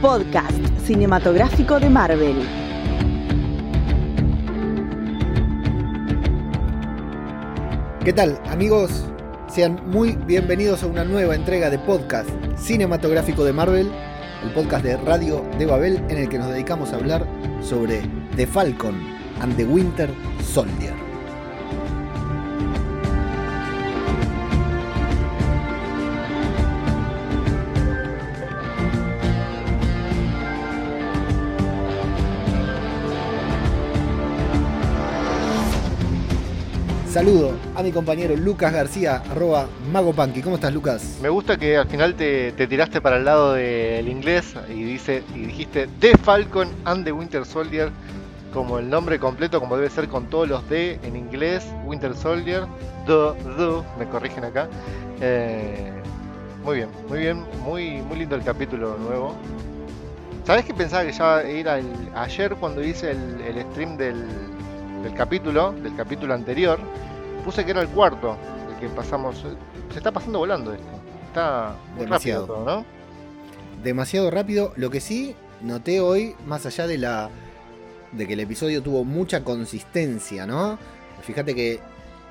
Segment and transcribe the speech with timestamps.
[0.00, 2.36] podcast cinematográfico de Marvel.
[8.02, 9.04] ¿Qué tal amigos?
[9.48, 13.90] Sean muy bienvenidos a una nueva entrega de podcast cinematográfico de Marvel,
[14.42, 17.26] el podcast de Radio de Babel en el que nos dedicamos a hablar
[17.60, 18.00] sobre
[18.36, 18.98] The Falcon
[19.40, 20.08] and the Winter
[20.42, 21.09] Soldier.
[37.20, 39.68] Saludo a mi compañero Lucas García, arroba.
[40.42, 41.18] ¿Cómo estás, Lucas?
[41.20, 45.86] Me gusta que al final te, te tiraste para el lado del inglés y, dijiste
[46.00, 47.90] The Falcon and the Winter Soldier
[48.54, 51.66] como el nombre completo, como debe ser con todos los D en inglés.
[51.84, 52.62] Winter Soldier,
[53.04, 54.66] The, The, me corrigen acá.
[55.20, 55.92] Eh,
[56.64, 59.34] muy bien, muy bien, muy, muy lindo el capítulo nuevo.
[60.46, 64.24] ¿Sabes que pensaba que ya era el, ayer cuando hice el stream del,
[65.02, 66.78] del capítulo, del capítulo anterior,
[67.44, 68.36] puse que era el cuarto,
[68.70, 69.44] el que pasamos.
[69.90, 70.86] Se está pasando volando esto.
[71.28, 72.46] Está muy Demasiado.
[72.46, 72.86] rápido todo, ¿no?
[73.82, 74.72] Demasiado rápido.
[74.76, 77.30] Lo que sí noté hoy, más allá de la.
[78.12, 80.78] de que el episodio tuvo mucha consistencia, ¿no?
[81.22, 81.80] Fíjate que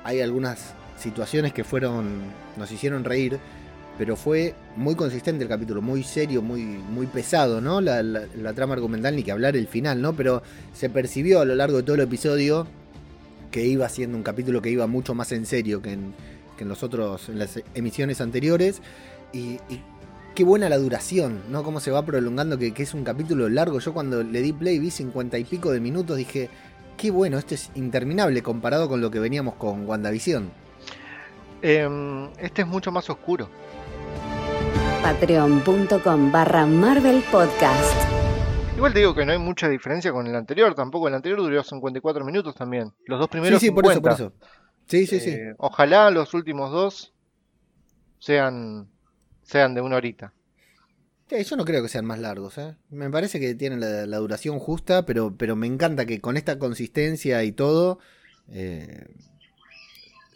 [0.04, 2.20] hay algunas situaciones que fueron.
[2.56, 3.38] nos hicieron reír.
[4.00, 7.82] Pero fue muy consistente el capítulo, muy serio, muy, muy pesado, ¿no?
[7.82, 10.14] La, trama argumental, ni que hablar el final, ¿no?
[10.14, 12.66] Pero se percibió a lo largo de todo el episodio
[13.50, 16.14] que iba siendo un capítulo que iba mucho más en serio que en,
[16.56, 18.80] que en los otros, en las emisiones anteriores.
[19.34, 19.82] Y, y
[20.34, 21.62] qué buena la duración, ¿no?
[21.62, 23.80] Cómo se va prolongando, que, que es un capítulo largo.
[23.80, 26.48] Yo cuando le di play vi cincuenta y pico de minutos, dije,
[26.96, 30.50] qué bueno, esto es interminable comparado con lo que veníamos con WandaVision.
[31.60, 33.50] Em, este es mucho más oscuro.
[35.02, 37.94] Patreon.com barra Marvel Podcast.
[38.76, 41.62] Igual te digo que no hay mucha diferencia con el anterior, tampoco el anterior duró
[41.62, 42.92] 54 minutos también.
[43.06, 44.14] Los dos Sí, primeros sí, por eso, por 50.
[44.14, 44.32] eso.
[44.86, 45.30] Sí, sí, sí.
[45.30, 47.12] Eh, Ojalá los últimos dos
[48.18, 48.88] sean,
[49.42, 50.32] sean de una horita.
[51.28, 52.76] Sí, yo no creo que sean más largos, ¿eh?
[52.90, 56.58] Me parece que tienen la, la duración justa, pero, pero me encanta que con esta
[56.58, 57.98] consistencia y todo
[58.48, 59.06] eh,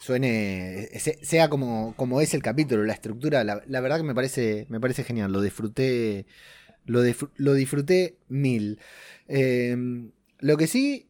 [0.04, 4.66] suene, se- sea como, como es el capítulo, la estructura, la, verdad que me parece,
[4.68, 6.26] me parece genial, lo disfruté,
[6.86, 8.80] lo, disfr- lo disfruté mil.
[9.28, 9.76] Eh,
[10.40, 11.08] lo que sí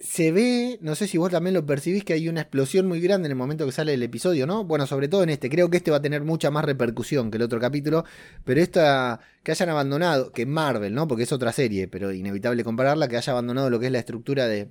[0.00, 3.26] se ve, no sé si vos también lo percibís, que hay una explosión muy grande
[3.26, 4.64] en el momento que sale el episodio, ¿no?
[4.64, 7.38] Bueno, sobre todo en este, creo que este va a tener mucha más repercusión que
[7.38, 8.04] el otro capítulo,
[8.44, 11.08] pero esta, que hayan abandonado, que Marvel, ¿no?
[11.08, 14.46] Porque es otra serie, pero inevitable compararla, que haya abandonado lo que es la estructura
[14.46, 14.70] de,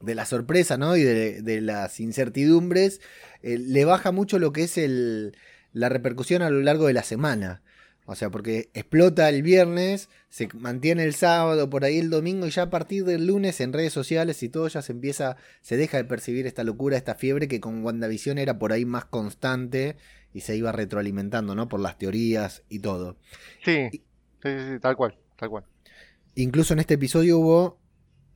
[0.00, 0.96] de la sorpresa, ¿no?
[0.96, 3.00] Y de, de las incertidumbres,
[3.42, 5.36] eh, le baja mucho lo que es el,
[5.72, 7.62] la repercusión a lo largo de la semana.
[8.10, 12.50] O sea, porque explota el viernes, se mantiene el sábado, por ahí el domingo, y
[12.50, 15.98] ya a partir del lunes en redes sociales y todo ya se empieza, se deja
[15.98, 19.96] de percibir esta locura, esta fiebre que con WandaVision era por ahí más constante
[20.32, 21.68] y se iba retroalimentando, ¿no?
[21.68, 23.18] Por las teorías y todo.
[23.62, 24.02] Sí, sí,
[24.42, 25.64] sí, sí, tal cual, tal cual.
[26.34, 27.78] Incluso en este episodio hubo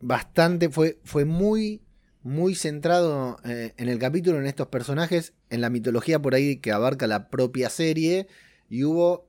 [0.03, 1.81] bastante, fue, fue muy,
[2.23, 6.73] muy centrado eh, en el capítulo, en estos personajes, en la mitología por ahí que
[6.73, 8.27] abarca la propia serie,
[8.69, 9.29] y hubo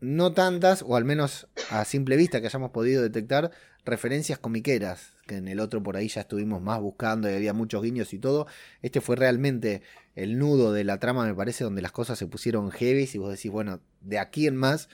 [0.00, 3.50] no tantas, o al menos a simple vista que hayamos podido detectar,
[3.84, 7.82] referencias comiqueras, que en el otro por ahí ya estuvimos más buscando y había muchos
[7.82, 8.46] guiños y todo.
[8.80, 9.82] Este fue realmente
[10.14, 13.30] el nudo de la trama, me parece, donde las cosas se pusieron heavy y vos
[13.30, 14.88] decís, bueno, de aquí en más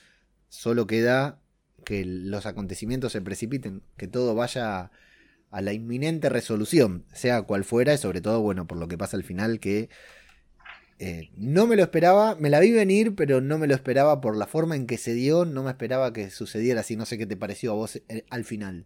[0.49, 1.39] solo queda
[1.85, 4.91] que los acontecimientos se precipiten, que todo vaya
[5.51, 9.17] a la inminente resolución, sea cual fuera, y sobre todo, bueno, por lo que pasa
[9.17, 9.89] al final, que
[10.99, 14.35] eh, no me lo esperaba, me la vi venir, pero no me lo esperaba por
[14.35, 17.25] la forma en que se dio, no me esperaba que sucediera así, no sé qué
[17.25, 18.85] te pareció a vos eh, al final.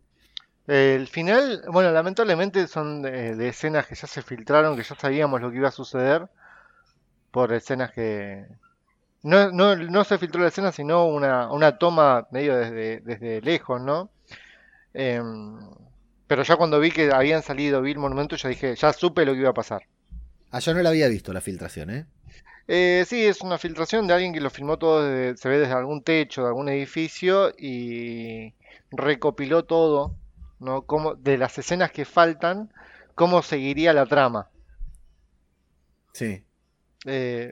[0.67, 5.41] El final, bueno, lamentablemente son de, de escenas que ya se filtraron, que ya sabíamos
[5.41, 6.29] lo que iba a suceder,
[7.31, 8.45] por escenas que...
[9.23, 13.81] No, no, no se filtró la escena, sino una, una toma medio desde, desde lejos,
[13.81, 14.11] ¿no?
[14.93, 15.57] Em,
[16.27, 19.33] pero ya cuando vi que habían salido, vi el monumento, ya dije, ya supe lo
[19.33, 19.83] que iba a pasar.
[20.51, 22.05] Ah, yo no la había visto la filtración, ¿eh?
[22.67, 25.73] Eh, sí, es una filtración de alguien que lo filmó todo, desde- se ve desde
[25.73, 28.53] algún techo, de algún edificio y
[28.91, 30.15] recopiló todo,
[30.59, 30.83] ¿no?
[30.83, 32.71] Cómo, de las escenas que faltan,
[33.15, 34.49] cómo seguiría la trama.
[36.13, 36.43] Sí.
[37.05, 37.51] Eh,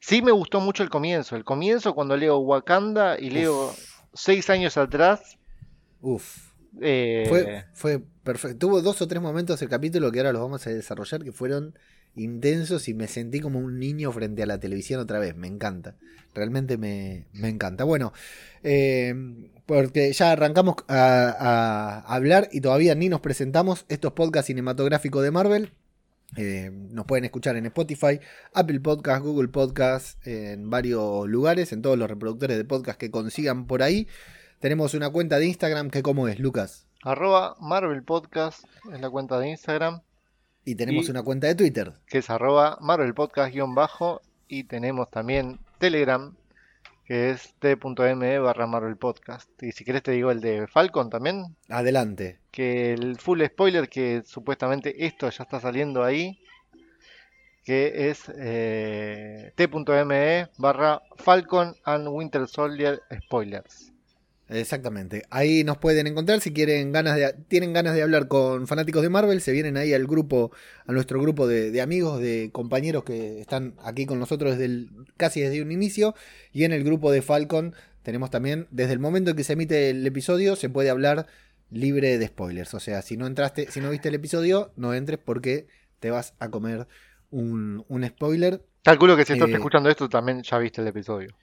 [0.00, 1.36] sí me gustó mucho el comienzo.
[1.36, 3.72] El comienzo cuando leo Wakanda y leo
[4.12, 5.38] seis años atrás.
[6.02, 6.47] Uf.
[6.80, 8.58] Eh, Fue, fue perfecto.
[8.58, 11.78] Tuvo dos o tres momentos el capítulo que ahora los vamos a desarrollar que fueron
[12.14, 15.36] intensos y me sentí como un niño frente a la televisión otra vez.
[15.36, 15.96] Me encanta.
[16.34, 17.84] Realmente me, me encanta.
[17.84, 18.12] Bueno,
[18.62, 19.14] eh,
[19.66, 25.30] porque ya arrancamos a, a hablar y todavía ni nos presentamos estos podcasts cinematográficos de
[25.30, 25.72] Marvel.
[26.36, 28.20] Eh, nos pueden escuchar en Spotify,
[28.52, 33.66] Apple Podcast, Google Podcast, en varios lugares, en todos los reproductores de podcast que consigan
[33.66, 34.06] por ahí.
[34.60, 36.86] Tenemos una cuenta de Instagram que cómo es, Lucas.
[37.02, 40.00] Arroba Marvel Podcast es la cuenta de Instagram,
[40.64, 41.92] Y tenemos Y- una cuenta de Twitter.
[42.06, 44.20] que es arroba Marvel Podcast guion bajo.
[44.48, 46.34] Y tenemos también Telegram,
[47.06, 49.48] que es t.me barra Marvel Podcast.
[49.62, 52.38] Y si querés te digo el de Falcon también, Adelante.
[52.50, 56.38] que el full spoiler que supuestamente esto ya está saliendo ahí,
[57.64, 63.92] que es eh, t.me barra Falcon and Winter Soldier spoilers.
[64.50, 65.24] Exactamente.
[65.28, 69.10] Ahí nos pueden encontrar si quieren ganas de, tienen ganas de hablar con fanáticos de
[69.10, 70.52] Marvel, se vienen ahí al grupo,
[70.86, 74.90] a nuestro grupo de, de amigos, de compañeros que están aquí con nosotros desde el,
[75.18, 76.14] casi desde un inicio.
[76.50, 79.90] Y en el grupo de Falcon tenemos también, desde el momento en que se emite
[79.90, 81.26] el episodio, se puede hablar
[81.70, 82.72] libre de spoilers.
[82.72, 85.66] O sea, si no entraste, si no viste el episodio, no entres porque
[86.00, 86.86] te vas a comer
[87.30, 88.62] un, un spoiler.
[88.82, 91.36] Calculo que si estás Eh, escuchando esto también ya viste el episodio.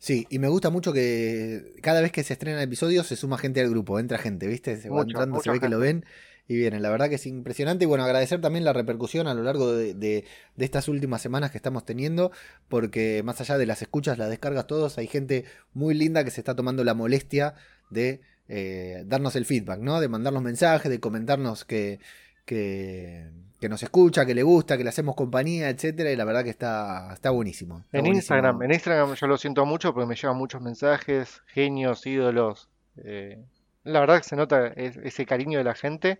[0.00, 3.60] Sí, y me gusta mucho que cada vez que se estrena episodio se suma gente
[3.60, 4.76] al grupo, entra gente, ¿viste?
[4.76, 6.04] Se va entrando, se ve que lo ven
[6.46, 6.82] y vienen.
[6.82, 7.84] La verdad que es impresionante.
[7.84, 10.24] Y bueno, agradecer también la repercusión a lo largo de, de-
[10.56, 12.30] de estas últimas semanas que estamos teniendo,
[12.68, 16.40] porque más allá de las escuchas, las descargas, todos, hay gente muy linda que se
[16.40, 17.54] está tomando la molestia
[17.90, 20.00] de eh, darnos el feedback, ¿no?
[20.00, 21.98] De mandarnos mensajes, de comentarnos que,
[22.46, 23.26] que,
[23.60, 26.10] que nos escucha, que le gusta, que le hacemos compañía, etcétera.
[26.12, 27.78] Y la verdad que está, está buenísimo.
[27.80, 28.18] Está En buenísimo.
[28.36, 32.68] Instagram, en Instagram yo lo siento mucho porque me llegan muchos mensajes, genios, ídolos.
[32.96, 33.38] eh,
[33.84, 36.18] la verdad que se nota es- ese cariño de la gente,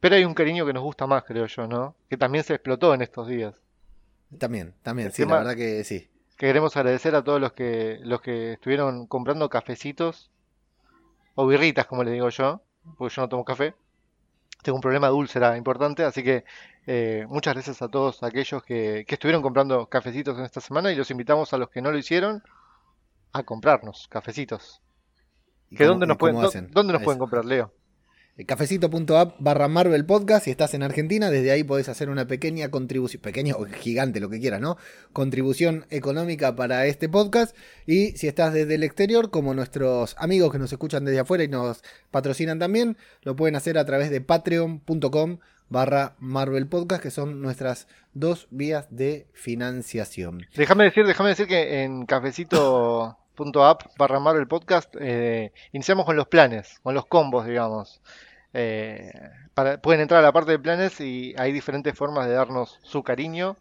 [0.00, 1.94] pero hay un cariño que nos gusta más, creo yo, ¿no?
[2.10, 3.54] Que también se explotó en estos días.
[4.38, 6.08] También, también, El sí, la verdad que sí.
[6.36, 10.30] Que queremos agradecer a todos los que los que estuvieron comprando cafecitos
[11.36, 12.60] o birritas, como le digo yo,
[12.98, 13.74] porque yo no tomo café.
[14.64, 16.44] Tengo un problema de úlcera importante, así que
[16.86, 20.96] eh, muchas gracias a todos aquellos que, que estuvieron comprando cafecitos en esta semana y
[20.96, 22.42] los invitamos a los que no lo hicieron
[23.34, 24.80] a comprarnos cafecitos.
[25.68, 26.70] ¿Y ¿Que cómo- dónde y nos pueden, cómo dó- hacen?
[26.70, 27.04] dónde nos Eso.
[27.04, 27.72] pueden comprar, Leo?
[28.36, 30.46] Eh, Cafecito.app barra Marvel Podcast.
[30.46, 34.28] Si estás en Argentina, desde ahí podés hacer una pequeña contribución, pequeña o gigante, lo
[34.28, 34.76] que quieras, ¿no?
[35.12, 37.56] Contribución económica para este podcast.
[37.86, 41.48] Y si estás desde el exterior, como nuestros amigos que nos escuchan desde afuera y
[41.48, 45.38] nos patrocinan también, lo pueden hacer a través de patreon.com
[45.68, 50.46] barra Marvel Podcast, que son nuestras dos vías de financiación.
[50.56, 52.04] Déjame decir, déjame decir que en
[53.34, 58.00] cafecito.app barra Marvel Podcast eh, iniciamos con los planes, con los combos, digamos.
[58.52, 59.12] Eh,
[59.54, 63.02] para, pueden entrar a la parte de planes y hay diferentes formas de darnos su
[63.02, 63.56] cariño.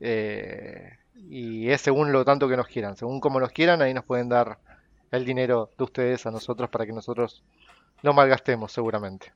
[0.00, 0.96] eh,
[1.28, 4.28] y es según lo tanto que nos quieran, según como nos quieran, ahí nos pueden
[4.30, 4.58] dar
[5.10, 7.42] el dinero de ustedes a nosotros para que nosotros
[8.02, 9.32] lo malgastemos seguramente.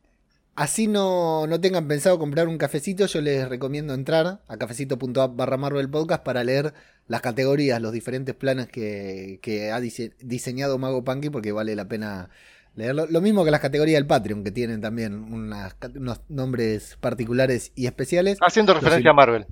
[0.56, 5.56] Así no, no tengan pensado comprar un cafecito, yo les recomiendo entrar a cafecito.app barra
[5.56, 6.72] Marvel Podcast para leer
[7.08, 11.88] las categorías, los diferentes planes que, que ha dise- diseñado Mago Punky, porque vale la
[11.88, 12.30] pena
[12.76, 13.06] leerlo.
[13.10, 17.86] Lo mismo que las categorías del Patreon, que tienen también unas unos nombres particulares y
[17.86, 18.38] especiales.
[18.40, 19.46] Haciendo Los referencia a Marvel.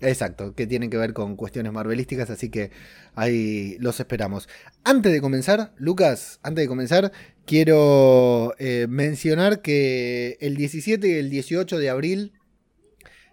[0.00, 2.70] Exacto, que tienen que ver con cuestiones marvelísticas, así que
[3.14, 4.46] ahí los esperamos.
[4.84, 7.12] Antes de comenzar, Lucas, antes de comenzar,
[7.46, 12.32] quiero eh, mencionar que el 17 y el 18 de abril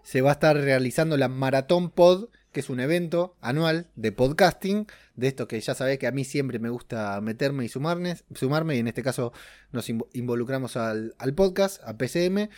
[0.04, 4.88] se va a estar realizando la Maratón Pod, que es un evento anual de podcasting,
[5.16, 8.76] de esto que ya sabés que a mí siempre me gusta meterme y sumarme, sumarme
[8.76, 9.32] y en este caso
[9.72, 12.50] nos invo- involucramos al, al podcast, a PCM.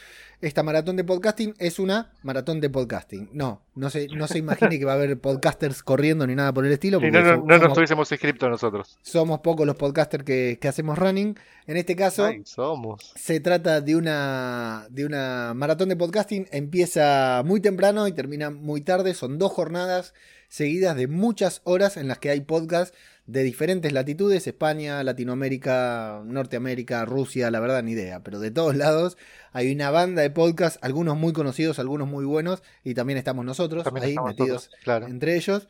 [0.42, 3.30] Esta maratón de podcasting es una maratón de podcasting.
[3.34, 6.66] No, no se, no se imagine que va a haber podcasters corriendo ni nada por
[6.66, 7.00] el estilo.
[7.00, 8.98] Porque no, no, nos tuviésemos inscrito nosotros.
[9.02, 11.38] somos pocos los podcasters que, que hacemos running.
[11.68, 13.12] En este caso, Ay, somos.
[13.16, 16.48] se trata de una, de una maratón de podcasting.
[16.52, 19.14] Empieza muy temprano y termina muy tarde.
[19.14, 20.14] Son dos jornadas
[20.50, 22.98] seguidas de muchas horas en las que hay podcasts
[23.28, 24.48] de diferentes latitudes.
[24.48, 28.24] España, Latinoamérica, Norteamérica, Rusia, la verdad ni idea.
[28.24, 29.18] Pero de todos lados
[29.52, 32.64] hay una banda de podcasts, algunos muy conocidos, algunos muy buenos.
[32.84, 35.08] Y también estamos nosotros También ahí estamos metidos claro.
[35.08, 35.68] entre ellos.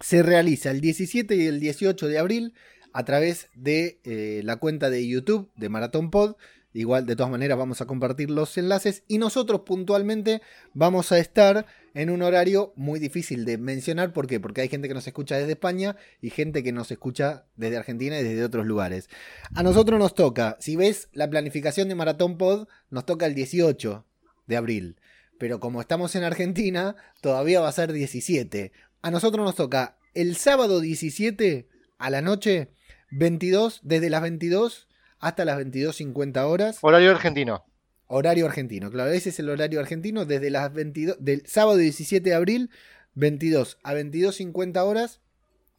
[0.00, 2.54] Se realiza el 17 y el 18 de abril
[2.92, 6.36] a través de eh, la cuenta de YouTube de Maratón Pod.
[6.72, 9.02] Igual, de todas maneras, vamos a compartir los enlaces.
[9.08, 10.42] Y nosotros puntualmente
[10.74, 11.64] vamos a estar
[11.96, 14.12] en un horario muy difícil de mencionar.
[14.12, 14.38] ¿Por qué?
[14.38, 18.20] Porque hay gente que nos escucha desde España y gente que nos escucha desde Argentina
[18.20, 19.08] y desde otros lugares.
[19.54, 24.04] A nosotros nos toca, si ves la planificación de Maratón Pod, nos toca el 18
[24.46, 25.00] de abril.
[25.38, 28.72] pero como estamos en Argentina, todavía va a ser 17.
[29.00, 32.72] A nosotros nos toca el sábado 17 a la noche,
[33.10, 34.88] 22, desde las 22
[35.18, 36.78] hasta las 22.50 horas.
[36.82, 37.64] Horario argentino.
[38.08, 42.34] Horario argentino, claro, ese es el horario argentino, desde las 22, del sábado 17 de
[42.36, 42.70] abril,
[43.14, 45.20] 22 a 22.50 horas.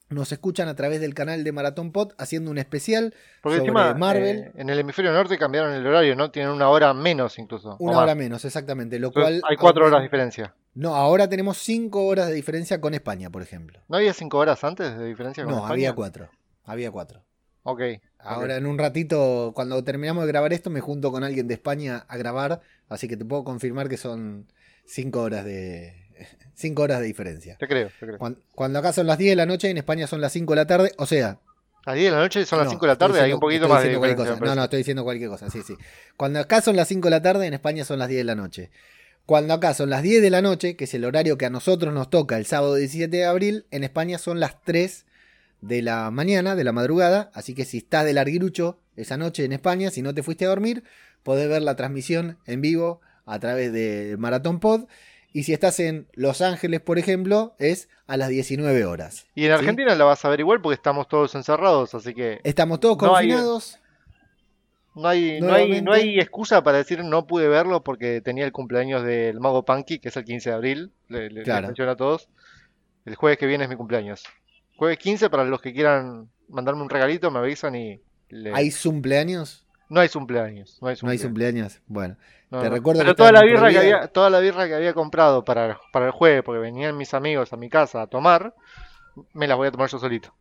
[0.10, 3.94] Nos escuchan a través del canal de Maratón Pod haciendo un especial Porque sobre encima,
[3.94, 4.38] Marvel.
[4.38, 6.32] eh, en el hemisferio norte cambiaron el horario, ¿no?
[6.32, 7.76] Tienen una hora menos incluso.
[7.80, 9.00] una hora menos, exactamente.
[9.00, 10.56] Lo Entonces, cual hay cuatro horas de diferencia.
[10.76, 13.82] No, ahora tenemos 5 horas de diferencia con España, por ejemplo.
[13.90, 15.74] ¿No había cinco horas antes de diferencia con No, España?
[15.74, 16.30] había 4.
[16.66, 17.24] Había 4.
[17.64, 17.82] Ok.
[18.20, 22.06] Ahora en un ratito, cuando terminamos de grabar esto, me junto con alguien de España
[22.08, 24.48] a grabar, así que te puedo confirmar que son
[24.86, 25.94] 5 horas de
[26.56, 27.56] 5 horas de diferencia.
[27.58, 28.18] Te creo, te creo.
[28.18, 30.56] Cuando, cuando acá son las 10 de la noche, en España son las 5 de
[30.58, 31.40] la tarde, o sea,
[31.86, 33.36] A las 10 de la noche son las no, 5 de la tarde, hay diciendo-
[33.38, 34.36] un poquito más de cosa.
[34.42, 35.76] No, no, estoy diciendo cualquier cosa, sí, sí.
[36.18, 38.36] Cuando acá son las 5 de la tarde, en España son las 10 de la
[38.36, 38.72] noche.
[39.26, 41.94] Cuando acá son las 10 de la noche, que es el horario que a nosotros
[41.94, 45.06] nos toca el sábado 17 de abril, en España son las 3
[45.62, 47.32] de la mañana, de la madrugada.
[47.34, 50.50] Así que si estás de larguirucho esa noche en España, si no te fuiste a
[50.50, 50.84] dormir,
[51.24, 54.86] podés ver la transmisión en vivo a través de Maratón Pod.
[55.34, 59.28] Y si estás en Los Ángeles, por ejemplo, es a las 19 horas.
[59.36, 59.54] Y en ¿sí?
[59.60, 63.16] Argentina la vas a ver igual porque estamos todos encerrados, así que Estamos todos No
[63.16, 63.80] hay- confinados.
[64.96, 68.52] no hay, no, hay, no hay excusa para decir no pude verlo porque tenía el
[68.52, 70.92] cumpleaños del Mago Punky, que es el 15 de abril.
[71.10, 71.68] Le, le- Claro.
[71.68, 72.30] menciono a todos.
[73.06, 74.24] El jueves que viene es mi cumpleaños.
[74.78, 78.00] Jueves 15, para los que quieran mandarme un regalito, me avisan y.
[78.30, 79.66] le- ¿Hay cumpleaños?
[79.90, 80.78] No hay cumpleaños.
[80.82, 81.24] No hay No hay cumpleaños.
[81.24, 81.82] cumpleaños.
[81.88, 82.16] Bueno,
[82.50, 82.76] No, Te no.
[82.76, 85.80] recuerdo Pero que toda la birra que había, toda la birra que había comprado para,
[85.92, 88.54] para el jueves, porque venían mis amigos a mi casa a tomar,
[89.34, 90.34] me las voy a tomar yo solito.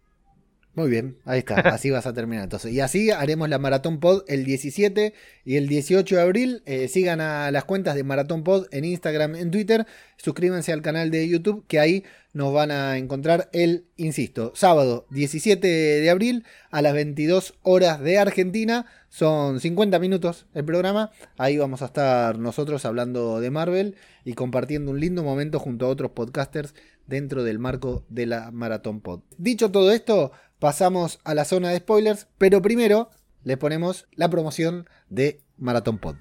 [0.77, 2.71] Muy bien, ahí está, así vas a terminar entonces.
[2.71, 5.15] Y así haremos la Maratón Pod el 17
[5.45, 6.63] y el 18 de abril.
[6.67, 9.87] Eh, sigan a las cuentas de Maratón Pod en Instagram, en Twitter.
[10.19, 12.05] Suscríbanse al canal de YouTube, que ahí
[12.35, 18.19] nos van a encontrar el, insisto, sábado 17 de abril a las 22 horas de
[18.19, 18.85] Argentina.
[19.09, 21.11] Son 50 minutos el programa.
[21.39, 25.89] Ahí vamos a estar nosotros hablando de Marvel y compartiendo un lindo momento junto a
[25.89, 26.75] otros podcasters
[27.07, 29.21] dentro del marco de la Maratón Pod.
[29.39, 33.11] Dicho todo esto, pasamos a la zona de spoilers, pero primero
[33.45, 36.17] le ponemos la promoción de Maratón Pod.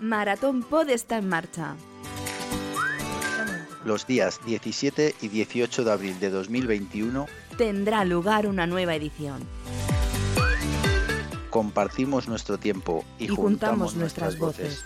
[0.00, 1.76] Maratón Pod está en marcha.
[3.84, 7.26] Los días 17 y 18 de abril de 2021
[7.58, 9.42] Tendrá lugar una nueva edición.
[11.50, 14.84] compartimos nuestro tiempo y, Y juntamos nuestras voces.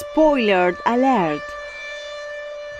[0.00, 1.42] Spoiler alert.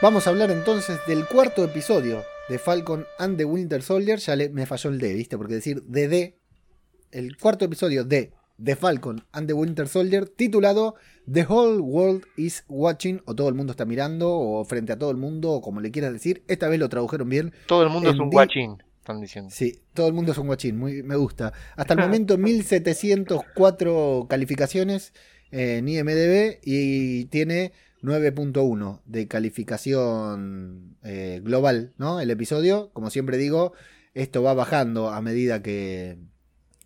[0.02, 4.18] Vamos a hablar entonces del cuarto episodio de Falcon and the Winter Soldier.
[4.18, 5.36] Ya le, me falló el D, ¿viste?
[5.38, 6.38] Porque decir de D.
[7.12, 8.32] El cuarto episodio de
[8.62, 10.96] The Falcon and the Winter Soldier, titulado
[11.32, 15.10] The Whole World is Watching, o todo el mundo está mirando, o frente a todo
[15.10, 16.42] el mundo, o como le quieras decir.
[16.48, 17.52] Esta vez lo tradujeron bien.
[17.66, 19.50] Todo el mundo es un guachín, están diciendo.
[19.52, 21.52] Sí, todo el mundo es un guachín, muy, me gusta.
[21.76, 25.12] Hasta el momento 1704 calificaciones
[25.50, 32.20] en IMDB y tiene 9.1 de calificación eh, global, ¿no?
[32.20, 33.72] El episodio, como siempre digo,
[34.14, 36.18] esto va bajando a medida que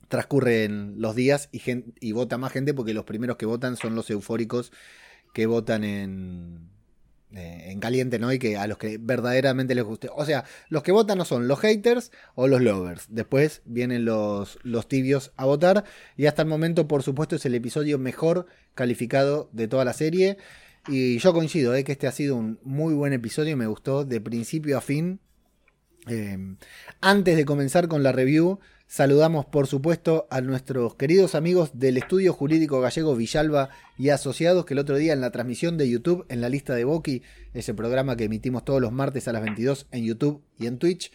[0.08, 1.62] transcurren los días y,
[2.00, 4.72] y vota más gente porque los primeros que votan son los eufóricos
[5.32, 6.70] que votan en,
[7.36, 8.32] eh, en caliente, ¿no?
[8.32, 10.08] Y que a los que verdaderamente les guste.
[10.14, 13.06] O sea, los que votan no son los haters o los lovers.
[13.08, 15.84] Después vienen los, los tibios a votar.
[16.16, 20.38] Y hasta el momento, por supuesto, es el episodio mejor calificado de toda la serie.
[20.86, 21.82] Y yo coincido, ¿eh?
[21.82, 23.56] que este ha sido un muy buen episodio.
[23.56, 25.18] Me gustó de principio a fin.
[26.06, 26.38] Eh,
[27.00, 32.32] antes de comenzar con la review, saludamos por supuesto a nuestros queridos amigos del estudio
[32.32, 36.40] jurídico gallego Villalba y Asociados, que el otro día en la transmisión de YouTube, en
[36.40, 37.22] la lista de Boki,
[37.52, 41.10] ese programa que emitimos todos los martes a las 22 en YouTube y en Twitch,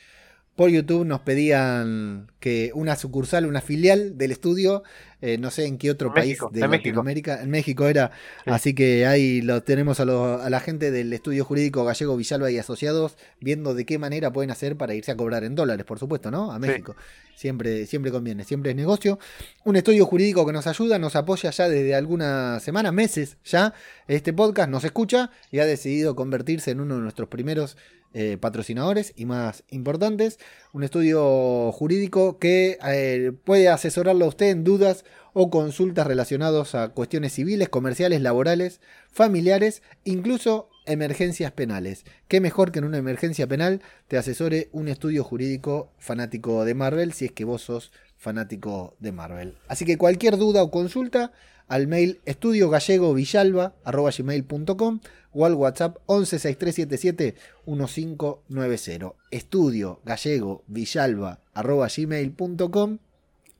[0.59, 4.83] por YouTube nos pedían que una sucursal, una filial del estudio,
[5.21, 6.87] eh, no sé en qué otro país de en México.
[6.89, 8.11] Latinoamérica, en México era,
[8.45, 8.51] Sí.
[8.51, 12.49] así que ahí lo tenemos a, lo- a la gente del estudio jurídico gallego Villalba
[12.51, 15.99] y asociados viendo de qué manera pueden hacer para irse a cobrar en dólares, por
[15.99, 16.51] supuesto, ¿no?
[16.51, 16.61] A Sí.
[16.61, 16.95] México.
[17.35, 19.17] Siempre, siempre conviene, siempre es negocio.
[19.63, 23.73] Un estudio jurídico que nos ayuda, nos apoya ya desde algunas semanas, meses ya.
[24.09, 27.77] Este podcast nos escucha y ha decidido convertirse en uno de nuestros primeros
[28.13, 30.39] eh, patrocinadores y más importantes.
[30.73, 36.89] Un estudio jurídico que eh, puede asesorarlo a usted en dudas o consultas relacionadas a
[36.89, 42.03] cuestiones civiles, comerciales, laborales, familiares, incluso emergencias penales.
[42.27, 47.13] ¿Qué mejor que en una emergencia penal te asesore un estudio jurídico fanático de Marvel
[47.13, 49.55] si es que vos sos fanático de Marvel?
[49.67, 51.31] Así que cualquier duda o consulta
[51.69, 54.99] al mail estudiogallegovillalba.gmail.com
[55.31, 57.35] o al WhatsApp 116377
[57.65, 59.13] 1590.
[59.31, 62.97] Estudio gallego villalba.gmail.com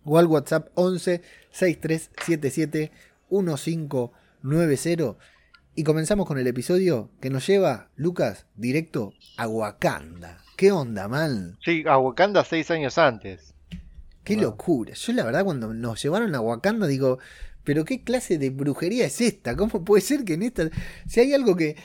[0.05, 2.91] o al WhatsApp 11 6377
[3.29, 5.15] 1590
[5.75, 10.39] y comenzamos con el episodio que nos lleva, Lucas, directo a Wakanda.
[10.57, 11.57] ¿Qué onda, man?
[11.63, 13.53] Sí, a Wakanda seis años antes.
[14.25, 14.43] Qué Wow.
[14.43, 14.93] locura.
[14.93, 17.19] Yo la verdad cuando nos llevaron a Wakanda digo,
[17.63, 19.55] pero qué clase de brujería es esta?
[19.55, 20.69] ¿Cómo puede ser que en esta...
[21.07, 21.75] Si hay algo que...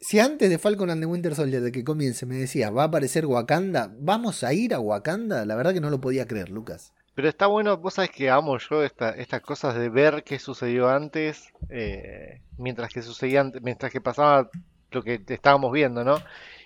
[0.00, 2.86] Si antes de Falcon and the Winter Soldier de que comience me decía, va a
[2.86, 6.92] aparecer Wakanda, vamos a ir a Wakanda, la verdad que no lo podía creer, Lucas.
[7.16, 10.88] Pero está bueno, vos sabés que amo yo esta- estas cosas de ver qué sucedió
[10.88, 14.48] antes, eh, mientras que sucedían, mientras que pasaba
[14.92, 16.14] lo que estábamos viendo, ¿no?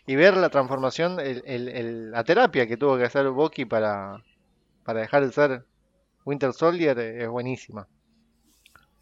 [0.06, 4.22] Y ver la transformación, el- el- el- la terapia que tuvo que hacer Bucky para,
[4.84, 5.64] para dejar de ser
[6.26, 7.88] Winter Soldier eh, es buenísima.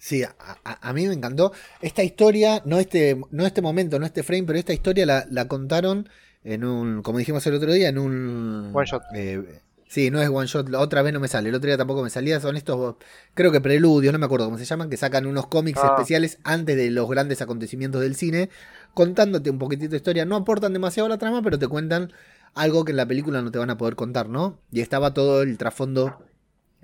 [0.02, 1.52] Sí, a, a- mí me encantó.
[1.82, 5.46] Esta historia, no este, no este momento, no este frame, pero esta historia la, la
[5.46, 6.08] contaron
[6.42, 8.70] en un, como dijimos el otro día, en un...
[8.72, 9.02] One shot.
[9.14, 11.76] eh, sí, no es one shot, la otra vez no me sale, el otro día
[11.76, 12.96] tampoco me salía, son estos,
[13.34, 15.88] creo que preludios, no me acuerdo cómo se llaman, que sacan unos cómics Ah.
[15.94, 18.48] especiales antes de los grandes acontecimientos del cine,
[18.94, 20.24] contándote un poquitito de historia.
[20.24, 22.10] No aportan demasiado a la trama, pero te cuentan
[22.54, 24.58] algo que en la película no te van a poder contar, ¿no?
[24.72, 26.24] Y estaba todo el trasfondo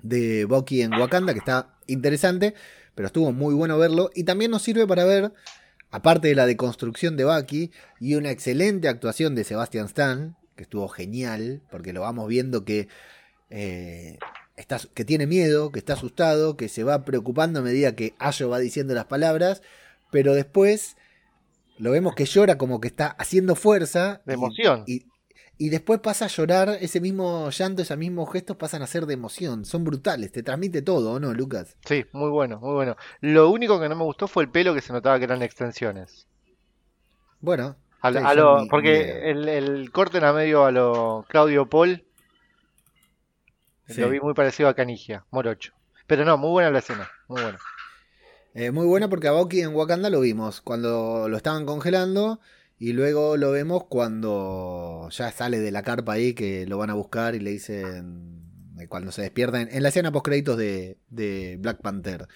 [0.03, 2.53] de Bucky en Wakanda, que está interesante,
[2.97, 4.09] pero estuvo muy bueno verlo.
[4.15, 5.31] Y también nos sirve para ver,
[5.91, 10.87] aparte de la deconstrucción de Bucky, y una excelente actuación de Sebastian Stan, que estuvo
[10.87, 12.87] genial, porque lo vamos viendo que,
[13.51, 14.17] eh,
[14.55, 18.49] está, que tiene miedo, que está asustado, que se va preocupando a medida que Ayo
[18.49, 19.61] va diciendo las palabras,
[20.11, 20.97] pero después
[21.77, 24.23] lo vemos que llora como que está haciendo fuerza.
[24.25, 24.83] De y- emoción.
[24.87, 25.05] y,
[25.57, 29.13] y después pasa a llorar, ese mismo llanto, esos mismos gestos pasan a ser de
[29.15, 29.65] emoción.
[29.65, 31.75] Son brutales, te transmite todo, ¿o no, Lucas?
[31.85, 32.95] Sí, muy bueno, muy bueno.
[33.21, 36.27] Lo único que no me gustó fue el pelo que se notaba que eran extensiones.
[37.39, 40.71] Bueno, A lo- Sí, a yo lo- ni- porque el, el corte era medio a
[40.71, 42.03] lo Claudio Paul.
[43.87, 44.01] Sí.
[44.01, 45.73] Lo vi muy parecido a Canigia, Morocho.
[46.07, 47.57] Pero no, muy buena la escena, muy buena.
[48.53, 52.39] eh, muy buena porque a Bucky en Wakanda lo vimos cuando lo estaban congelando
[52.79, 56.93] y luego lo vemos cuando ya sale de la carpa ahí que lo van a
[56.93, 58.43] buscar y le dicen
[58.79, 62.27] eh, cuando se despiertan en la escena post créditos de, Black Panther.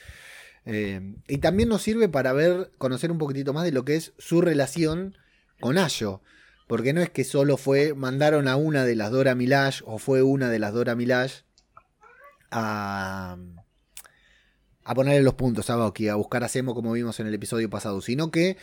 [0.65, 4.13] Eh, y también nos sirve para ver, conocer un poquitito más de lo que es
[4.17, 5.15] su relación
[5.59, 6.21] con Ayo.
[6.67, 10.23] Porque no es que solo fue, mandaron a una de las Dora Milaje o fue
[10.23, 11.43] una de las Dora Milaje
[12.49, 13.37] a,
[14.85, 17.69] a ponerle los puntos a Bucky, a buscar a Zemo como vimos en el episodio
[17.69, 18.57] pasado, sino que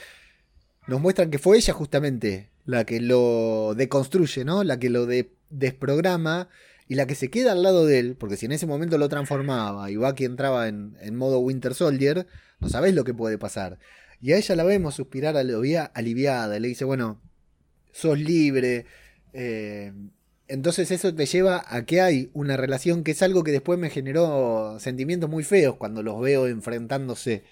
[0.88, 4.64] nos muestran que fue ella justamente la que lo deconstruye, ¿no?
[4.64, 6.48] La que lo de- desprograma
[6.88, 9.08] y la que se queda al lado de él, porque si en ese momento lo
[9.08, 12.26] transformaba y Bucky entraba en, modo Winter Soldier,
[12.60, 13.78] no sabés lo que puede pasar.
[14.20, 17.20] Y a ella la vemos suspirar alivia- aliviada, y le dice, bueno,
[17.92, 18.86] sos libre.
[19.32, 19.92] eh,
[20.48, 23.90] entonces eso te lleva a que hay una relación que es algo que después me
[23.90, 27.44] generó sentimientos muy feos cuando los veo enfrentándose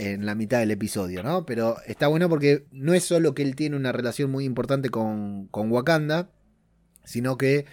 [0.00, 1.44] en la mitad del episodio, ¿no?
[1.44, 5.46] Pero está bueno porque no es solo que él tiene una relación muy importante con,
[5.48, 6.30] con Wakanda,
[7.04, 7.66] sino que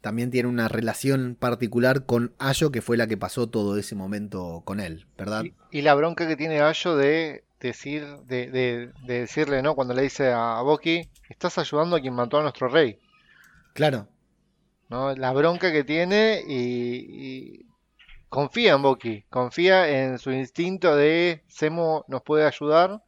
[0.00, 4.62] también tiene una relación particular con Ayo, que fue la que pasó todo ese momento
[4.64, 5.44] con él, ¿verdad?
[5.44, 9.74] Y, y la bronca que tiene Ayo de decir, de, de- de decirle, ¿no?
[9.74, 12.98] Cuando le dice a Bucky, estás ayudando a quien mató a nuestro rey,
[13.74, 14.08] Claro,
[14.88, 15.14] ¿no?
[15.14, 17.66] La bronca que tiene y, y
[18.28, 23.02] confía en Bucky, confía en su instinto de Zemo nos puede ayudar.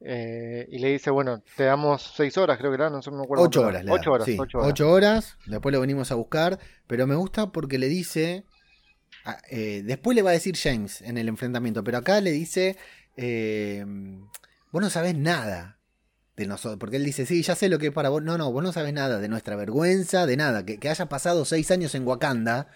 [0.00, 3.18] eh, y le dice, bueno, te damos seis horas, creo que era, no sé, no
[3.18, 3.84] me acuerdo horas.
[3.88, 4.70] Ocho horas, sí, ocho horas.
[4.70, 8.44] ocho horas, después lo venimos a buscar, pero me gusta porque le dice,
[9.24, 12.76] ah, eh, después le va a decir James en el enfrentamiento, pero acá le dice,
[13.16, 13.84] eh,
[14.72, 15.78] vos no sabés nada.
[16.36, 16.78] de nosotros.
[16.80, 18.22] Porque él dice, sí, ya sé lo que es para vos.
[18.22, 20.64] No, no, vos no sabes nada de nuestra vergüenza, de nada.
[20.66, 22.66] Que, que haya pasado seis años en Wakanda,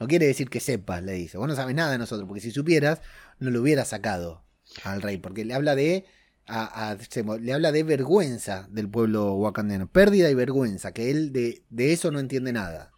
[0.00, 1.38] no quiere decir que sepas, le dice.
[1.38, 3.00] Vos no sabes nada de nosotros, porque si supieras,
[3.38, 4.44] no lo hubieras sacado
[4.84, 5.18] al rey.
[5.18, 6.04] Porque le habla de.
[6.46, 9.86] a- a- se- le habla de vergüenza del pueblo wakandiano.
[9.86, 12.90] Pérdida y vergüenza, que él de, de eso no entiende nada.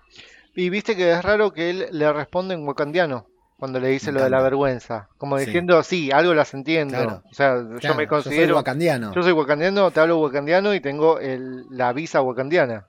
[0.56, 3.28] Y viste que es raro que él le responde en wakandiano
[3.58, 5.08] cuando le dice lo de la vergüenza.
[5.16, 6.94] Como diciendo, sí, algo las entiendo.
[6.96, 7.22] Claro.
[7.30, 8.56] O sea, yo me soy considero.
[8.56, 9.14] wakandiano.
[9.14, 12.86] Yo soy wakandiano, te hablo wakandiano y tengo el, la visa wakandiana.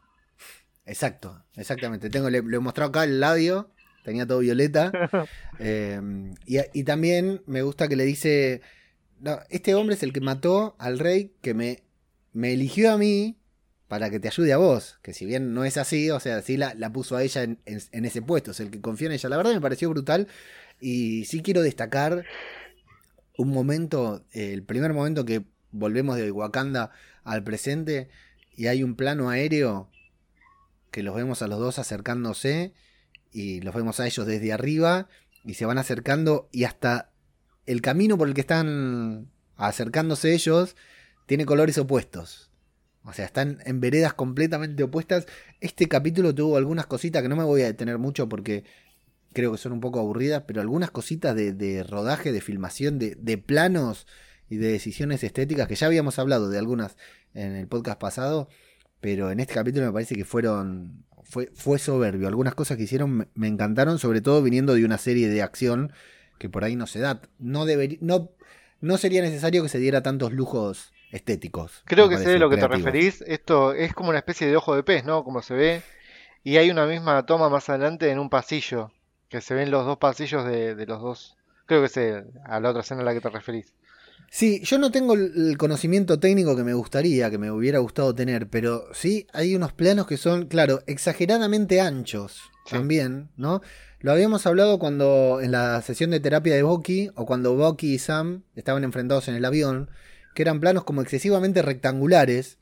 [0.85, 2.09] Exacto, exactamente.
[2.09, 3.69] Tengo, le, le he mostrado acá el labio,
[4.07, 4.91] tenía todo violeta.
[5.59, 5.99] Eh,
[6.45, 8.61] y, y también me gusta que le dice,
[9.19, 11.81] "No, este hombre es el que mató al rey que me,
[12.31, 13.37] me eligió a mí
[13.87, 14.99] para que te ayude a vos.
[15.01, 17.57] Que si bien no es así, o sea, sí la, la puso a ella en,
[17.65, 19.29] en- en ese puesto, es el que confía en ella.
[19.29, 20.27] La verdad me pareció brutal
[20.79, 22.23] y sí quiero destacar
[23.37, 26.91] un momento, eh, el primer momento que volvemos de Wakanda
[27.23, 28.09] al presente
[28.55, 29.89] y hay un plano aéreo
[30.91, 32.73] que los vemos a los dos acercándose
[33.37, 35.09] y los vemos a ellos desde arriba
[35.45, 37.11] y se van acercando y hasta
[37.67, 40.75] el camino por el que están acercándose ellos
[41.27, 42.49] tiene colores opuestos.
[43.03, 45.27] O sea, están en veredas completamente opuestas.
[45.61, 48.63] Este capítulo tuvo algunas cositas que no me voy a detener mucho porque
[49.33, 53.13] creo que son un poco aburridas, pero algunas cositas de, de rodaje, de filmación, de,
[53.19, 54.07] de planos
[54.49, 56.97] y de decisiones estéticas que ya habíamos hablado de algunas
[57.35, 58.49] en el podcast pasado,
[58.99, 62.27] pero en este capítulo me parece que fueron fue, fue soberbio.
[62.27, 65.91] Algunas cosas que hicieron me, me encantaron, sobre todo viniendo de una serie de acción
[66.37, 67.21] que por ahí no se da.
[67.39, 68.31] No, debería, no,
[68.81, 71.83] no sería necesario que se diera tantos lujos estéticos.
[71.85, 73.23] Creo que sé de lo que te referís.
[73.27, 75.23] Esto es como una especie de ojo de pez, ¿no?
[75.23, 75.81] Como se ve.
[76.43, 78.91] Y hay una misma toma más adelante en un pasillo.
[79.29, 81.37] Que se ven los dos pasillos de, de los dos.
[81.65, 83.73] Creo que sé a la otra escena a la que te referís.
[84.29, 88.47] Sí, yo no tengo el conocimiento técnico que me gustaría, que me hubiera gustado tener,
[88.49, 92.75] pero sí hay unos planos que son, claro, exageradamente anchos Sí.
[92.75, 93.61] también, ¿no?
[94.01, 97.99] Lo habíamos hablado cuando en la sesión de terapia de Bucky, o cuando Bucky y
[97.99, 99.89] Sam estaban enfrentados en el avión,
[100.35, 102.57] que eran planos como excesivamente rectangulares,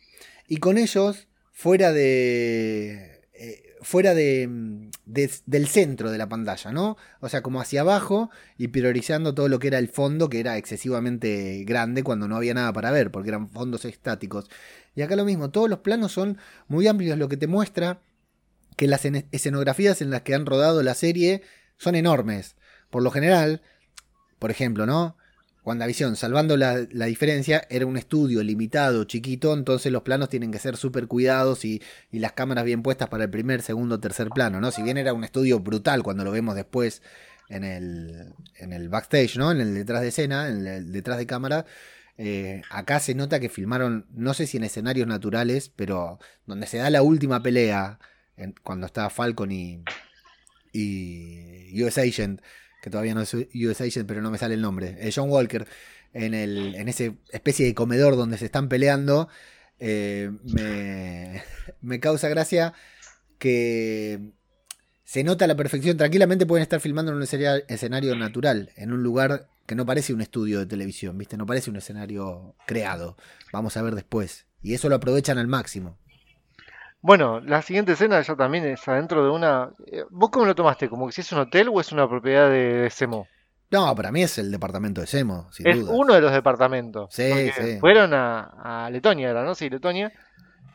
[0.47, 3.21] y con ellos fuera de.
[3.33, 4.47] eh, fuera de,
[5.05, 6.97] de- del centro de la pantalla, ¿no?
[7.19, 10.57] O sea, como hacia abajo y priorizando todo lo que era el fondo, que era
[10.57, 14.49] excesivamente grande cuando no había nada para ver, porque eran fondos estáticos.
[14.95, 16.37] Y acá lo mismo, todos los planos son
[16.67, 18.01] muy amplios, lo que te muestra
[18.77, 21.41] que las escenografías en las que han rodado la serie
[21.77, 22.55] son enormes.
[22.89, 23.61] Por lo general,
[24.39, 25.17] por ejemplo, ¿no?
[25.65, 30.59] WandaVision, salvando la, la diferencia, era un estudio limitado, chiquito, entonces los planos tienen que
[30.59, 34.71] ser súper cuidados y, las cámaras bien puestas para el primer, segundo, tercer plano, ¿no?
[34.71, 37.01] Si bien era un estudio brutal cuando lo vemos después
[37.49, 39.51] en el, en el backstage, ¿no?
[39.51, 41.65] En el detrás de escena, en el detrás de cámara,
[42.17, 46.77] eh, acá se nota que filmaron, no sé si en escenarios naturales, pero donde se
[46.77, 47.99] da la última pelea,
[48.37, 49.83] en- cuando está Falcon y,
[50.73, 52.41] y US Agent,
[52.85, 55.67] que todavía no es US pero no me sale el nombre, eh, John Walker,
[56.13, 59.27] en, el, en ese especie de comedor donde se están peleando,
[59.79, 61.41] eh, me,
[61.81, 62.73] me causa gracia
[63.39, 64.33] que
[65.03, 65.97] se nota a la perfección.
[65.97, 70.21] Tranquilamente pueden estar filmando en un escenario natural, en un lugar que no parece un
[70.21, 71.37] estudio de televisión, ¿viste?
[71.37, 73.17] No parece un escenario creado.
[73.51, 74.45] Vamos a ver después.
[74.61, 75.97] Y eso lo aprovechan al máximo.
[77.05, 79.69] Bueno, la siguiente escena ya también es adentro de una.
[79.91, 80.89] eh, ¿Vos cómo lo tomaste?
[80.89, 83.27] ¿Como que si es un hotel o es una propiedad de, de Semo?
[83.71, 85.93] No, para mí es el departamento de Semo, sin Es duda.
[85.93, 87.13] uno de los departamentos.
[87.13, 87.77] Sí, sí.
[87.79, 89.53] Fueron a, a Letonia, era, ¿no?
[89.55, 90.11] Sí, Letonia.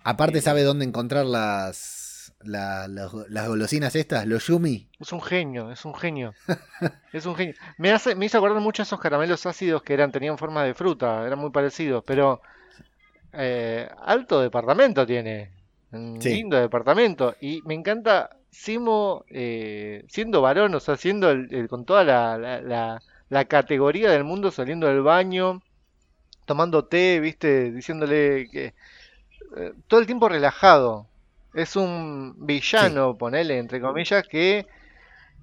[0.05, 4.89] Aparte sabe dónde encontrar las, la- las, las golosinas estas, los yumi.
[5.01, 6.35] Es un genio, es un genio.
[7.13, 7.55] Es un genio.
[7.79, 10.75] Me hace, me hizo acordar mucho a esos caramelos ácidos que eran, tenían forma de
[10.75, 12.41] fruta, eran muy parecidos, pero
[13.33, 15.51] eh, alto departamento tiene.
[15.93, 16.31] Un Sí.
[16.35, 17.35] lindo departamento.
[17.41, 22.37] Y me encanta Simo eh, siendo varón, o sea, siendo el, el- con toda la,
[22.39, 25.63] la, la- la categoría del mundo saliendo del baño,
[26.47, 28.75] tomando té, viste, diciéndole que
[29.57, 31.07] eh, todo el tiempo relajado.
[31.55, 34.67] Es un villano, ponele, entre comillas, que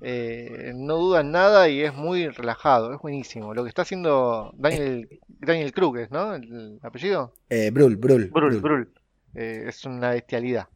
[0.02, 3.54] eh, no duda en nada y es muy relajado, es buenísimo.
[3.54, 6.36] Lo que está haciendo Daniel, Daniel Krug, ¿es, ¿no?
[6.36, 7.34] El apellido.
[7.50, 8.62] Eh, Brul, Brul, Brul, Brul.
[8.62, 8.90] Brul.
[9.38, 10.68] Eh, es una bestialidad.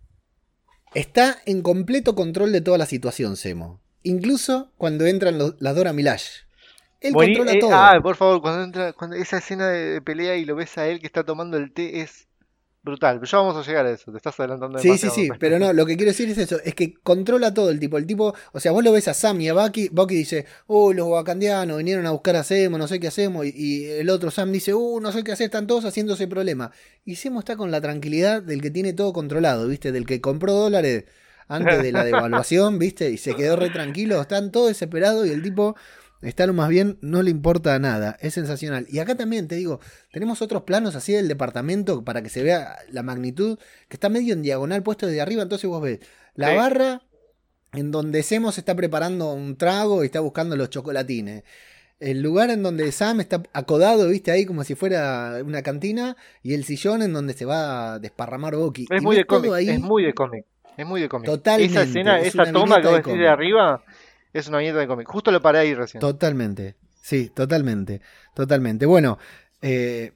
[0.94, 3.82] Está en completo control de toda la situación, Semo.
[4.04, 6.30] Incluso cuando entran los- las Dora Milaje.
[7.00, 7.72] Él controla eh, todo.
[7.74, 10.88] ah, por favor, cuando entra, cuando esa escena de, de pelea y lo ves a
[10.88, 12.28] él que está tomando el té es
[12.84, 13.22] brutal.
[13.24, 15.86] Ya vamos a llegar a eso, te estás adelantando Sí, sí, sí, pero no, lo
[15.86, 17.98] que quiero decir es eso, es que controla todo el tipo.
[17.98, 20.94] El tipo, o sea, vos lo ves a Sam y a Bucky, Bucky dice, oh,
[20.94, 24.32] los wakandianos vinieron a buscar a Semo, no sé qué hacemos, y, y el otro
[24.32, 26.72] Sam dice, uh, no sé qué hacer, están todos haciéndose problema.
[27.06, 29.92] Y Semo está con la tranquilidad del que tiene todo controlado, ¿viste?
[29.92, 31.06] Del que compró dólares
[31.48, 33.10] antes de la devaluación, ¿viste?
[33.12, 35.76] Y se quedó re tranquilo, están todos desesperados y el tipo
[36.22, 38.86] está lo más bien, no le importa nada, es sensacional.
[38.90, 39.80] Y acá también, te digo,
[40.12, 43.58] tenemos otros planos así del departamento para que se vea la magnitud,
[43.88, 46.00] que está medio en diagonal puesto desde arriba, entonces vos ves
[46.36, 46.56] la Sí.
[46.58, 47.02] barra
[47.74, 51.44] en donde Semo se está preparando un trago y está buscando los chocolatines.
[52.00, 56.56] El lugar en donde Sam está acodado, viste, ahí como si fuera una cantina, y
[56.56, 58.88] el sillón en donde se va a desparramar Boki.
[58.90, 59.70] Es muy de cómic, ahí.
[59.70, 60.46] es muy de cómic.
[60.78, 61.28] Es muy de cómic.
[61.30, 63.84] Totalmente, Esa escena, es esa toma que vos de arriba,
[64.34, 65.08] es una viñeta de cómic.
[65.08, 66.00] Justo lo paré ahí recién.
[66.02, 68.02] Totalmente, sí, totalmente,
[68.36, 68.86] totalmente.
[68.86, 69.18] Bueno,
[69.62, 70.14] eh,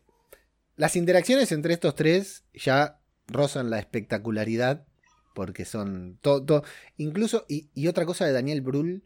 [0.75, 4.85] las interacciones entre estos tres ya rozan la espectacularidad
[5.33, 6.63] porque son todo,
[6.97, 9.03] incluso, y, y otra cosa de Daniel Brühl,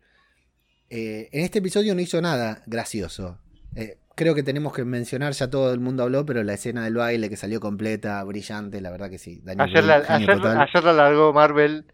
[0.91, 3.39] eh, en este episodio no hizo nada gracioso.
[3.76, 6.95] Eh, creo que tenemos que mencionar, ya todo el mundo habló, pero la escena del
[6.95, 9.41] baile que salió completa, brillante, la verdad que sí.
[9.43, 11.86] Daniel Ayer la, Brühl, genio ayer, la largó Marvel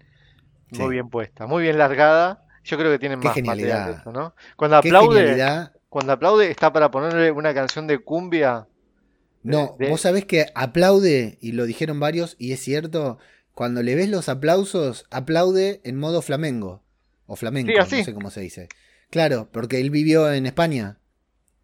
[0.71, 0.89] muy Sí.
[0.89, 2.44] bien puesta, muy bien largada.
[2.65, 3.85] Yo creo que tienen Qué más material genialidad.
[3.87, 4.35] de eso, ¿no?
[4.57, 5.73] Cuando Qué aplaude, genialidad.
[5.89, 8.67] cuando aplaude está para ponerle una canción de cumbia.
[9.43, 13.19] No, de- vos sabés que aplaude, y lo dijeron varios, y es cierto,
[13.53, 16.81] cuando le ves los aplausos, aplaude en modo flamengo.
[17.27, 17.97] O flamenco, Sí, así.
[17.99, 18.69] no sé cómo se dice.
[19.09, 20.97] Claro, porque él vivió en España.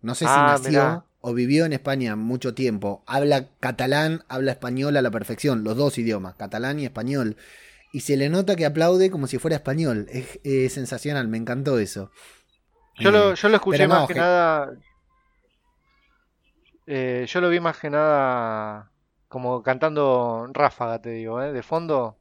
[0.01, 1.05] No sé si Ah, nació mirá.
[1.21, 3.03] o vivió en España mucho tiempo.
[3.07, 7.37] Habla catalán, habla español a la perfección, los dos idiomas, catalán y español.
[7.93, 10.07] Y se le nota que aplaude como si fuera español.
[10.09, 12.11] Es, es sensacional, me encantó eso.
[12.99, 14.71] Yo Eh, lo, yo lo escuché no, más que nada.
[16.85, 18.91] eh, yo lo vi más que nada
[19.27, 21.51] como cantando ráfaga, te digo, ¿eh?
[21.53, 22.17] De fondo.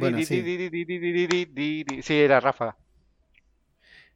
[0.00, 0.42] Bueno, sí.
[2.02, 2.76] Sí, era ráfaga.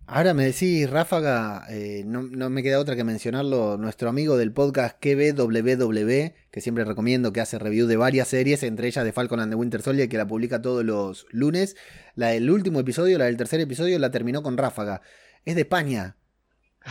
[0.07, 4.53] Ahora me decís, Ráfaga, eh, no, no me queda otra que mencionarlo, nuestro amigo del
[4.53, 9.41] podcast KBWW, que siempre recomiendo, que hace review de varias series, entre ellas de Falcon
[9.41, 11.77] and the Winter Soldier, que la publica todos los lunes.
[12.15, 15.03] La del último episodio, la del tercer episodio, la terminó con Ráfaga.
[15.45, 16.17] Es de España.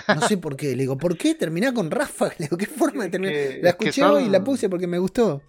[0.08, 0.76] No sé por qué.
[0.76, 2.34] Le digo, ¿por qué terminar con Ráfaga?
[2.39, 3.36] Le digo, ¿qué forma de terminar?
[3.62, 5.41] La escuché hoy y la puse porque me gustó.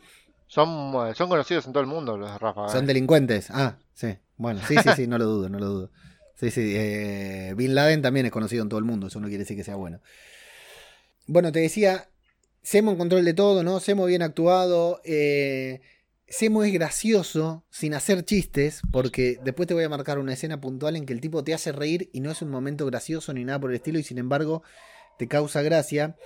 [0.46, 2.68] Son, son conocidos en todo el mundo los ráfaga.
[2.68, 2.86] Son ¿eh?
[2.88, 3.48] delincuentes.
[3.50, 4.18] Ah, sí.
[4.36, 5.90] Bueno, sí, sí, sí, no lo dudo, no lo dudo.
[6.42, 6.74] Sí, sí.
[6.74, 9.62] eh, Bin Laden también es conocido en todo el mundo, eso no quiere decir que
[9.62, 10.00] sea bueno.
[11.28, 12.08] Bueno, te decía,
[12.64, 13.78] Semo en control de todo, ¿no?
[13.78, 15.00] Semo bien actuado.
[15.04, 15.82] eh,
[16.26, 20.96] Semo es gracioso sin hacer chistes, porque después te voy a marcar una escena puntual
[20.96, 23.60] en que el tipo te hace reír y no es un momento gracioso ni nada
[23.60, 24.64] por el estilo, y sin embargo
[25.20, 26.16] te causa gracia.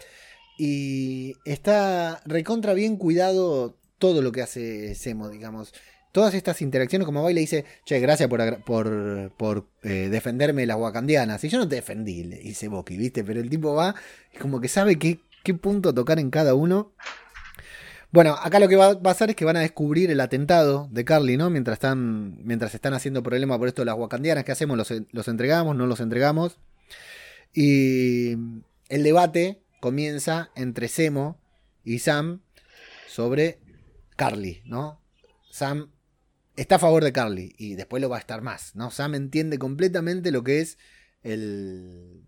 [0.58, 5.74] Y está recontra bien cuidado todo lo que hace Semo, digamos.
[6.16, 10.62] Todas estas interacciones, como va y le dice, che, gracias por, por, por eh, defenderme
[10.62, 11.44] de las wakandianas.
[11.44, 13.22] Y yo no te defendí, le dice Boki, ¿viste?
[13.22, 13.94] Pero el tipo va,
[14.32, 16.94] es como que sabe qué, qué punto tocar en cada uno.
[18.12, 21.04] Bueno, acá lo que va a pasar es que van a descubrir el atentado de
[21.04, 21.50] Carly, ¿no?
[21.50, 24.44] Mientras están, mientras están haciendo problema por esto de las wakandianas.
[24.44, 24.78] ¿Qué hacemos?
[24.78, 25.76] ¿Los, los entregamos?
[25.76, 26.56] ¿No los entregamos?
[27.52, 28.38] Y
[28.88, 31.38] el debate comienza entre Semo
[31.84, 32.40] y Sam
[33.06, 33.58] sobre
[34.16, 34.98] Carly, ¿no?
[35.50, 35.90] Sam
[36.56, 38.90] está a favor de Carly y después lo va a estar más, ¿no?
[38.90, 40.78] Sam entiende completamente lo que es
[41.22, 42.24] el,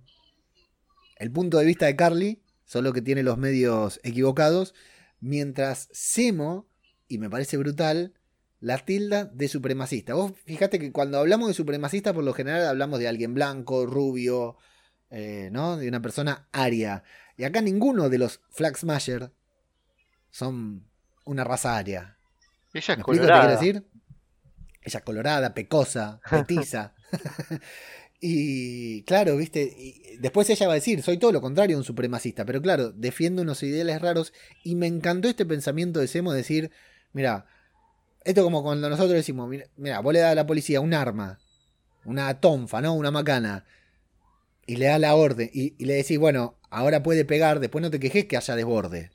[1.16, 4.74] el punto de vista de Carly, solo que tiene los medios equivocados,
[5.20, 6.68] mientras Semo,
[7.08, 8.14] y me parece brutal,
[8.60, 10.14] la tilda de supremacista.
[10.14, 14.56] Vos fíjate que cuando hablamos de supremacista, por lo general hablamos de alguien blanco, rubio,
[15.10, 15.76] eh, ¿no?
[15.76, 17.02] De una persona aria.
[17.36, 19.32] Y acá ninguno de los Flag Smasher
[20.30, 20.86] son
[21.24, 22.18] una raza aria.
[22.74, 23.40] Ella ¿Me es explico colorada.
[23.56, 23.97] quiero decir?
[24.82, 26.94] Ella es colorada, pecosa, petiza.
[28.20, 31.84] y claro, viste, y después ella va a decir, soy todo lo contrario a un
[31.84, 34.32] supremacista, pero claro, defiendo unos ideales raros
[34.64, 36.70] y me encantó este pensamiento de Semo de decir,
[37.12, 37.46] mira,
[38.24, 41.38] esto como cuando nosotros decimos, mira, vos le das a la policía un arma,
[42.04, 42.94] una tonfa, ¿no?
[42.94, 43.64] Una macana,
[44.66, 47.90] y le das la orden, y, y le decís, bueno, ahora puede pegar, después no
[47.90, 49.10] te quejes que haya desborde.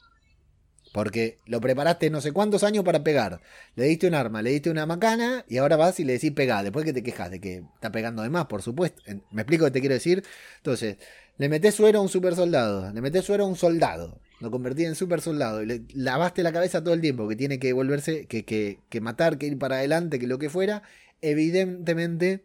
[0.93, 3.41] Porque lo preparaste no sé cuántos años para pegar.
[3.75, 6.62] Le diste un arma, le diste una macana y ahora vas y le decís pegá.
[6.62, 9.01] Después que te quejas de que está pegando de más, por supuesto.
[9.32, 10.23] ¿Me explico lo te quiero decir?
[10.58, 10.97] Entonces,
[11.39, 12.93] le metés suero a un super soldado.
[12.93, 14.19] Le metés suero a un soldado.
[14.39, 15.63] Lo convertí en super soldado.
[15.63, 17.27] Y le lavaste la cabeza todo el tiempo.
[17.27, 20.51] Que tiene que volverse, que, que, que matar, que ir para adelante, que lo que
[20.51, 20.84] fuera.
[21.21, 22.43] Evidentemente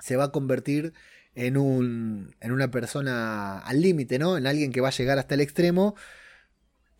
[0.00, 0.92] se va a convertir
[1.34, 4.36] en, un, en una persona al límite, ¿no?
[4.36, 5.94] En alguien que va a llegar hasta el extremo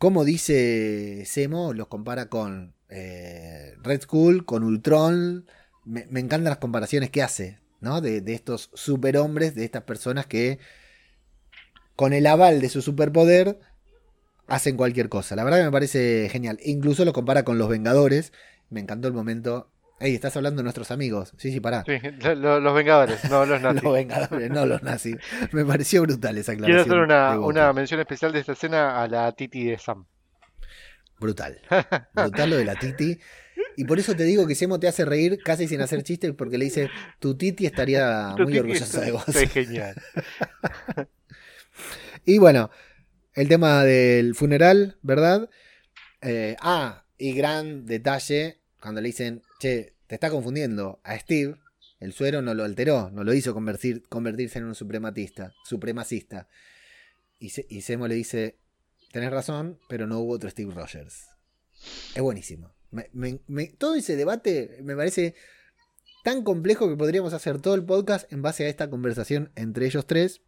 [0.00, 5.44] como dice Semo, los compara con eh, Red Skull, con Ultron.
[5.84, 8.00] Me, encantan las comparaciones que hace, ¿no?
[8.00, 10.58] De, de estos superhombres, de estas personas que
[11.96, 13.60] con el aval de su superpoder
[14.46, 15.36] hacen cualquier cosa.
[15.36, 16.58] La verdad que me parece genial.
[16.64, 18.32] Incluso lo compara con los Vengadores.
[18.70, 19.70] Me encantó el momento.
[20.00, 21.32] Ey, estás hablando de nuestros amigos.
[21.36, 21.84] Sí, sí, pará.
[21.86, 23.82] Sí, lo- lo- los Vengadores, no los nazis.
[23.82, 25.16] Los Vengadores, no los nazis.
[25.52, 27.10] Me pareció brutal esa Quiero aclaración.
[27.12, 30.06] hacer una, mención especial de esta escena a la Titi de Sam.
[31.18, 31.60] Brutal.
[32.14, 33.18] Brutal lo de la Titi.
[33.76, 36.56] Y por eso te digo que Semo te hace reír casi sin hacer chistes porque
[36.56, 39.28] le dice, tu Titi estaría muy orgullosa de vos.
[39.28, 39.94] Es genial.
[42.26, 42.70] Y bueno,
[43.34, 45.48] el tema del funeral, ¿verdad?
[46.20, 51.56] Eh, ah, y gran detalle, cuando le dicen, che, te está confundiendo a Steve,
[52.00, 56.48] el suero no lo alteró, no lo hizo convertir- convertirse en un suprematista, supremacista.
[57.38, 58.58] Y, Se- y Semo le dice,
[59.12, 61.26] tenés razón, pero no hubo otro Steve Rogers.
[62.14, 62.74] Es buenísimo.
[62.90, 65.34] Me- me- me- todo ese debate me parece
[66.24, 70.06] tan complejo que podríamos hacer todo el podcast en base a esta conversación entre ellos
[70.06, 70.42] tres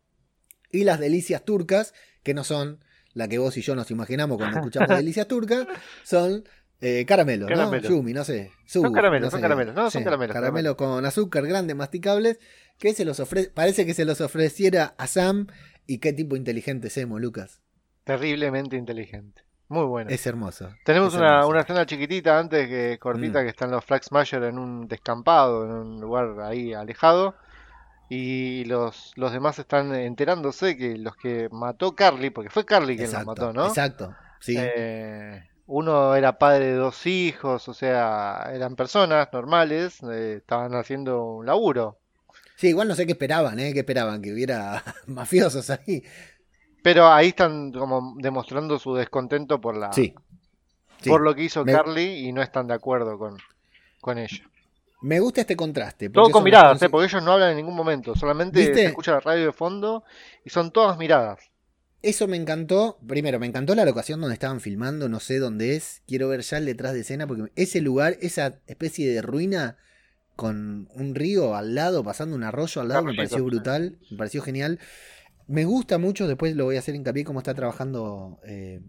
[0.70, 2.83] y las delicias turcas, que no son
[3.14, 5.66] la que vos y yo nos imaginamos cuando escuchamos delicias turcas,
[6.03, 6.44] son
[6.83, 7.88] eh, caramelos, Caramelos.
[7.90, 7.97] ¿no?
[7.97, 8.51] Yumi, no sé.
[8.66, 12.38] Son Sugu, caramelos, no son caramelos, no, son caramelos, Caramelos con azúcar grandes, masticables,
[12.79, 15.47] que se los ofrece, parece que se los ofreciera a Sam,
[15.87, 17.61] y qué tipo inteligente Semo, Lucas.
[18.05, 19.42] Terriblemente inteligente.
[19.68, 20.11] Muy bueno.
[20.11, 20.68] Es hermoso.
[20.85, 21.49] Tenemos es una, hermoso.
[21.49, 23.45] una escena chiquitita antes que cortita Mm.
[23.45, 27.37] que están los Flag Smasher en un descampado, en un lugar ahí alejado.
[28.11, 33.11] Y los, los demás están enterándose que los que mató Carly, porque fue Carly quien
[33.11, 33.66] los mató, ¿no?
[33.68, 34.55] Exacto, sí.
[34.59, 35.42] Eh,
[35.75, 41.47] uno era padre de dos hijos, o sea, eran personas normales, eh, estaban haciendo un
[41.47, 41.97] laburo.
[42.57, 43.73] Sí, igual no sé qué esperaban, ¿eh?
[43.73, 44.21] ¿Qué esperaban?
[44.21, 46.03] Que hubiera mafiosos ahí.
[46.83, 50.15] Pero ahí están como demostrando su descontento por la, Sí.
[51.01, 51.09] Sí.
[51.09, 53.39] por lo que hizo Me- Carly y no están de acuerdo con,
[54.01, 54.45] con ella.
[55.01, 56.11] Me gusta este contraste.
[56.11, 56.89] Todo con miradas, las ¿eh?
[56.91, 58.75] porque ellos no hablan en ningún momento, solamente ¿Viste?
[58.75, 60.05] se escucha la radio de fondo
[60.45, 61.41] y son todas miradas.
[62.03, 62.99] Eso me encantó.
[63.07, 66.03] Primero, me encantó la locación donde estaban filmando, no sé dónde es.
[66.07, 69.77] Quiero ver ya el detrás de escena porque ese lugar, esa especie de ruina
[70.35, 74.43] con un río al lado, pasando un arroyo al lado, me pareció brutal, me pareció
[74.43, 74.81] genial.
[75.47, 78.81] Me gusta mucho, después lo voy a hacer hincapié cómo está trabajando eh,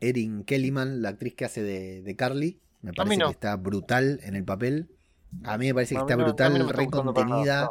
[0.00, 2.60] Erin Kellyman, la actriz que hace de, de Carly.
[2.82, 3.26] Me parece no.
[3.26, 4.88] que está brutal en el papel.
[5.44, 7.36] A mí me parece que está no- brutal, no me está re gustando para nada,
[7.38, 7.70] contenida no.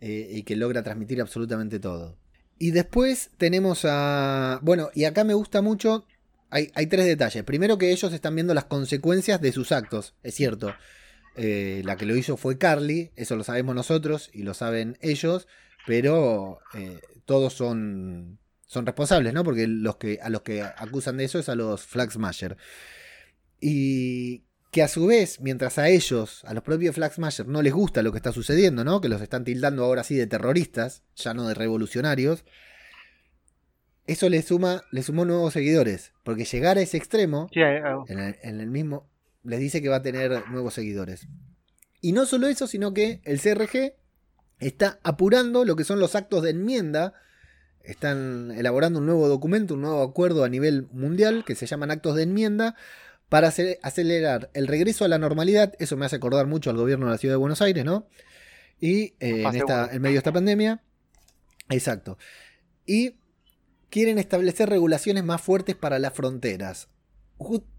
[0.00, 2.16] eh, y que logra transmitir absolutamente todo.
[2.58, 4.58] Y después tenemos a...
[4.62, 6.06] Bueno, y acá me gusta mucho...
[6.50, 7.42] Hay, hay tres detalles.
[7.42, 10.14] Primero que ellos están viendo las consecuencias de sus actos.
[10.22, 10.72] Es cierto.
[11.36, 13.10] Eh, la que lo hizo fue Carly.
[13.16, 15.48] Eso lo sabemos nosotros y lo saben ellos.
[15.84, 19.42] Pero eh, todos son, son responsables, ¿no?
[19.42, 22.56] Porque los que, a los que acusan de eso es a los Flag Smasher.
[23.60, 27.72] Y que a su vez, mientras a ellos, a los propios Flag Smasher, no les
[27.72, 29.00] gusta lo que está sucediendo, ¿no?
[29.00, 32.44] Que los están tildando ahora sí de terroristas, ya no de revolucionarios.
[34.08, 36.12] Eso le suma, le sumó nuevos seguidores.
[36.24, 39.08] Porque llegar a ese extremo, Sí, eh, eh, en el, en el mismo,
[39.44, 41.28] les dice que va a tener nuevos seguidores.
[42.00, 43.94] Y no solo eso, sino que el CRG
[44.58, 47.14] está apurando lo que son los actos de enmienda.
[47.84, 52.16] Están elaborando un nuevo documento, un nuevo acuerdo a nivel mundial que se llaman actos
[52.16, 52.74] de enmienda
[53.34, 55.74] para ace- acelerar el regreso a la normalidad.
[55.80, 58.06] Eso me hace acordar mucho al gobierno de la ciudad de Buenos Aires, ¿no?
[58.78, 60.84] Y eh, en, esta, en medio de esta pandemia.
[61.68, 62.16] Exacto.
[62.86, 63.16] Y
[63.90, 66.90] quieren establecer regulaciones más fuertes para las fronteras.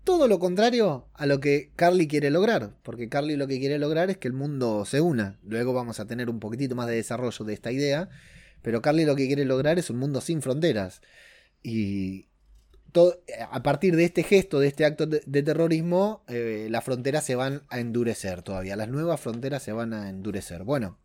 [0.03, 4.09] Todo lo contrario a lo que Carly quiere lograr, porque Carly lo que quiere lograr
[4.09, 5.39] es que el mundo se una.
[5.41, 8.09] Luego vamos a tener un poquitito más de desarrollo de esta idea,
[8.61, 10.99] pero Carly lo que quiere lograr es un mundo sin fronteras.
[11.63, 12.27] Y
[12.95, 13.19] todo,
[13.51, 17.35] a partir de este gesto, de este acto de, de terrorismo, eh, las fronteras se
[17.35, 18.77] van a endurecer todavía.
[18.77, 20.63] Las nuevas fronteras se van a endurecer.
[20.63, 20.97] Bueno,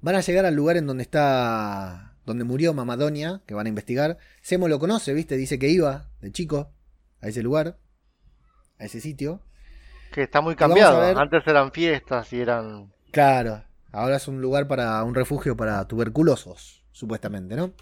[0.00, 4.18] van a llegar al lugar en donde está, donde murió Mamadonia, que van a investigar.
[4.42, 5.36] Semo lo conoce, ¿viste?
[5.36, 6.72] Dice que iba de chico
[7.20, 7.78] a ese lugar,
[8.80, 9.40] a ese sitio.
[10.12, 11.00] que está muy cambiado.
[11.00, 12.92] ver- Antes eran fiestas y eran...
[13.12, 17.72] Claro, ahora es un lugar para un refugio para tuberculosos, supuestamente, ¿no?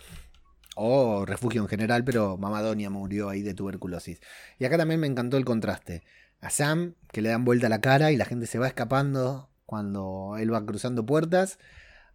[0.75, 4.21] O refugio en general, pero Mamadonia murió ahí de tuberculosis.
[4.59, 6.03] Y acá también me encantó el contraste.
[6.41, 10.37] A Sam, que le dan vuelta la cara y la gente se va escapando cuando
[10.39, 11.59] él va cruzando puertas.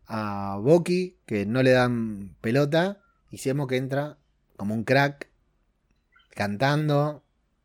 [0.05, 3.01] A Boki, que no le dan pelota.
[3.31, 4.17] Y Semo que entra
[4.59, 5.29] como un crack,
[6.35, 7.23] cantando,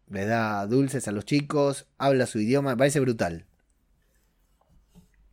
[0.08, 3.46] le da dulces a los chicos, habla su idioma, me parece brutal.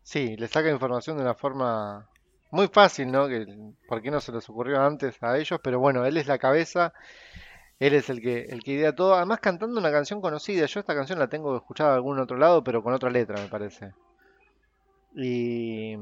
[0.04, 2.10] Sí, le saca información de una forma
[2.52, 3.28] muy fácil, ¿no?
[3.28, 3.46] Que,
[3.88, 5.60] ¿Por qué no se les ocurrió antes a ellos?
[5.64, 6.94] Pero bueno, él es la cabeza
[7.80, 10.66] Él es el que, el que idea todo, además cantando una canción conocida.
[10.68, 13.48] Yo esta canción la tengo escuchada en algún otro lado, pero con otra letra, me
[13.48, 13.94] parece.
[15.16, 15.96] Y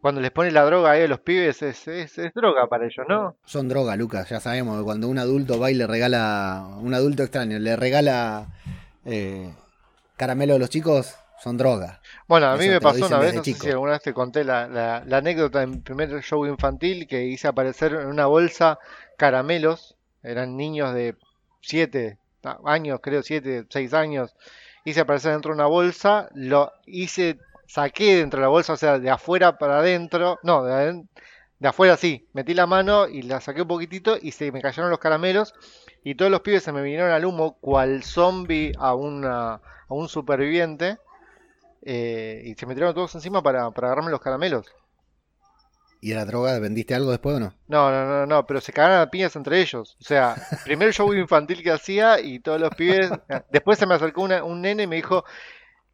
[0.00, 3.06] cuando les pone la droga ahí a los pibes, es, es, es droga para ellos,
[3.08, 3.36] ¿no?
[3.44, 7.58] Son droga, Lucas, ya sabemos cuando un adulto va y le regala, un adulto extraño,
[7.58, 8.48] le regala
[9.04, 9.52] eh,
[10.16, 12.00] caramelo a los chicos, son droga.
[12.26, 14.68] Bueno, a mí me pasó una vez, no sé si alguna vez te conté la,
[14.68, 18.78] la- la anécdota en primer show infantil que hice aparecer en una bolsa
[19.16, 21.16] caramelos, eran niños de
[21.60, 22.18] 7
[22.64, 24.34] años, creo 7, 6 años,
[24.84, 28.98] hice aparecer dentro de una bolsa, lo hice, saqué dentro de la bolsa, o sea,
[28.98, 31.08] de afuera para adentro, no, de, aden-
[31.58, 34.90] de afuera sí, metí la mano y la saqué un poquitito y se me cayeron
[34.90, 35.54] los caramelos
[36.04, 40.08] y todos los pibes se me vinieron al humo cual zombie a, una, a un
[40.08, 40.98] superviviente.
[41.82, 44.66] Eh, y se metieron todos encima para, para agarrarme los caramelos.
[46.00, 46.58] ¿Y era droga?
[46.60, 47.54] ¿Vendiste algo después o no?
[47.66, 49.96] No, no, no, no, pero se cagaron a piñas entre ellos.
[50.00, 53.10] O sea, primer show infantil que hacía y todos los pibes.
[53.50, 55.24] Después se me acercó una- un nene y me dijo: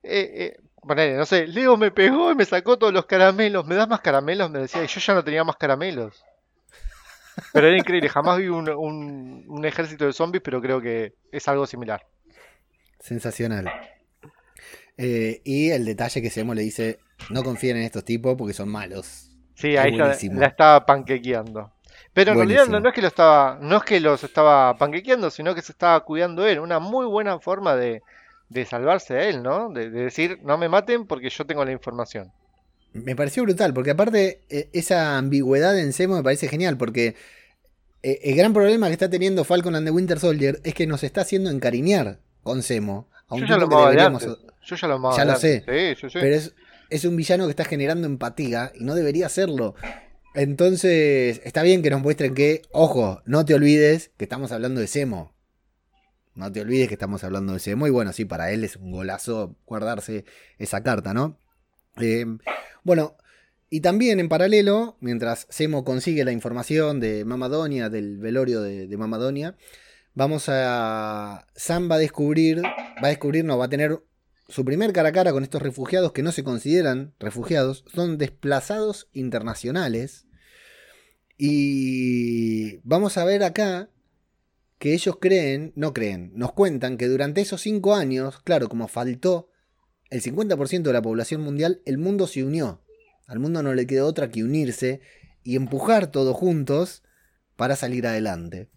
[0.02, 3.64] eh, eh, ponele, no sé, Leo me pegó y me sacó todos los caramelos.
[3.66, 4.50] ¿Me das más caramelos?
[4.50, 6.22] Me decía, y yo ya no tenía más caramelos.
[7.52, 11.48] Pero era increíble, jamás vi un, un- un ejército de zombies, pero creo que es
[11.48, 12.04] algo similar.
[13.00, 13.70] Sensacional.
[14.96, 16.98] Eh, y el detalle que Semo le dice,
[17.30, 19.30] no confíen en estos tipos porque son malos.
[19.54, 20.40] Sí, ahí buenísimo.
[20.40, 21.72] la estaba panquequeando.
[22.12, 22.80] Pero en realidad no, Buenísimo.
[22.80, 25.98] no es que lo estaba, no es que los estaba panquequeando, sino que se estaba
[26.04, 26.60] cuidando él.
[26.60, 28.02] Una muy buena forma de,
[28.48, 29.70] de salvarse a él, ¿no?
[29.70, 32.32] De, de decir, no me maten porque yo tengo la información.
[32.92, 37.16] Me pareció brutal, porque aparte eh, esa ambigüedad en Semo me parece genial, porque
[38.04, 41.02] eh, el gran problema que está teniendo Falcon and the Winter Soldier es que nos
[41.02, 43.08] está haciendo encariñar con Semo.
[43.28, 44.24] A un Yo ya lo que deberíamos...
[44.66, 45.64] Yo ya lo Ya sé.
[45.66, 46.18] Sí, sí, sí.
[46.20, 46.54] Pero es,
[46.90, 49.74] es un villano que está generando empatía y no debería hacerlo.
[50.34, 54.88] Entonces, está bien que nos muestren que, ojo, no te olvides que estamos hablando de
[54.88, 55.32] Semo.
[56.34, 57.86] No te olvides que estamos hablando de Semo.
[57.86, 60.24] Y bueno, sí, para él es un golazo guardarse
[60.58, 61.38] esa carta, ¿no?
[62.00, 62.26] Eh,
[62.82, 63.16] bueno,
[63.70, 68.96] y también en paralelo, mientras Semo consigue la información de Mamadonia, del velorio de, de
[68.96, 69.56] Mamadonia,
[70.14, 71.46] vamos a.
[71.54, 74.00] Sam va a descubrir, va a descubrir, no, va a tener
[74.48, 79.08] su primer cara a cara con estos refugiados que no se consideran refugiados, son desplazados
[79.12, 80.26] internacionales.
[81.36, 83.90] Y vamos a ver acá
[84.78, 89.48] que ellos creen, no creen, nos cuentan que durante esos cinco años, claro, como faltó
[90.10, 92.82] el 50% de la población mundial, el mundo se unió.
[93.26, 95.00] Al mundo no le quedó otra que unirse
[95.42, 97.02] y empujar todos juntos
[97.56, 98.68] para salir adelante.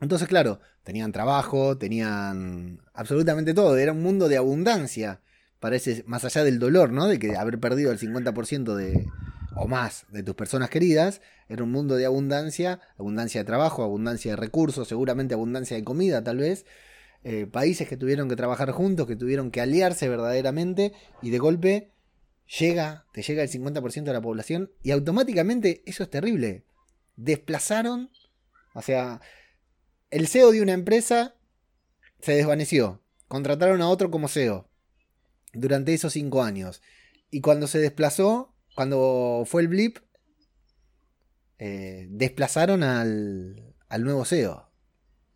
[0.00, 3.76] Entonces, claro, tenían trabajo, tenían absolutamente todo.
[3.76, 5.20] Era un mundo de abundancia.
[5.58, 7.06] Parece, más allá del dolor, ¿no?
[7.06, 9.06] De que haber perdido el 50% de,
[9.56, 11.20] o más de tus personas queridas.
[11.48, 16.24] Era un mundo de abundancia, abundancia de trabajo, abundancia de recursos, seguramente abundancia de comida,
[16.24, 16.64] tal vez.
[17.22, 20.94] Eh, países que tuvieron que trabajar juntos, que tuvieron que aliarse verdaderamente.
[21.20, 21.92] Y de golpe
[22.58, 24.70] llega, te llega el 50% de la población.
[24.82, 26.64] Y automáticamente eso es terrible.
[27.16, 28.10] Desplazaron,
[28.72, 29.20] o sea,
[30.10, 31.34] el CEO de una empresa
[32.20, 33.00] se desvaneció.
[33.28, 34.68] Contrataron a otro como CEO
[35.52, 36.82] durante esos cinco años.
[37.30, 39.98] Y cuando se desplazó, cuando fue el blip,
[41.58, 44.68] eh, desplazaron al, al nuevo CEO.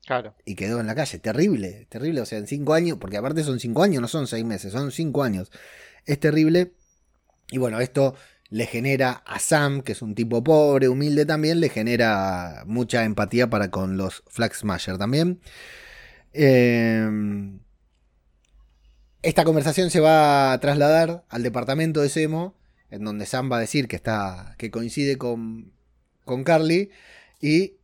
[0.07, 0.35] Claro.
[0.45, 1.19] Y quedó en la calle.
[1.19, 2.21] Terrible, terrible.
[2.21, 4.91] O sea, en cinco años, porque aparte son cinco años, no son seis meses, son
[4.91, 5.51] cinco años.
[6.05, 6.73] Es terrible.
[7.51, 8.15] Y bueno, esto
[8.55, 13.51] le genera a Sam, que es un tipo pobre, humilde también, le genera mucha empatía
[13.51, 15.41] para con los Flag Smasher también.
[16.33, 17.05] Eh,
[19.23, 22.55] esta conversación se va a trasladar al departamento de Semo,
[22.91, 24.55] en donde Sam va a decir que está.
[24.57, 25.73] que coincide con,
[26.25, 26.91] con Carly.
[27.41, 27.79] Y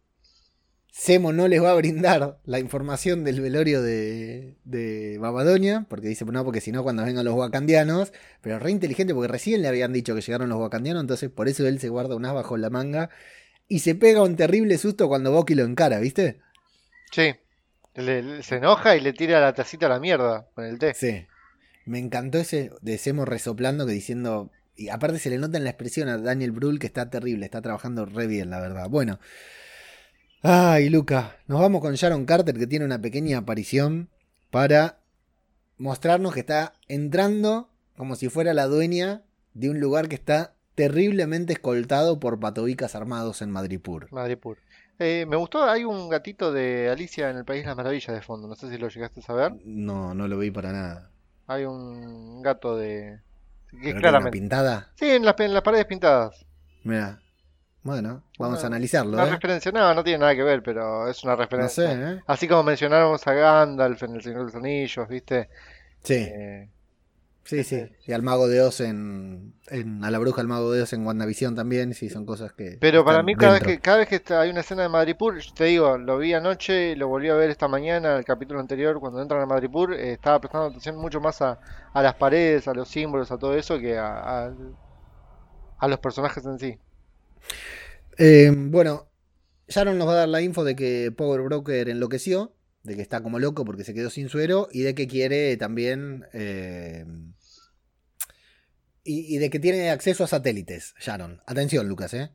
[1.02, 6.26] Semo no les va a brindar la información del velorio de, de Babadonia, porque dice,
[6.26, 9.94] no, porque si no, cuando vengan los wakandianos, pero re inteligente, porque recién le habían
[9.94, 12.68] dicho que llegaron los wakandianos, entonces por eso él se guarda un as bajo la
[12.68, 13.08] manga
[13.66, 16.42] y se pega un terrible susto cuando Bucky lo encara, ¿viste?
[17.12, 17.34] Sí.
[17.94, 20.92] Le- le- se enoja y le tira la tacita a la mierda con el té.
[20.92, 21.24] Sí.
[21.86, 24.50] Me encantó ese de Semo resoplando que diciendo.
[24.76, 27.62] Y aparte se le nota en la expresión a Daniel Brühl que está terrible, está
[27.62, 28.90] trabajando re bien, la verdad.
[28.90, 29.18] Bueno.
[30.42, 34.08] Ay, Luca, nos vamos con Sharon Carter que tiene una pequeña aparición
[34.50, 34.96] para
[35.76, 39.22] mostrarnos que está entrando como si fuera la dueña
[39.52, 44.10] de un lugar que está terriblemente escoltado por patobicas armados en Madripur.
[44.12, 44.56] Madripur.
[44.98, 48.22] Eh, me gustó, hay un gatito de Alicia en el País de las Maravillas de
[48.22, 49.52] fondo, no sé si lo llegaste a saber.
[49.66, 51.10] No, no lo vi para nada.
[51.48, 53.20] Hay un gato de...
[53.70, 54.38] que ¿Pero que una claramente...
[54.38, 54.90] pintada?
[54.94, 56.46] Sí, en las, en las paredes pintadas.
[56.82, 57.20] Mira.
[57.82, 59.36] Bueno, vamos a analizarlo, Una ¿eh?
[59.36, 61.74] referencia, no, no tiene nada que ver, pero es una No referencia.
[61.74, 62.22] sé, ¿eh?
[62.26, 65.48] Así como mencionáramos a Gandalf en El Señor de los Anillos, ¿viste?
[66.02, 66.70] Sí, Eh,
[67.44, 67.82] sí, sí.
[68.06, 71.06] Y al Mago de Oz en, en- A la Bruja del Mago de Oz en
[71.06, 72.82] WandaVision también, sí, son cosas que.
[72.82, 75.52] Pero para mí cada vez que cada vez que hay una escena de Madripoor, yo
[75.54, 79.20] te digo, lo vi anoche, lo volví a ver esta mañana, el capítulo anterior, cuando
[79.20, 81.58] entran a Madripoor, eh, estaba prestando atención mucho más a,
[81.92, 84.54] a las paredes, a los símbolos, a todo eso, que a, a-
[85.78, 86.80] a los personajes en sí.
[88.18, 89.08] Eh, bueno,
[89.68, 93.22] Sharon nos va a dar la info de que Power Broker enloqueció, de que está
[93.22, 96.26] como loco porque se quedó sin suero y de que quiere también.
[96.32, 97.04] eh,
[99.02, 101.40] y, y de que tiene acceso a satélites, Sharon.
[101.46, 102.30] Atención, Lucas, ¿eh?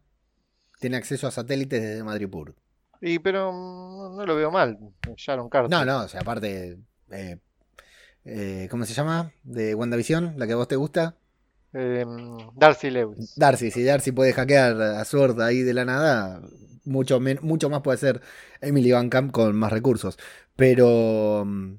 [0.79, 2.55] Tiene acceso a satélites desde Madripoor.
[3.01, 4.77] Y pero mm, no lo veo mal,
[5.15, 5.69] Sharon Carter.
[5.69, 6.77] No, no, o sea, aparte.
[7.11, 7.37] eh,
[8.25, 9.31] eh, ¿Cómo se llama?
[9.43, 11.17] De WandaVision, la que a vos te gusta.
[11.77, 12.05] Eh,
[12.55, 13.33] Darcy Lewis.
[13.35, 16.41] Darcy, si Darcy puede hackear a Sword ahí de la nada,
[16.85, 18.21] mucho, mucho más puede hacer
[18.61, 20.17] Emily Van Camp con más recursos.
[20.55, 21.75] Pero mm,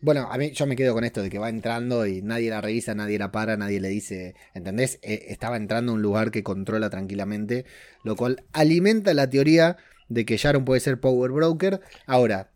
[0.00, 2.60] bueno, a mí yo me quedo con esto de que va entrando y nadie la
[2.60, 4.98] revisa, nadie la para, nadie le dice, ¿entendés?
[5.02, 7.64] Eh, estaba entrando a un lugar que controla tranquilamente,
[8.02, 9.76] lo cual alimenta la teoría
[10.08, 11.80] de que Sharon puede ser Power Broker.
[12.06, 12.50] Ahora,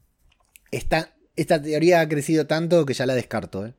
[0.72, 3.74] esta, esta teoría ha crecido tanto que ya la descarto, ¿eh?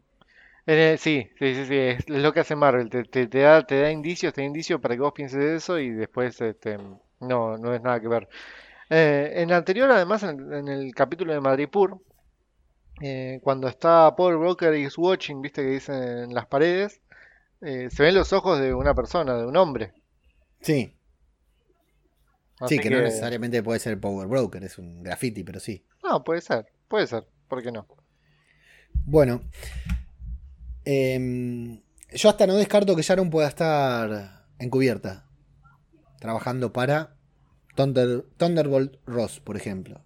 [0.66, 3.82] Eh, sí, sí, sí, sí, es lo que hace Marvel, te, te, te da, te
[3.82, 6.78] da indicios, te da indicios para que vos pienses de eso y después este,
[7.20, 8.30] no, no es nada que ver.
[8.89, 11.99] Eh, en el anterior, además, en, en el capítulo de Madripoor,
[13.01, 17.01] eh, cuando está Paul Broker is watching, viste que dicen en las paredes,
[17.61, 19.93] eh, se ven los ojos de una persona, de un hombre.
[20.61, 20.95] Sí,
[22.59, 25.84] Así sí, que, no necesariamente puede ser Power Broker, es un graffiti, pero sí.
[26.03, 27.86] No, puede ser, puede ser, ¿por qué no?
[29.05, 29.41] Bueno,
[30.86, 31.82] em,
[32.14, 35.26] yo hasta no descarto que Sharon pueda estar encubierta,
[36.20, 37.16] trabajando para
[37.76, 40.02] Thunder, Thunderbolt Ross, por ejemplo.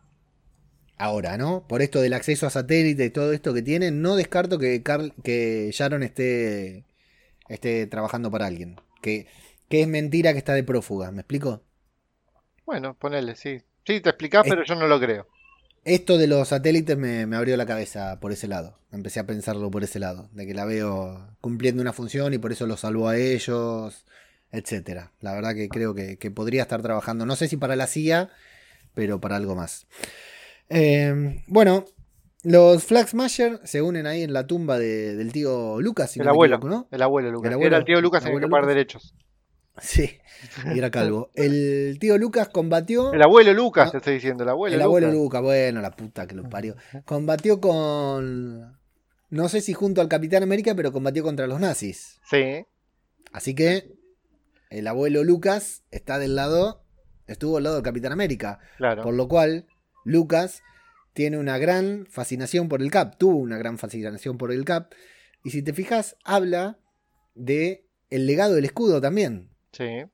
[0.98, 1.68] Ahora, ¿no?
[1.68, 5.14] Por esto del acceso a satélite y todo esto que tiene, no descarto que, Carl-
[5.24, 6.86] que Sharon esté,
[7.50, 8.78] esté trabajando para alguien.
[9.02, 9.28] Que,
[9.70, 11.64] que es mentira que está de prófuga, ¿me explico?
[12.68, 13.64] Bueno, ponele, sí.
[13.84, 15.28] Sí, te explicás, Es- pero yo no lo creo.
[15.88, 18.78] Esto de los satélites me, me abrió la cabeza por ese lado.
[18.92, 20.30] Empecé a pensarlo por ese lado.
[20.34, 24.06] De que la veo cumpliendo una función y por eso los salvó a ellos,
[24.52, 25.14] etcétera.
[25.22, 28.30] La verdad que creo que, que podría estar trabajando, no sé si para la CIA,
[28.94, 29.88] pero para algo más.
[30.70, 31.86] Eh, bueno,
[32.44, 36.26] los Flag Smasher se unen ahí en la tumba de- del tío Lucas, si El
[36.26, 36.88] no abuelo, equivoco, ¿no?
[36.92, 37.48] el abuelo Lucas.
[37.50, 38.68] El abuelo- era el tío Lucas el en el que Lucas.
[38.68, 39.14] derechos.
[39.82, 40.18] Sí,
[40.74, 41.30] y era calvo.
[41.36, 43.14] El tío Lucas combatió.
[43.14, 45.22] El abuelo Lucas, te estoy diciendo, el abuelo El abuelo Lucas.
[45.22, 46.76] Lucas, bueno, la puta que lo parió.
[47.06, 48.78] Combatió con.
[49.30, 52.20] No sé si junto al Capitán América, pero combatió contra los nazis.
[52.30, 52.66] Sí,
[53.34, 53.92] Así que
[54.70, 56.84] el abuelo Lucas está del lado.
[57.28, 58.60] Estuvo al lado del Capitán América.
[58.78, 59.04] claro.
[59.04, 59.68] Por lo cual,
[60.06, 60.64] Lucas
[61.14, 63.18] tiene una gran fascinación por el Cap.
[63.18, 64.94] Tuvo una gran fascinación por el Cap.
[65.44, 66.80] Y si te fijas, habla
[67.36, 69.50] de el legado del escudo también.
[69.72, 70.06] Sí.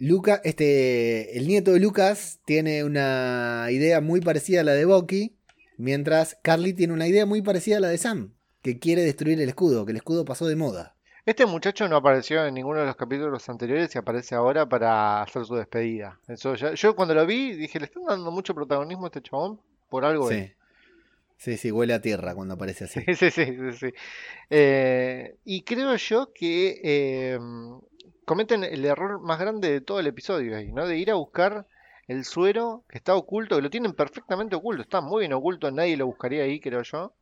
[0.00, 5.36] Luca, este, el nieto de Lucas tiene una idea muy parecida a la de Bucky,
[5.76, 9.48] mientras Carly tiene una idea muy parecida a la de Sam, que quiere destruir el
[9.48, 10.94] escudo, que el escudo pasó de moda.
[11.26, 15.44] Este muchacho no apareció en ninguno de los capítulos anteriores y aparece ahora para hacer
[15.44, 16.18] su despedida.
[16.28, 19.60] Eso ya- yo cuando lo vi dije, le están dando mucho protagonismo a este chabón
[19.90, 20.30] por algo.
[20.30, 20.52] es".
[21.38, 21.56] Sí.
[21.56, 23.00] Sí, huele a tierra cuando aparece así.
[23.06, 23.92] Sí, sí, sí, sí, sí.
[24.50, 27.38] Eh, y creo yo que eh,
[28.24, 30.86] cometen el error más grande de todo el episodio ahí, ¿no?
[30.86, 31.66] De ir a buscar
[32.08, 35.96] el suero que está oculto, que lo tienen perfectamente oculto, está muy bien oculto, nadie
[35.96, 37.14] lo buscaría ahí, creo yo.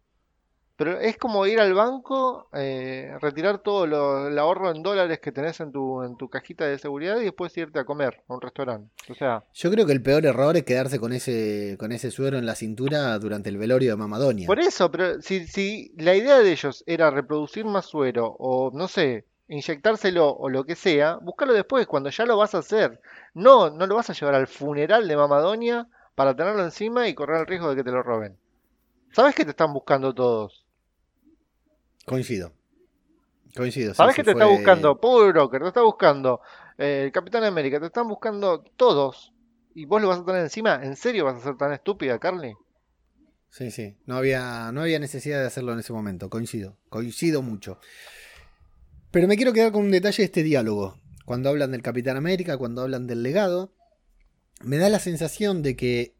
[0.76, 5.32] Pero es como ir al banco, eh, retirar todo lo- el ahorro en dólares que
[5.32, 8.40] tenés en tu, en tu cajita de seguridad y después irte a comer a un
[8.42, 8.90] restaurante.
[9.10, 12.36] O sea, Yo creo que el peor error es quedarse con ese, con ese suero
[12.36, 14.46] en la cintura durante el velorio de Mamadonia.
[14.46, 18.86] Por eso, pero si, si la idea de ellos era reproducir más suero o no
[18.86, 23.00] sé, inyectárselo o lo que sea, búscalo después, cuando ya lo vas a hacer.
[23.32, 27.40] No, no lo vas a llevar al funeral de Mamadonia para tenerlo encima y correr
[27.40, 28.36] el riesgo de que te lo roben.
[29.12, 30.65] ¿Sabes que te están buscando todos?
[32.06, 32.52] Coincido.
[33.56, 33.92] Coincido.
[33.94, 35.60] ¿Sabes sí, que te está buscando Power Broker?
[35.60, 36.40] Te está buscando
[36.78, 39.32] eh, el Capitán América, te están buscando todos.
[39.74, 40.80] ¿Y vos lo vas a tener encima?
[40.82, 42.54] ¿En serio vas a ser tan estúpida, Carly?
[43.50, 43.96] Sí, sí.
[44.06, 46.30] No había, no había necesidad de hacerlo en ese momento.
[46.30, 46.76] Coincido.
[46.88, 47.80] Coincido mucho.
[49.10, 51.00] Pero me quiero quedar con un detalle de este diálogo.
[51.24, 53.72] Cuando hablan del Capitán América, cuando hablan del legado,
[54.62, 56.14] me da la sensación de que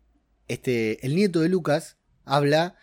[0.49, 2.75] este, el nieto de Lucas habla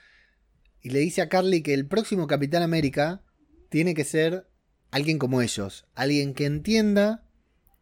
[0.84, 3.22] y le dice a Carly que el próximo Capitán América
[3.70, 4.48] tiene que ser
[4.92, 5.86] alguien como ellos.
[5.96, 7.24] Alguien que entienda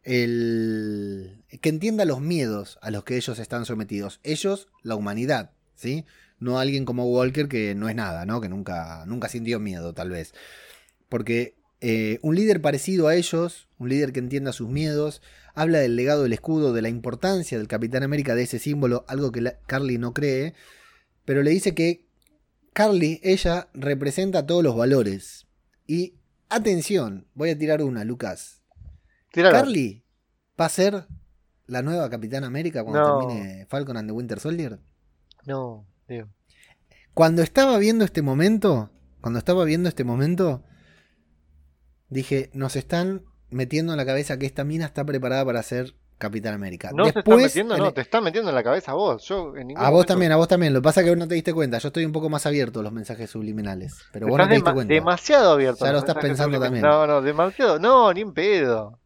[0.04, 4.20] el que entienda los miedos a los que ellos están sometidos.
[4.22, 6.06] Ellos, la humanidad, ¿sí?
[6.38, 8.40] No alguien como Walker que no es nada, ¿no?
[8.40, 10.32] Que nunca, nunca sintió miedo, tal vez.
[11.08, 15.22] Porque eh, un líder parecido a ellos, un líder que entienda sus miedos,
[15.54, 19.32] habla del legado del escudo, de la importancia del Capitán América, de ese símbolo, algo
[19.32, 20.54] que Carly no cree,
[21.24, 22.06] pero le dice que
[22.72, 25.46] Carly, ella representa todos los valores.
[25.86, 26.14] Y
[26.48, 28.62] atención, voy a tirar una, Lucas.
[29.30, 30.04] Carly
[30.60, 31.06] va a ser
[31.66, 33.26] la nueva Capitán América cuando No.
[33.26, 34.78] termine Falcon and the Winter Soldier.
[35.46, 35.86] No.
[37.14, 40.64] Cuando estaba viendo este momento, cuando estaba viendo este momento,
[42.08, 46.54] dije, nos están metiendo en la cabeza que esta mina está preparada para ser Capitán
[46.54, 46.90] América.
[46.94, 48.94] No te está Después, metiendo, en no, el- te está metiendo en la cabeza a
[48.94, 49.22] vos.
[49.28, 50.72] Yo en ningún A vos momento- también, a vos también.
[50.72, 51.78] Lo que pasa es que vos no te diste cuenta.
[51.78, 53.94] Yo estoy un poco más abierto a los mensajes subliminales.
[54.12, 54.94] Pero vos no te diste cuenta.
[54.94, 55.84] demasiado abierto.
[55.84, 56.82] Ya lo estás pensando también.
[56.84, 57.78] No, no, demasiado.
[57.78, 58.98] No, ni en pedo.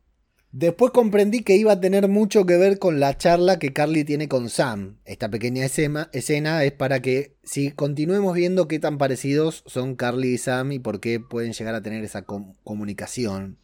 [0.53, 4.27] Después comprendí que iba a tener mucho que ver con la charla que Carly tiene
[4.27, 4.97] con Sam.
[5.05, 10.35] Esta pequeña escena, escena es para que si continuemos viendo qué tan parecidos son Carly
[10.35, 13.59] y Sam y por qué pueden llegar a tener esa com- comunicación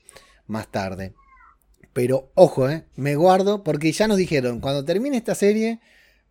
[0.47, 1.15] más tarde.
[1.93, 5.81] Pero ojo, eh, me guardo porque ya nos dijeron, cuando termine esta serie,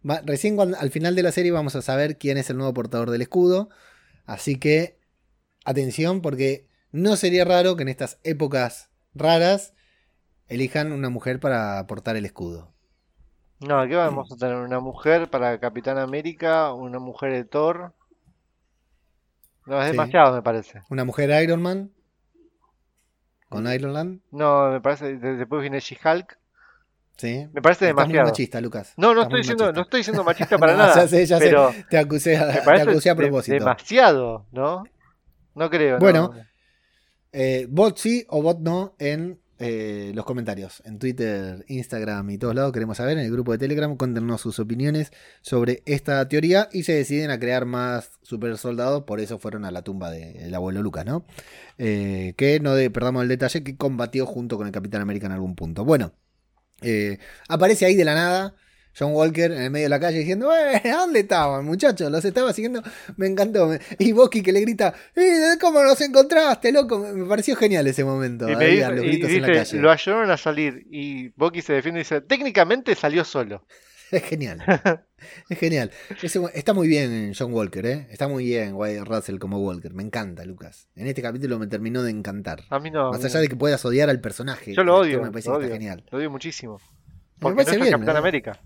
[0.07, 2.73] va- recién cuando- al final de la serie vamos a saber quién es el nuevo
[2.73, 3.69] portador del escudo.
[4.25, 4.97] Así que
[5.65, 9.73] atención porque no sería raro que en estas épocas raras
[10.47, 12.71] elijan una mujer para portar el escudo.
[13.59, 17.93] No, aquí vamos a tener una mujer para Capitán América, una mujer de Thor.
[19.67, 19.91] No, es Sí.
[19.91, 20.81] demasiado, me parece.
[20.89, 21.91] Una mujer Iron Man
[23.51, 24.21] con Iron Man.
[24.31, 25.17] No, me parece.
[25.17, 26.39] de- Después viene She-Hulk.
[27.17, 27.47] Sí.
[27.53, 28.29] Me parece Estás muy demasiado.
[28.29, 28.93] machista, Lucas.
[28.97, 29.81] No, no Estás estoy diciendo, no machista.
[29.83, 30.95] estoy diciendo machista para No, nada.
[30.95, 31.53] ya sé, ya sé.
[31.89, 33.53] Te acusé a, te acusé a de- propósito.
[33.59, 34.83] demasiado, ¿no?
[35.53, 35.95] No creo.
[35.95, 35.99] no.
[35.99, 36.33] Bueno.
[37.33, 40.81] Eh, bot sí o bot no en eh, los comentarios.
[40.85, 43.17] En Twitter, Instagram y todos lados queremos saber.
[43.19, 47.39] En el grupo de Telegram, cuéntenos sus opiniones sobre esta teoría y se deciden a
[47.39, 49.03] crear más super soldados.
[49.03, 51.25] Por eso fueron a la tumba del abuelo Lucas, ¿no?
[51.77, 55.33] Eh, que no de- perdamos el detalle, que combatió junto con el Capitán América en
[55.33, 55.85] algún punto.
[55.85, 56.13] Bueno,
[56.81, 58.55] eh, aparece ahí de la nada.
[58.97, 60.81] John Walker en el medio de la calle diciendo, ¡Eh!
[60.89, 62.11] ¿a ¿Dónde estaban, muchachos?
[62.11, 62.81] Los estaba siguiendo.
[63.17, 63.67] Me encantó.
[63.67, 66.99] Me- Y Bucky que le grita, "Eh, ¿Cómo nos encontraste, loco?
[66.99, 68.49] Me me pareció genial ese momento.
[68.49, 69.77] Y me ahí dice, los y gritos en la calle.
[69.79, 70.85] lo ayudaron a salir.
[70.91, 73.65] Y Bucky se defiende y dice, técnicamente salió solo.
[74.11, 74.61] Es genial.
[75.49, 75.89] es genial.
[76.21, 78.07] Ese- está muy bien John Walker, ¿eh?
[78.11, 79.93] Está muy bien Wyatt Russell como Walker.
[79.93, 80.89] Me encanta, Lucas.
[80.97, 82.63] En este capítulo me terminó de encantar.
[82.71, 83.11] A mí no.
[83.11, 83.39] Más allá no.
[83.41, 84.73] de que puedas odiar al personaje.
[84.73, 85.73] Yo lo odio, Me parece lo que está odio.
[85.79, 86.03] genial.
[86.11, 86.77] Lo odio muchísimo.
[86.77, 88.17] Me Porque no parece es el bien, Capitán.
[88.17, 88.59] América.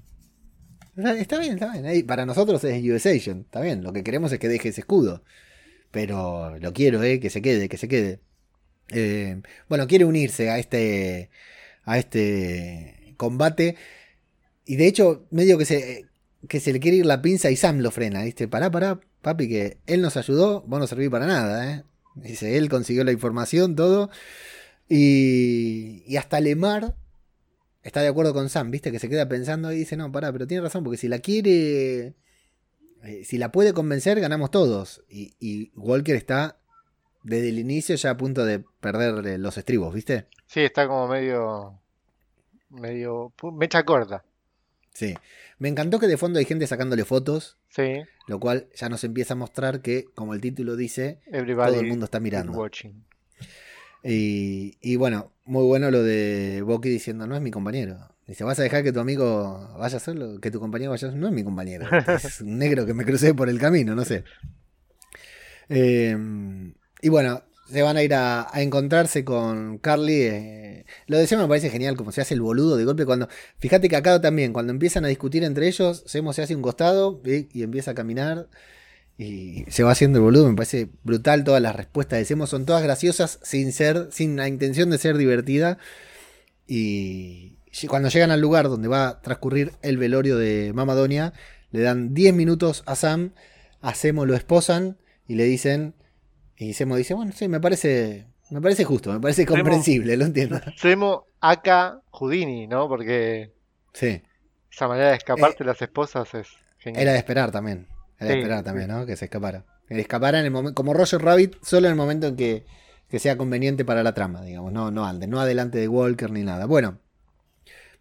[0.97, 2.05] Está bien, está bien.
[2.07, 3.05] Para nosotros es US.
[3.05, 3.83] Está bien.
[3.83, 5.23] Lo que queremos es que deje ese escudo.
[5.91, 7.19] Pero lo quiero, ¿eh?
[7.19, 8.19] Que se quede, que se quede.
[8.89, 11.29] Eh, bueno, quiere unirse a este,
[11.83, 13.75] a este combate.
[14.65, 16.05] Y de hecho, medio que se,
[16.47, 18.23] que se le quiere ir la pinza y Sam lo frena.
[18.23, 18.47] ¿Viste?
[18.47, 20.61] Pará, pará, papi, que él nos ayudó.
[20.67, 21.83] Vos no serví para nada, ¿eh?
[22.15, 24.09] Dice, él consiguió la información, todo.
[24.87, 26.95] Y, y hasta Lemar
[27.85, 28.91] está de acuerdo con Sam, ¿viste?
[28.91, 32.15] Que se queda pensando y dice, no, pará, pero tiene razón, porque si la quiere,
[33.03, 35.03] eh, si la puede convencer, ganamos todos.
[35.07, 36.57] Y, y Walker está
[37.23, 40.27] desde el inicio ya a punto de perder los estribos, ¿viste?
[40.47, 41.79] Sí, está como medio.
[42.69, 43.31] medio.
[43.53, 44.25] mecha corta.
[44.93, 45.15] Sí.
[45.59, 49.33] Me encantó que de fondo hay gente sacándole fotos, Sí, lo cual ya nos empieza
[49.33, 52.53] a mostrar que, como el título dice, everybody todo el mundo está mirando.
[52.53, 53.05] watching.
[54.07, 57.97] Y, y bueno, muy bueno lo de Bucky diciendo, no es mi compañero.
[58.27, 60.39] Dice, ¿vas a dejar que tu amigo vaya solo?
[60.39, 61.17] Que tu compañero vaya solo?
[61.19, 61.87] No es mi compañero.
[62.07, 64.23] Es un negro que me crucé por el camino, no sé.
[65.69, 66.15] Eh,
[67.01, 70.13] y bueno, se van a ir a, a encontrarse con Carly.
[70.23, 73.27] eh, lo de Semo me parece genial, como se hace el boludo de golpe cuando...
[73.59, 77.21] Fíjate que acá también, cuando empiezan a discutir entre ellos, Semo se hace un costado
[77.25, 77.49] ¿sí?
[77.53, 78.49] y empieza a caminar.
[79.17, 81.43] Y se va haciendo el boludo, me parece brutal.
[81.43, 85.17] Todas las respuestas de Semo son todas graciosas sin ser, sin la intención de ser
[85.17, 85.77] divertida.
[86.67, 87.57] Y
[87.87, 91.33] cuando llegan al lugar donde va a transcurrir el velorio de Mamadonia,
[91.71, 93.33] le dan 10 minutos a Sam,
[93.81, 94.97] a Semo lo esposan
[95.27, 95.93] y le dicen,
[96.57, 100.25] y Semo dice, bueno, sí, me parece, me parece justo, me parece Semo- comprensible, lo
[100.25, 100.59] entiendo.
[100.77, 102.87] Semo Aka Houdini, ¿no?
[102.87, 103.51] Porque
[103.93, 104.21] Sí,
[104.71, 106.47] esa manera de escaparte de las esposas es
[106.79, 107.03] genial.
[107.03, 107.87] era de esperar también,
[108.19, 108.63] era Sí, esperar sí.
[108.65, 109.05] también, ¿no?
[109.05, 109.65] Que se escapara.
[109.87, 112.65] Que escapara en el momento, como Roger Rabbit, solo en el momento en que,
[113.09, 116.43] que sea conveniente para la trama, digamos, no, no antes, no adelante de Walker ni
[116.43, 116.65] nada.
[116.65, 116.99] Bueno,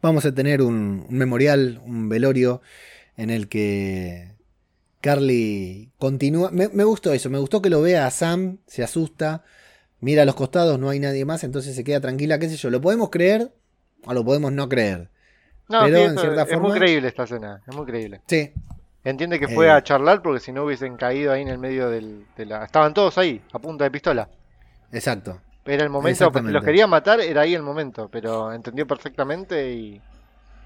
[0.01, 2.63] vamos a tener un, un memorial, un velorio
[3.17, 4.33] en el que
[5.01, 6.51] Carly continúa.
[6.51, 9.45] Me, me gustó eso, me gustó que lo vea a Sam, se asusta,
[10.01, 12.71] mira a los costados, no hay nadie más, entonces se queda tranquila, qué sé yo.
[12.71, 13.53] Lo podemos creer
[14.07, 15.11] o lo podemos no creer.
[15.69, 18.21] No, Pero, sí, en cierta es forma- muy creíble esta escena, es muy creíble.
[18.27, 18.53] Sí,
[19.05, 19.71] Entiende que fue Eh.
[19.71, 22.65] a charlar porque si no hubiesen caído ahí en el medio del, de la...
[22.65, 24.29] Estaban todos ahí, a punta de pistola.
[24.93, 25.41] exacto.
[25.67, 26.53] Era el momento, Exactamente.
[26.53, 30.03] los quería matar, era ahí el momento, pero entendió perfectamente y,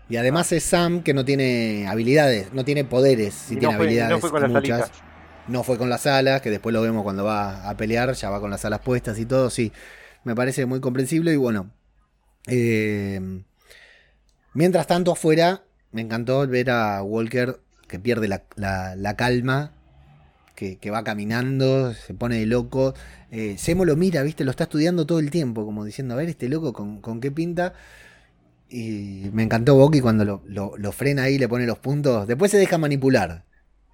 [0.08, 4.10] Y además es Sam que no tiene habilidades, no tiene poderes, y tiene fue, habilidades.
[4.10, 4.92] no fue con las alitas.
[5.46, 8.40] No fue con las alas, que después lo vemos cuando va a pelear, ya va
[8.40, 9.72] con las alas puestas y todo, sí.
[10.24, 11.70] Me parece muy comprensible y bueno.
[12.46, 13.42] eh,
[14.52, 15.62] mientras tanto afuera,
[15.92, 19.72] me encantó ver a Walker que pierde la, la- calma,
[20.56, 22.94] que, que va caminando, se pone de loco.
[23.30, 26.28] Eh, Semo lo mira, viste, lo está estudiando todo el tiempo, como diciendo, a ver
[26.30, 27.74] este loco con, con qué pinta.
[28.70, 32.26] Y me encantó Boki cuando lo, lo- frena ahí, le pone los puntos.
[32.26, 33.44] Después se deja manipular.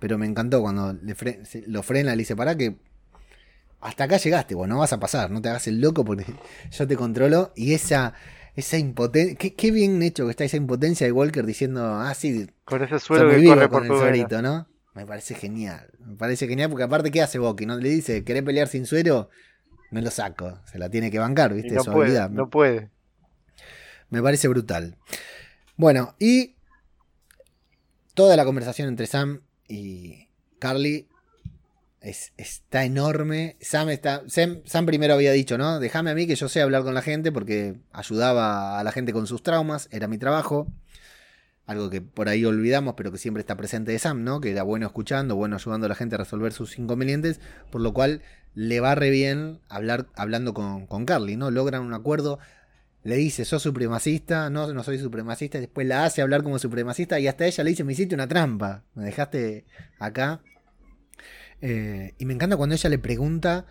[0.01, 0.97] Pero me encantó cuando
[1.67, 2.77] lo frena, le dice, pará que
[3.81, 6.25] hasta acá llegaste, vos no vas a pasar, no te hagas el loco porque
[6.71, 7.53] yo te controlo.
[7.55, 8.15] Y esa,
[8.57, 12.47] esa impotencia, qué, qué bien hecho que está esa impotencia de Walker diciendo, ah, sí,
[12.65, 14.05] Con ese suelo que corre con por el tu vena.
[14.07, 14.69] suerito, ¿no?
[14.95, 17.67] Me parece genial, me parece genial porque aparte, ¿qué hace Boki?
[17.67, 17.77] ¿No?
[17.77, 19.29] Le dice, ¿querés pelear sin suero?
[19.91, 21.75] Me lo saco, se la tiene que bancar, Y ¿viste?
[21.75, 22.31] no Su puede, habilidad.
[22.31, 22.91] no puede.
[24.11, 24.97] Me parece brutal.
[25.77, 26.55] Bueno, y
[28.15, 30.29] toda la conversación entre Sam y
[30.61, 31.09] Carly
[32.05, 33.57] es, está enorme.
[33.61, 35.81] Sam, está, Sam, primero había dicho, ¿no?
[35.81, 39.13] Déjame a mí que yo sé hablar con la gente porque ayudaba a la gente
[39.13, 40.69] con sus traumas, era mi trabajo.
[41.67, 44.41] Algo que por ahí olvidamos, pero que siempre está presente de Sam, ¿no?
[44.41, 47.41] Que era bueno escuchando, bueno ayudando a la gente a resolver sus inconvenientes,
[47.71, 48.21] por lo cual
[48.55, 51.51] le va re bien hablar, hablando con, con Carly, ¿no?
[51.51, 52.39] Logran un acuerdo,
[53.03, 57.29] le dice, sos supremacista, no, no soy supremacista, después la hace hablar como supremacista y
[57.29, 59.65] hasta ella le dice, me hiciste una trampa, me dejaste
[59.99, 60.43] acá.
[61.67, 63.65] Eh, y me encanta cuando ella le pregunta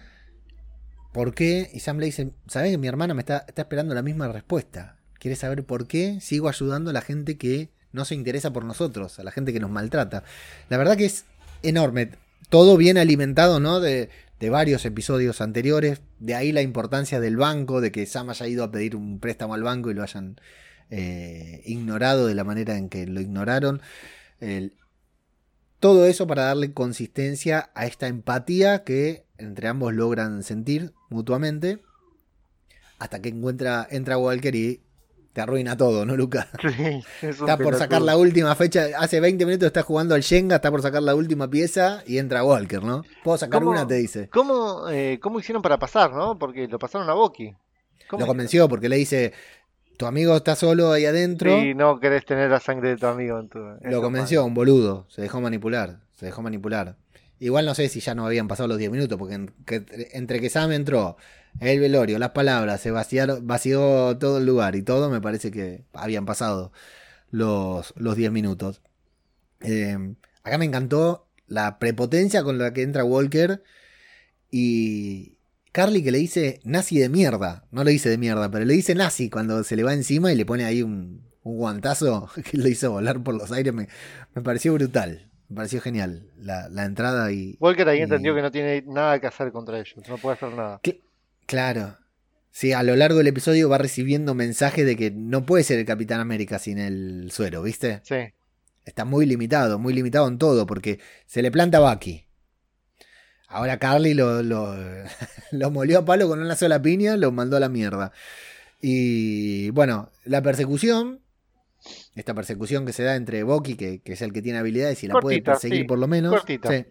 [1.13, 4.01] por qué, y Sam le dice, ¿sabes que mi hermana me está, está esperando la
[4.01, 4.97] misma respuesta?
[5.19, 9.19] Quiere saber por qué sigo ayudando a la gente que no se interesa por nosotros,
[9.19, 10.23] a la gente que nos maltrata.
[10.69, 11.25] La verdad que es
[11.61, 12.09] enorme,
[12.49, 13.79] todo bien alimentado, ¿no?
[13.79, 16.01] De, de varios episodios anteriores.
[16.19, 19.53] De ahí la importancia del banco, de que Sam haya ido a pedir un préstamo
[19.53, 20.41] al banco y lo hayan
[20.89, 23.81] eh, ignorado de la manera en que lo ignoraron.
[24.39, 24.73] El-
[25.83, 31.79] todo eso para darle consistencia a esta empatía que entre ambos logran sentir mutuamente.
[32.99, 34.81] Hasta que encuentra, entra Walker y
[35.33, 36.47] te arruina todo, ¿no, Luca?
[36.61, 38.85] Sí, es un Está por sacar la última fecha.
[38.97, 42.45] Hace 20 minutos está jugando al Shenga, está por sacar la última pieza y entra
[42.45, 43.03] Walker, ¿no?
[43.21, 44.29] Puedo sacar una, te dice.
[44.29, 46.39] ¿Cómo, eh, ¿Cómo hicieron para pasar, no?
[46.39, 47.53] Porque lo pasaron a Boki.
[48.09, 49.33] ¿Cómo Lo convenció porque le dice,
[49.97, 51.59] tu amigo está solo ahí adentro.
[51.61, 53.59] Sí, no querés tener la sangre de tu amigo en tu.
[53.59, 55.05] en Lo convenció, un boludo.
[55.09, 55.99] Se dejó manipular.
[56.13, 56.97] Se dejó manipular.
[57.39, 60.39] Igual no sé si ya no habían pasado los 10 minutos, porque en- que- entre
[60.39, 61.17] que Sam entró,
[61.59, 65.83] el velorio, las palabras, se vaciaron, vació todo el lugar y todo, me parece que
[65.93, 66.71] habían pasado
[67.31, 68.81] los, los 10 minutos.
[69.61, 69.97] Eh,
[70.43, 73.61] acá me encantó la prepotencia con la que entra Walker
[74.51, 75.37] y
[75.73, 77.65] Carly que le dice nazi de mierda.
[77.71, 80.35] No le dice de mierda, pero le dice nazi cuando se le va encima y
[80.37, 83.73] le pone ahí un, un guantazo que lo hizo volar por los aires.
[83.73, 83.89] Me,
[84.33, 85.29] me pareció brutal.
[85.49, 87.57] Me pareció genial la, la entrada y...
[87.59, 89.95] Walker ahí y- entendió que no tiene nada que hacer contra ellos.
[90.07, 90.79] No puede hacer nada.
[91.45, 91.97] Claro.
[92.51, 95.85] Sí, a lo largo del episodio va recibiendo mensajes de que no puede ser el
[95.85, 98.01] Capitán América sin el suero, ¿viste?
[98.03, 98.15] Sí.
[98.85, 102.25] Está muy limitado, muy limitado en todo, porque se le planta a Bucky.
[103.53, 104.75] Ahora Carly lo, lo,
[105.51, 108.11] lo molió a palo con una sola piña, lo mandó a la mierda.
[108.81, 111.21] Y bueno, la persecución,
[112.15, 115.07] esta persecución que se da entre Bucky, que, que es el que tiene habilidades y
[115.07, 116.43] la puede perseguir sí, por lo menos.
[116.47, 116.85] Sí.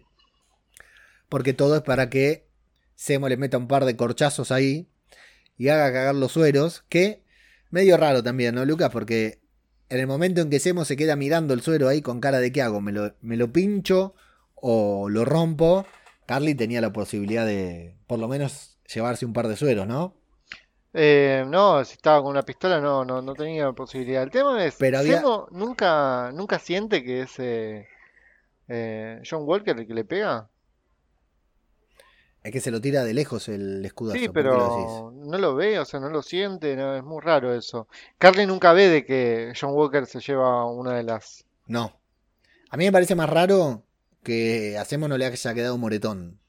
[1.27, 2.47] Porque todo es para que
[2.95, 4.87] Semo le meta un par de corchazos ahí
[5.57, 7.23] y haga cagar los sueros, que
[7.71, 8.89] medio raro también, ¿no, Lucas?
[8.89, 9.41] Porque
[9.89, 12.53] en el momento en que Semo se queda mirando el suero ahí con cara de
[12.53, 12.79] ¿qué hago?
[12.79, 14.15] ¿Me lo, me lo pincho
[14.55, 15.85] o lo rompo?
[16.25, 20.15] Carly tenía la posibilidad de por lo menos llevarse un par de sueros, ¿no?
[20.93, 24.21] Eh, no, si estaba con una pistola no, no, no tenía posibilidad.
[24.23, 27.87] El tema es, Pero había- nunca, nunca siente que es eh,
[28.67, 30.49] eh, John Walker el que le pega.
[32.43, 34.19] Es que se lo tira de lejos el escudazo.
[34.19, 37.87] Sí, pero no lo ve, o sea, no lo siente, no, es muy raro eso.
[38.17, 41.45] Carly nunca ve de que John Walker se lleva una de las...
[41.67, 41.97] No.
[42.69, 43.83] A mí me parece más raro
[44.23, 46.39] que a Semo no le haya quedado moretón.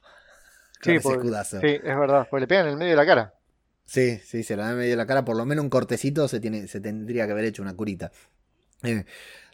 [0.82, 1.60] Con Sí, ese porque- escudazo.
[1.60, 3.34] Sí, es verdad, porque le pegan en el medio de la cara.
[3.86, 5.24] Sí, sí, se la da en medio de la cara.
[5.24, 8.10] Por lo menos un cortecito se, tiene, se tendría que haber hecho una curita.
[8.82, 9.04] Eh,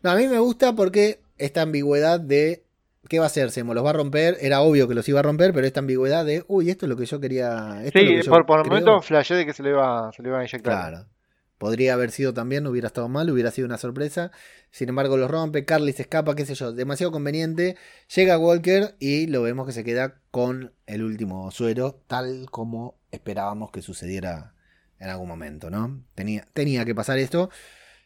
[0.02, 2.64] no, a mí me gusta porque esta ambigüedad de
[3.08, 3.50] ¿qué va a hacer?
[3.50, 4.36] ¿Se los va a romper?
[4.40, 6.96] Era obvio que los iba a romper, pero esta ambigüedad de uy, esto es lo
[6.96, 7.80] que yo quería.
[7.84, 8.80] Esto es lo Sí, que yo por, por el creo".
[8.80, 10.62] momento flashé de que se le iba, se le iba a inyectar.
[10.90, 11.06] Claro.
[11.60, 14.30] Podría haber sido también, hubiera estado mal, hubiera sido una sorpresa.
[14.70, 17.76] Sin embargo, lo rompe, Carly se escapa, qué sé yo, demasiado conveniente.
[18.16, 23.70] Llega Walker y lo vemos que se queda con el último suero, tal como esperábamos
[23.72, 24.54] que sucediera
[24.98, 26.02] en algún momento, ¿no?
[26.14, 27.50] Tenía, tenía que pasar esto.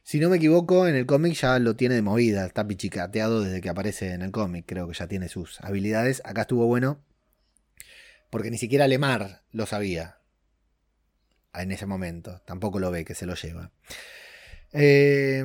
[0.02, 3.60] Si no me equivoco, en el cómic ya lo tiene de movida, está pichicateado desde
[3.60, 6.22] que aparece en el cómic, creo que ya tiene sus habilidades.
[6.24, 7.04] Acá estuvo bueno,
[8.30, 10.23] porque ni siquiera Lemar lo sabía
[11.62, 13.70] en ese momento, tampoco lo ve que se lo lleva.
[14.72, 15.44] Eh,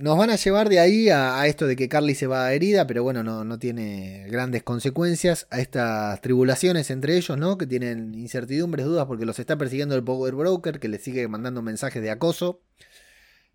[0.00, 3.02] nos van a llevar de ahí a, esto de que Carly se va herida, pero
[3.02, 5.46] bueno, no, no, tiene grandes consecuencias.
[5.50, 7.58] A estas tribulaciones entre ellos, ¿no?
[7.58, 11.60] Que tienen incertidumbres, dudas, porque los está persiguiendo el Power Broker, que le sigue mandando
[11.60, 12.62] mensajes de acoso,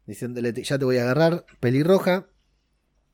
[0.05, 2.27] diciéndole, ya te voy a agarrar, pelirroja.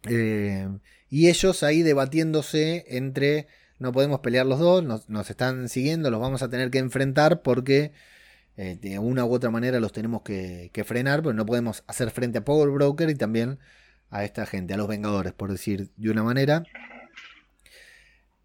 [0.09, 0.67] Eh,
[1.09, 3.47] y ellos ahí debatiéndose entre,
[3.79, 7.43] no podemos pelear los dos, nos, nos están siguiendo, los vamos a tener que enfrentar
[7.43, 7.93] porque
[8.57, 12.39] eh, de una u otra manera los tenemos que, frenar, pero no podemos hacer frente
[12.39, 13.59] a Power Broker y también
[14.09, 16.63] a esta gente, a los Vengadores, por decir de una manera.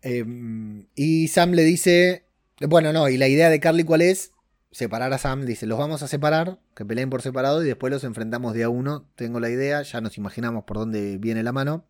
[0.02, 2.26] Em, y Sam le dice,
[2.60, 4.32] bueno, no, y la idea de Carly cuál es?
[4.70, 8.04] Separar a Sam, dice, los vamos a separar, que peleen por separado y después los
[8.04, 11.86] enfrentamos de a uno, tengo la idea, ya nos imaginamos por dónde viene la mano.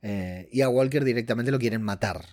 [0.00, 2.24] Eh, y a Walker directamente lo quieren matar.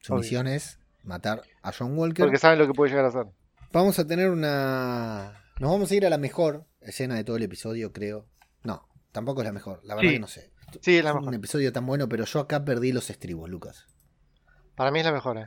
[0.00, 2.24] Su misión es matar a John Walker.
[2.24, 3.26] Porque saben lo que puede llegar a hacer.
[3.72, 5.44] Vamos a tener una.
[5.60, 8.26] Nos vamos a ir a la mejor escena de todo el episodio, creo.
[8.64, 9.80] No, tampoco es la mejor.
[9.84, 10.50] La verdad que no sé.
[10.80, 11.28] Sí, es la mejor.
[11.28, 13.86] un episodio tan bueno, pero yo acá perdí los estribos, Lucas.
[14.74, 15.46] Para mí es la mejor, eh.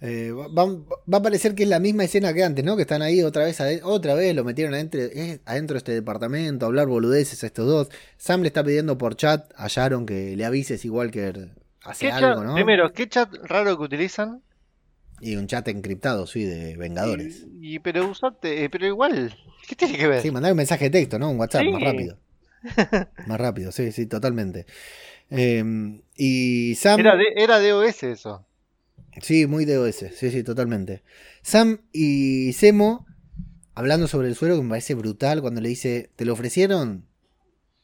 [0.00, 2.74] eh va, a parecer que es la misma escena que antes, ¿no?
[2.74, 5.00] Que están ahí otra vez, otra vez lo metieron adentro,
[5.44, 7.88] adentro de este departamento, a hablar boludeces a estos dos.
[8.16, 11.50] Sam le está pidiendo por chat a Sharon que le avises igual que
[11.82, 12.54] hace algo, ¿no?
[12.54, 14.42] Primero, ¿qué chat raro que utilizan?
[15.20, 17.46] Y un chat encriptado, sí, de Vengadores.
[17.60, 19.34] Y, pero usate, eh, pero igual,
[19.66, 20.22] ¿qué tiene que ver?
[20.22, 21.30] Sí, mandar un mensaje de texto, ¿no?
[21.30, 22.18] Un WhatsApp, más rápido.
[23.26, 24.66] más rápido, sí, sí, totalmente.
[25.30, 27.00] Em, y Sam.
[27.00, 28.46] Era, de, era DOS eso.
[29.22, 31.02] Sí, muy DOS, sí, sí, totalmente.
[31.42, 33.06] Sam y Semo,
[33.74, 37.06] hablando sobre el suelo, que me parece brutal, cuando le dice, ¿te lo ofrecieron?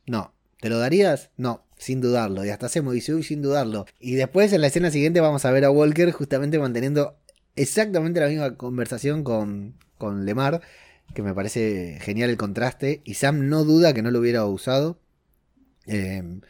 [0.06, 0.34] No.
[0.60, 1.30] ¿Te lo darías?
[1.36, 2.44] No sin dudarlo.
[2.44, 3.86] Y hasta Semo dice, uy, sin dudarlo.
[3.98, 7.18] Y después en la escena siguiente vamos a ver a Walker justamente manteniendo
[7.56, 10.62] exactamente la misma conversación con, con Lemar,
[11.14, 14.98] que me parece genial el contraste, y Sam no duda que no lo hubiera usado.
[15.86, 16.40] Em,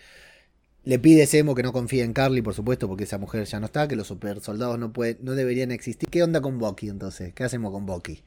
[0.84, 3.66] le pide Semo que no confíe en Carly, por supuesto, porque esa mujer ya no
[3.66, 6.08] está, que los super soldados no, puede, no deberían existir.
[6.08, 7.32] ¿Qué onda con Bucky entonces?
[7.34, 8.24] ¿Qué hacemos con Bucky?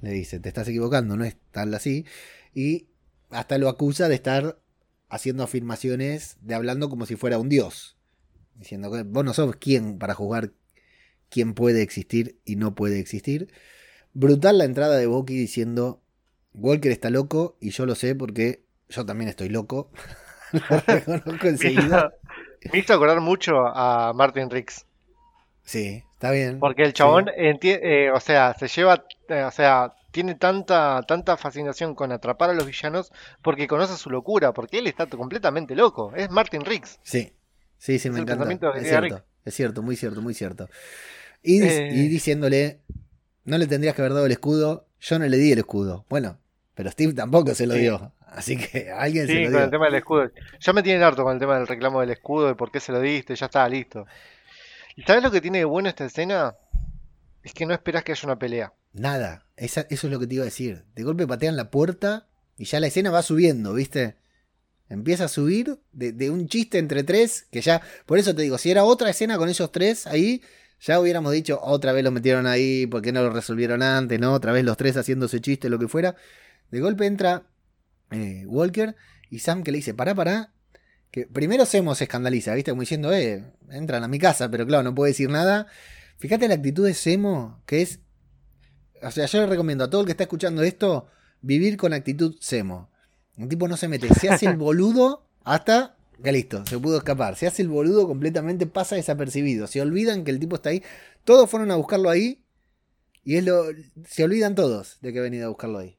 [0.00, 2.04] Le dice, te estás equivocando, no es tal así.
[2.52, 2.88] Y
[3.30, 4.58] hasta lo acusa de estar
[5.08, 7.96] haciendo afirmaciones de hablando como si fuera un dios.
[8.56, 10.52] Diciendo que vos no sos quién para juzgar
[11.30, 13.52] quién puede existir y no puede existir.
[14.12, 16.00] Brutal la entrada de Bucky diciendo,
[16.52, 19.90] Walker está loco y yo lo sé porque yo también estoy loco.
[20.52, 22.12] lo reconozco enseguida.
[22.72, 24.86] Me hizo acordar mucho a Martin Riggs.
[25.64, 26.60] Sí, está bien.
[26.60, 31.94] Porque el chabón, eh, o sea, se lleva, eh, o sea, tiene tanta, tanta fascinación
[31.94, 33.12] con atrapar a los villanos
[33.42, 36.12] porque conoce su locura, porque él está completamente loco.
[36.14, 37.00] Es Martin Riggs.
[37.02, 37.32] Sí,
[37.78, 38.72] sí, sí, me encanta.
[38.76, 40.68] Es cierto, es cierto, muy cierto, muy cierto.
[41.42, 41.90] Y, eh.
[42.08, 42.80] diciéndole,
[43.44, 46.06] no le tendrías que haber dado el escudo, yo no le di el escudo.
[46.08, 46.38] Bueno,
[46.74, 48.12] pero Steve tampoco se lo dio.
[48.26, 49.52] Así que alguien se lo dio.
[49.52, 50.30] con el tema del escudo.
[50.60, 52.92] Ya me tienen harto con el tema del reclamo del escudo, de por qué se
[52.92, 54.06] lo diste, ya estaba listo.
[54.96, 56.56] ¿Y sabes lo que tiene de bueno esta escena?
[57.42, 58.72] Es que no esperas que haya una pelea.
[58.92, 60.84] Nada, eso es lo que te iba a decir.
[60.94, 62.26] De golpe patean la puerta
[62.56, 64.16] y ya la escena va subiendo, ¿viste?
[64.88, 68.70] Empieza a subir de, un chiste entre tres, que ya, por eso te digo, si
[68.70, 70.42] era otra escena con esos tres ahí,
[70.80, 74.20] ya hubiéramos dicho, otra vez lo metieron ahí, ¿por qué no lo resolvieron antes?
[74.20, 74.34] ¿No?
[74.34, 76.16] Otra vez los tres haciéndose chiste, lo que fuera.
[76.70, 77.46] De golpe entra
[78.10, 78.94] eh, Walker
[79.30, 80.52] y Sam que le dice, pará, pará.
[81.10, 82.72] Que primero Semo se escandaliza, ¿viste?
[82.72, 85.68] Como diciendo, eh, entran a mi casa, pero claro, no puede decir nada.
[86.18, 88.00] Fíjate la actitud de Semo, que es
[89.04, 91.06] o sea, yo le recomiendo a todo el que está escuchando esto
[91.42, 92.90] vivir con actitud semo.
[93.36, 97.36] Un tipo no se mete, se hace el boludo hasta que listo, se pudo escapar.
[97.36, 99.66] Se hace el boludo completamente, pasa desapercibido.
[99.66, 100.82] Se olvidan que el tipo está ahí.
[101.24, 102.42] Todos fueron a buscarlo ahí.
[103.24, 103.64] Y es lo.
[104.06, 105.98] Se olvidan todos de que ha venido a buscarlo ahí.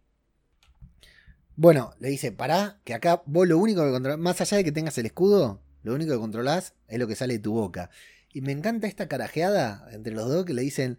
[1.58, 4.72] Bueno, le dice, pará, que acá vos lo único que controlás, más allá de que
[4.72, 7.90] tengas el escudo, lo único que controlás es lo que sale de tu boca.
[8.34, 10.98] Y me encanta esta carajeada entre los dos que le dicen,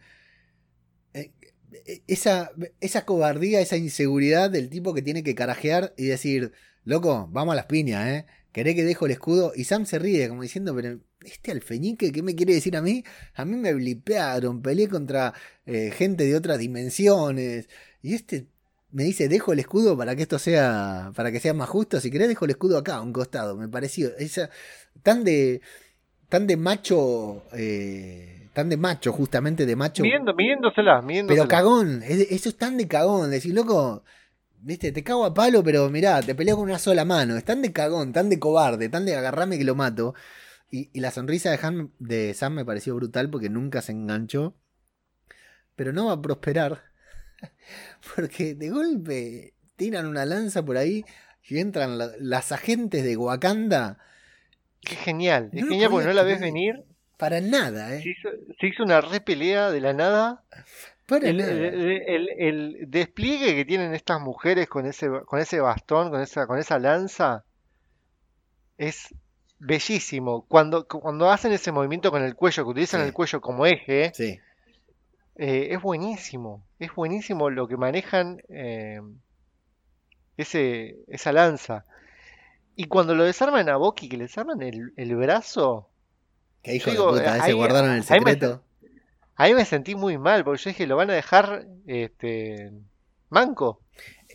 [2.06, 2.50] esa,
[2.80, 6.52] esa cobardía, esa inseguridad del tipo que tiene que carajear y decir,
[6.84, 8.26] loco, vamos a las piñas, ¿eh?
[8.52, 9.52] ¿Querés que dejo el escudo?
[9.54, 13.04] Y Sam se ríe, como diciendo, pero este alfeñique, ¿qué me quiere decir a mí?
[13.34, 15.34] A mí me blipearon, peleé contra
[15.66, 17.68] eh, gente de otras dimensiones.
[18.02, 18.46] Y este
[18.92, 22.00] me dice, dejo el escudo para que esto sea, para que sea más justo.
[22.00, 23.56] Si querés, dejo el escudo acá, a un costado.
[23.56, 24.48] Me pareció, esa,
[25.02, 25.60] tan de,
[26.30, 30.02] tan de macho, eh, tan de macho, justamente de macho.
[30.02, 31.42] Midiendo, midiéndosela, midiéndosela.
[31.44, 33.30] Pero cagón, es- eso es tan de cagón.
[33.30, 34.02] Decir, loco,
[34.62, 37.36] viste, te cago a palo, pero mirá, te peleo con una sola mano.
[37.36, 40.14] Es tan de cagón, tan de cobarde, tan de agarrarme que lo mato.
[40.70, 44.54] Y, y la sonrisa de, Han- de Sam me pareció brutal porque nunca se enganchó.
[45.76, 46.82] Pero no va a prosperar.
[48.16, 51.04] Porque de golpe tiran una lanza por ahí
[51.48, 53.98] y entran la- las agentes de Wakanda.
[54.80, 55.50] Qué genial.
[55.52, 56.84] Es No genial porque no la ves venir.
[57.16, 58.02] Para nada, Se ¿eh?
[58.16, 58.28] hizo,
[58.60, 60.42] se hizo una repelea de la nada.
[61.06, 61.50] Para El, nada.
[61.52, 66.46] el- el- el despliegue que tienen estas mujeres con ese, con ese bastón, con esa,
[66.46, 67.44] con esa lanza,
[68.76, 69.14] es
[69.58, 70.44] bellísimo.
[70.48, 73.06] Cuando, cuando hacen ese movimiento con el cuello, que utilizan Sí.
[73.06, 74.38] el cuello como eje, Sí.
[75.36, 76.62] eh, es buenísimo.
[76.78, 79.00] Es buenísimo lo que manejan eh,
[80.36, 81.84] ese, esa lanza.
[82.74, 85.88] Y cuando lo desarman a Bucky, que le desarman el, el brazo,
[86.66, 88.62] Que hijo Digo, de puta, ahí- guardaron el ahí me- secreto.
[89.36, 92.72] ahí me sentí muy mal, porque yo dije, lo van a dejar este
[93.30, 93.80] manco.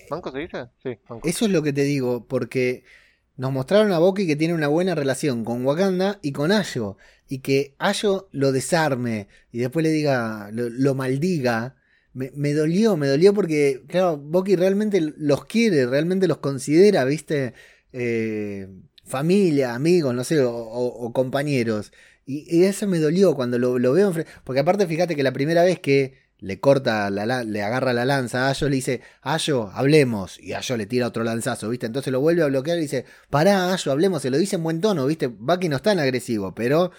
[0.09, 0.67] ¿Manco se dice?
[0.81, 1.27] Sí, manco.
[1.27, 2.83] Eso es lo que te digo, porque
[3.37, 7.39] nos mostraron a Bucky que tiene una buena relación con Wakanda y con Ayo, y
[7.39, 11.75] que Ayo lo desarme y después le diga, lo, lo maldiga.
[12.13, 17.53] Me, me dolió, me dolió porque, claro, Bucky realmente los quiere, realmente los considera, viste,
[17.93, 18.67] Eh,
[19.03, 21.91] familia, amigos, no sé, o, o- o compañeros.
[22.25, 25.31] Y, y eso me dolió cuando lo, lo veo enfre- Porque aparte, fíjate que la
[25.33, 29.69] primera vez que le corta, la, le agarra la lanza a Ayo, le dice, Ayo,
[29.73, 30.39] hablemos.
[30.39, 31.85] Y Ayo le tira otro lanzazo, ¿viste?
[31.85, 34.21] Entonces lo vuelve a bloquear y dice, pará, Ayo, hablemos.
[34.23, 35.27] Se lo dice en buen tono, ¿viste?
[35.27, 36.91] Bucky no es tan agresivo, pero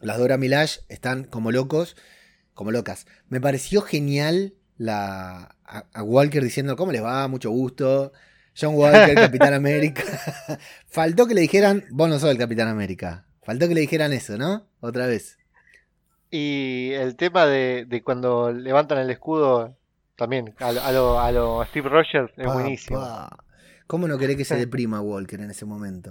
[0.00, 1.96] las Dora Milaje están como locos,
[2.54, 3.06] como locas.
[3.28, 7.26] Me pareció genial la, a, a Walker diciendo, ¿cómo les va?
[7.28, 8.12] Mucho gusto.
[8.60, 10.02] John Walker, Capitán América.
[10.86, 13.26] Faltó que le dijeran, vos no sos el Capitán América.
[13.42, 14.66] Faltó que le dijeran eso, ¿no?
[14.80, 15.38] Otra vez.
[16.30, 19.76] Y el tema de, de cuando levantan el escudo,
[20.16, 23.00] también, a, lo- a lo, a lo Steve Rogers, es Pa, buenísimo.
[23.00, 23.36] pa.
[23.86, 26.10] ¿Cómo no querés que se deprima Walker en ese momento?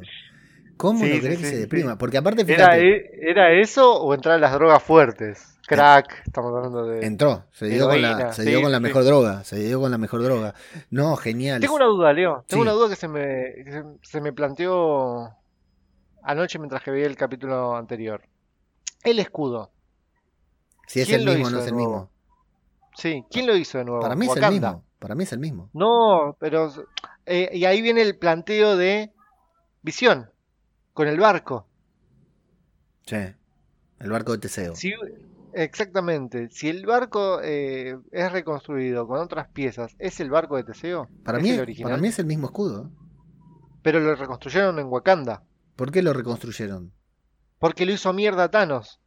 [0.78, 1.98] ¿Cómo Sí, no querés sí, que se deprima?
[1.98, 5.48] Porque aparte, ¿Era, fíjate, e- ¿Era eso o entrar a las drogas fuertes?
[5.68, 7.06] Crack, estamos hablando de...
[7.06, 9.98] entró, se dio con la, se dio con la mejor droga, se dio con la
[9.98, 10.54] mejor droga.
[10.90, 11.62] No, genial.
[11.62, 12.44] Tengo una duda, Leo.
[12.48, 15.32] Tengo una duda que se me, que se, se me planteó
[16.24, 18.22] anoche mientras que veía el capítulo anterior.
[19.04, 19.72] El escudo.
[20.88, 21.90] Si es ¿quién el mismo, no es el nuevo?
[21.92, 22.10] mismo.
[22.96, 24.02] Sí, ¿quién lo hizo de nuevo?
[24.02, 24.84] Para mí es el mismo.
[25.00, 25.70] Para mí es el mismo.
[25.74, 26.72] No, pero...
[27.26, 29.12] eh, y ahí viene el planteo de
[29.82, 30.30] Visión,
[30.94, 31.66] con el barco.
[33.06, 33.16] Sí.
[34.00, 34.76] El barco de Teseo.
[34.76, 34.94] Si,
[35.54, 41.08] exactamente, si el barco eh, es reconstruido con otras piezas, ¿es el barco de Teseo?
[41.24, 41.92] Para ¿Es mí, el original?
[41.92, 42.92] para mí es el mismo escudo.
[43.82, 45.44] Pero lo reconstruyeron en Wakanda,
[45.76, 46.92] ¿Por qué lo reconstruyeron?
[47.60, 49.00] porque lo hizo mierda Thanos.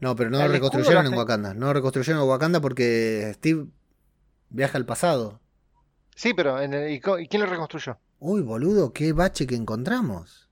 [0.00, 1.52] No, pero no lo reconstruyeron en Wakanda.
[1.54, 3.66] No lo reconstruyeron en Wakanda porque Steve
[4.48, 5.40] viaja al pasado.
[6.16, 7.98] Sí, pero en el- ¿y, co- y quién lo reconstruyó?
[8.18, 10.48] Uy, boludo, qué bache que encontramos.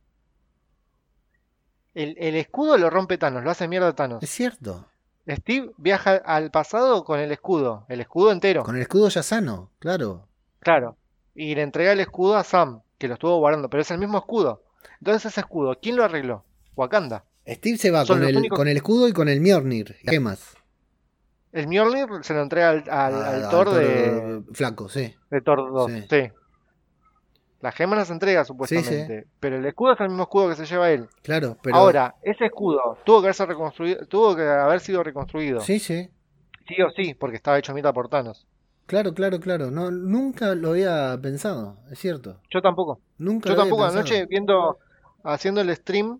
[1.94, 4.22] El, el escudo lo rompe Thanos, lo hace mierda Thanos.
[4.22, 4.86] Es cierto.
[5.28, 9.70] Steve viaja al pasado con el escudo, el escudo entero, Con el escudo ya sano,
[9.78, 10.28] claro.
[10.60, 10.96] claro.
[11.40, 14.18] Y le entrega el escudo a Sam, que lo estuvo guardando, pero es el mismo
[14.18, 14.62] escudo.
[14.98, 16.44] Entonces ese escudo, ¿quién lo arregló?
[16.74, 17.24] Wakanda.
[17.46, 19.96] Steve se va Son con el, únicos- con el escudo y con el Mjolnir.
[20.02, 20.56] ¿Y ¿Qué más?
[21.52, 25.14] El Mjolnir se lo entrega al, al- Ah, al Thor Thor de, Flaco, sí.
[25.30, 25.90] de Thor 2.
[25.92, 26.06] Sí.
[26.10, 26.32] Sí.
[27.60, 30.90] La gema las entrega supuestamente, pero el escudo es el mismo escudo que se lleva
[30.90, 31.08] él.
[31.22, 31.74] Claro, pero.
[31.76, 35.60] Ahora, ese escudo tuvo que haberse reconstruido, tuvo que haber sido reconstruido.
[35.60, 36.08] Sí, sí.
[36.68, 38.46] Sí o sí, porque estaba hecho mitad por Thanos.
[38.88, 39.70] Claro, claro, claro.
[39.70, 42.40] No, nunca lo había pensado, es cierto.
[42.50, 43.00] Yo tampoco.
[43.18, 44.78] Nunca Yo lo tampoco anoche viendo,
[45.22, 46.18] haciendo el stream,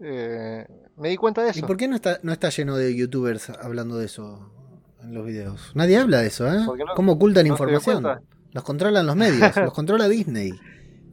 [0.00, 0.66] eh,
[0.96, 1.66] me di cuenta de ¿Y eso.
[1.66, 4.50] por qué no está, no está lleno de youtubers hablando de eso
[5.00, 5.70] en los videos?
[5.76, 6.58] Nadie habla de eso, ¿eh?
[6.58, 8.04] No- ¿Cómo ocultan no información?
[8.52, 10.52] Los controlan los medios, los controla Disney.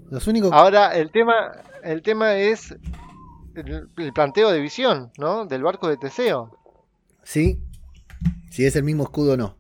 [0.10, 0.52] Los únicos.
[0.52, 1.52] Ahora, el tema,
[1.84, 2.76] el tema es
[3.54, 5.46] el, el planteo de visión, ¿no?
[5.46, 6.58] Del barco de Teseo.
[7.22, 7.60] Sí.
[8.50, 9.58] Si es el mismo escudo o no.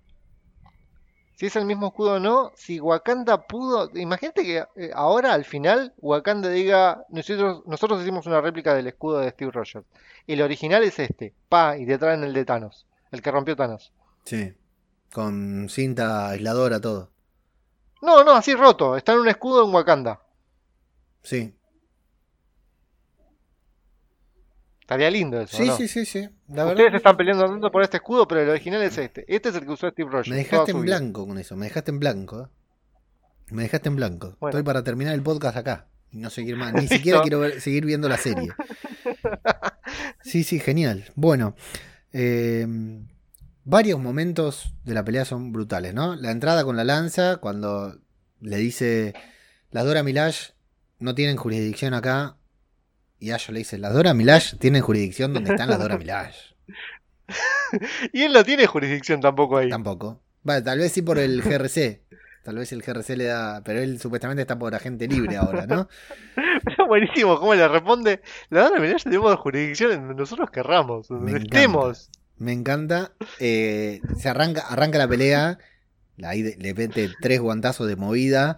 [1.43, 3.89] Si es el mismo escudo o no, si Wakanda pudo.
[3.95, 9.19] Imagínate que eh, ahora al final Wakanda diga: nosotros, nosotros hicimos una réplica del escudo
[9.19, 9.85] de Steve Rogers.
[10.25, 13.91] El original es este, pa, y te traen el de Thanos, el que rompió Thanos.
[14.23, 14.53] Sí.
[15.11, 17.09] Con cinta aisladora, todo.
[18.01, 20.21] No, no, así roto, está en un escudo en Wakanda.
[21.23, 21.53] Sí.
[24.84, 25.77] Estaría lindo eso, Sí, ¿no?
[25.77, 26.19] sí, sí, sí.
[26.49, 29.23] La Ustedes verdad, están peleando tanto por este escudo, pero el original es este.
[29.34, 30.27] Este es el que usó Steve Rogers.
[30.29, 30.97] me dejaste en vida.
[30.99, 32.41] blanco con eso, me dejaste en blanco.
[32.43, 32.47] ¿eh?
[33.51, 34.36] Me dejaste en blanco.
[34.41, 34.49] Bueno.
[34.51, 35.88] Estoy para terminar el podcast acá.
[36.11, 36.73] Y no seguir más.
[36.73, 38.49] Ni siquiera quiero ver- seguir viendo la serie.
[40.21, 41.05] Sí, sí, genial.
[41.15, 41.55] Bueno,
[42.11, 42.67] eh,
[43.63, 46.15] varios momentos de la pelea son brutales, ¿no?
[46.15, 47.97] La entrada con la lanza, cuando
[48.41, 49.13] le dice,
[49.71, 50.53] las Dora Milaje
[50.99, 52.36] no tienen jurisdicción acá.
[53.24, 56.38] Y Ayo le dice, las Dora Milaje tienen jurisdicción donde están las Dora Milaje.
[58.11, 59.69] Y él no tiene jurisdicción tampoco ahí.
[59.69, 60.21] Tampoco.
[60.43, 62.01] Vale, tal vez sí por el GRC.
[62.43, 63.61] Tal vez el GRC le da.
[63.63, 65.88] Pero él supuestamente está por agente libre ahora, ¿no?
[66.65, 68.21] Pero buenísimo, ¿cómo le responde?
[68.49, 71.55] La verdad, mirá, tenemos jurisdicción en donde nosotros querramos, Me donde encanta.
[71.57, 72.09] estemos.
[72.38, 73.13] Me encanta.
[73.39, 75.59] Eh, se arranca, arranca la pelea.
[76.24, 78.57] Ahí le mete tres guantazos de movida.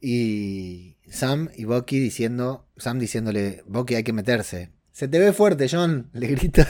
[0.00, 2.66] Y Sam y Bucky diciendo.
[2.76, 4.70] Sam diciéndole, Bucky hay que meterse.
[4.92, 6.66] Se te ve fuerte, John, le grita.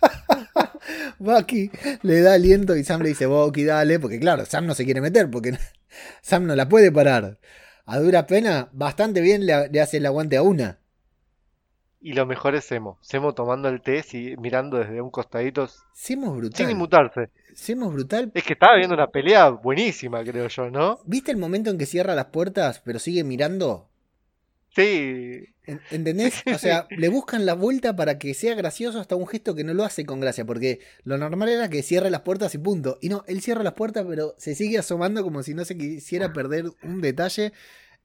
[1.18, 1.70] Bucky
[2.02, 5.00] le da aliento y Sam le dice, Bucky, dale, porque claro, Sam no se quiere
[5.00, 5.58] meter, porque
[6.22, 7.38] Sam no la puede parar.
[7.86, 10.79] A dura pena, bastante bien le, le hace el aguante a una.
[12.02, 12.98] Y lo mejor es Semo.
[13.02, 16.70] Semo tomando el té y mirando desde un costadito Semos sin brutal.
[16.70, 17.30] inmutarse.
[17.54, 18.30] Semos brutal.
[18.34, 21.00] Es que estaba viendo una pelea buenísima, creo yo, ¿no?
[21.04, 23.90] ¿Viste el momento en que cierra las puertas, pero sigue mirando?
[24.74, 25.44] Sí.
[25.66, 26.42] En- ¿Entendés?
[26.54, 29.74] O sea, le buscan la vuelta para que sea gracioso hasta un gesto que no
[29.74, 32.98] lo hace con gracia, porque lo normal era que cierre las puertas y punto.
[33.00, 36.32] Y no, él cierra las puertas, pero se sigue asomando como si no se quisiera
[36.32, 37.52] perder un detalle.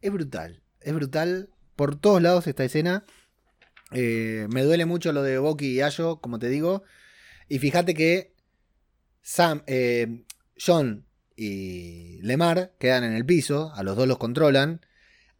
[0.02, 1.50] Es brutal, es brutal.
[1.76, 3.04] Por todos lados esta escena.
[3.92, 6.84] Eh, me duele mucho lo de Boki y Ayo, como te digo.
[7.48, 8.34] Y fíjate que
[9.22, 10.24] Sam, eh,
[10.64, 11.06] John
[11.36, 14.82] y Lemar quedan en el piso, a los dos los controlan.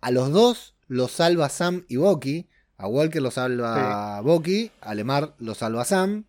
[0.02, 2.48] A los dos los salva Sam y Bucky.
[2.78, 6.26] A Walker lo salva Bucky, a Lemar lo salva Sam.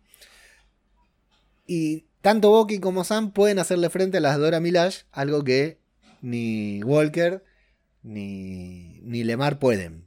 [1.67, 5.79] Y tanto Bucky como Sam pueden hacerle frente a las Dora Milaje, algo que
[6.21, 7.43] ni Walker
[8.01, 10.06] ni, ni Lemar pueden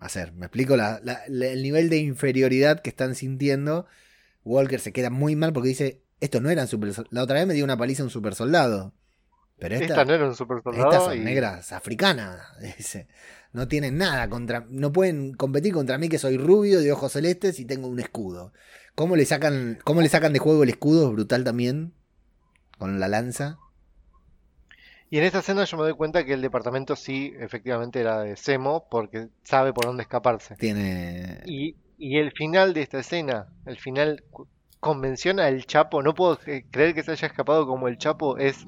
[0.00, 0.32] hacer.
[0.32, 0.76] ¿Me explico?
[0.76, 3.86] La- la- la- el nivel de inferioridad que están sintiendo.
[4.44, 7.54] Walker se queda muy mal porque dice, estos no eran super La otra vez me
[7.54, 8.94] dio una paliza un super soldado.
[9.58, 10.90] Pero esta, Esta no era un super soldado.
[10.90, 12.40] estas son y- negras africanas.
[12.78, 13.06] Dice.
[13.52, 14.64] No tienen nada contra.
[14.70, 18.52] No pueden competir contra mí que soy rubio, de ojos celestes y tengo un escudo.
[18.94, 21.08] ¿Cómo le sacan, cómo le sacan de juego el escudo?
[21.08, 21.92] Es brutal también.
[22.78, 23.58] Con la lanza.
[25.10, 28.36] Y en esta escena yo me doy cuenta que el departamento sí, efectivamente era de
[28.36, 30.58] Semo, porque sabe por dónde escaparse.
[30.58, 31.40] Tiene.
[31.44, 34.24] Y, y el final de esta escena, el final
[34.80, 38.66] convenciona al Chapo, no puedo creer que se haya escapado como el Chapo, es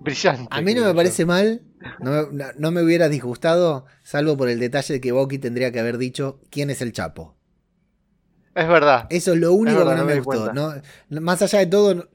[0.00, 0.58] brillante.
[0.58, 0.94] A mí no me yo.
[0.94, 1.62] parece mal.
[1.98, 3.84] No me, no- no me hubiera disgustado.
[4.02, 7.36] Salvo por el detalle de que Boki tendría que haber dicho quién es el Chapo.
[8.54, 9.06] Es verdad.
[9.08, 10.44] Eso es lo único verdad, que no no me me gustó.
[11.10, 12.08] Más allá de todo,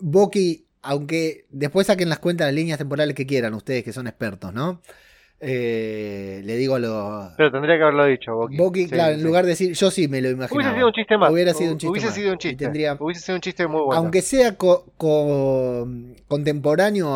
[0.00, 4.52] Boki, aunque después saquen las cuentas, las líneas temporales que quieran, ustedes que son expertos,
[4.54, 4.80] ¿no?
[5.40, 7.32] Eh, le digo a los.
[7.36, 8.56] Pero tendría que haberlo dicho, Boki.
[8.56, 10.56] Boki, Sí, claro, en lugar de decir, yo sí me lo imaginaba.
[10.56, 11.30] Hubiese sido un chiste más.
[11.30, 12.14] Hubiera sido un chiste Hubiese más.
[12.16, 12.56] sido un chiste.
[12.64, 14.00] tendría- Hubiese sido un chiste muy bueno.
[14.00, 15.88] Aunque sea co- co-
[16.26, 17.08] contemporáneo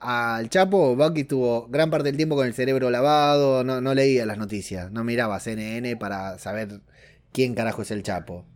[0.00, 4.24] al Chapo, Bucky tuvo gran parte del tiempo con el cerebro lavado, no, no leía
[4.24, 6.80] las noticias, no miraba CNN para saber
[7.32, 8.46] quién carajo es el Chapo.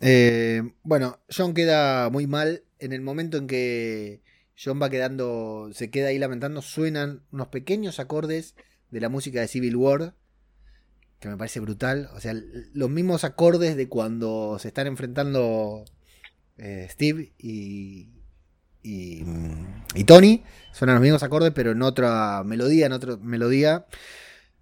[0.00, 4.22] Eh, bueno, John queda muy mal en el momento en que
[4.62, 8.54] John va quedando, se queda ahí lamentando, suenan unos pequeños acordes
[8.90, 10.14] de la música de Civil War,
[11.18, 15.84] que me parece brutal, o sea, los mismos acordes de cuando se están enfrentando
[16.56, 18.10] eh, Steve y,
[18.82, 19.24] y,
[19.94, 20.44] y Tony.
[20.72, 23.86] Suenan los mismos acordes, pero en otra melodía, en otra melodía.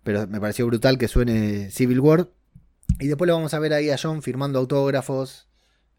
[0.02, 2.30] Pero me pareció brutal que suene Civil War.
[2.98, 5.48] Y después lo vamos a ver ahí a John firmando autógrafos.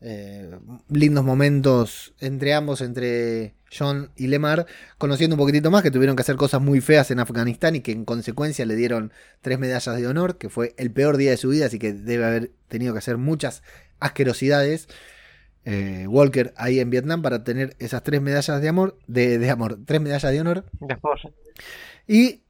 [0.04, 0.51] Eh,
[0.89, 4.68] lindos momentos entre ambos, entre John y Lemar,
[4.98, 7.94] conociendo un poquitito más que tuvieron que hacer cosas muy feas en Afganistán y que
[7.94, 11.49] en consecuencia le dieron tres medallas de honor, que fue el peor día de su
[11.49, 13.64] vida, así que debe haber tenido que hacer muchas
[13.99, 14.90] asquerosidades
[15.65, 19.80] eh, Walker ahí en Vietnam para tener esas tres medallas de amor, de, de amor,
[19.86, 20.65] tres medallas de honor.
[22.07, 22.41] Y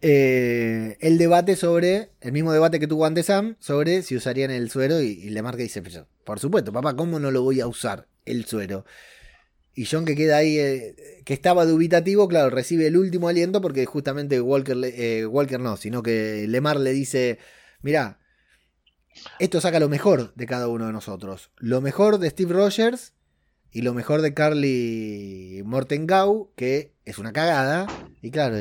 [0.00, 4.70] eh, el debate sobre, el mismo debate que tuvo antes Sam, sobre si usarían el
[4.70, 5.00] suero.
[5.00, 8.08] Y, y Lemar que dice, "Pero, por supuesto, papá, ¿cómo no lo voy a usar
[8.24, 8.84] el suero?
[9.74, 10.96] Y John que queda ahí, eh,
[11.26, 16.02] que estaba dubitativo, claro, recibe el último aliento porque justamente Walker, eh, Walker no, sino
[16.02, 17.38] que Lemar le dice,
[17.82, 18.18] mira,
[19.38, 21.50] esto saca lo mejor de cada uno de nosotros.
[21.58, 23.12] Lo mejor de Steve Rogers
[23.70, 27.86] y lo mejor de Carly Mortengau, que es una cagada.
[28.22, 28.56] Y claro,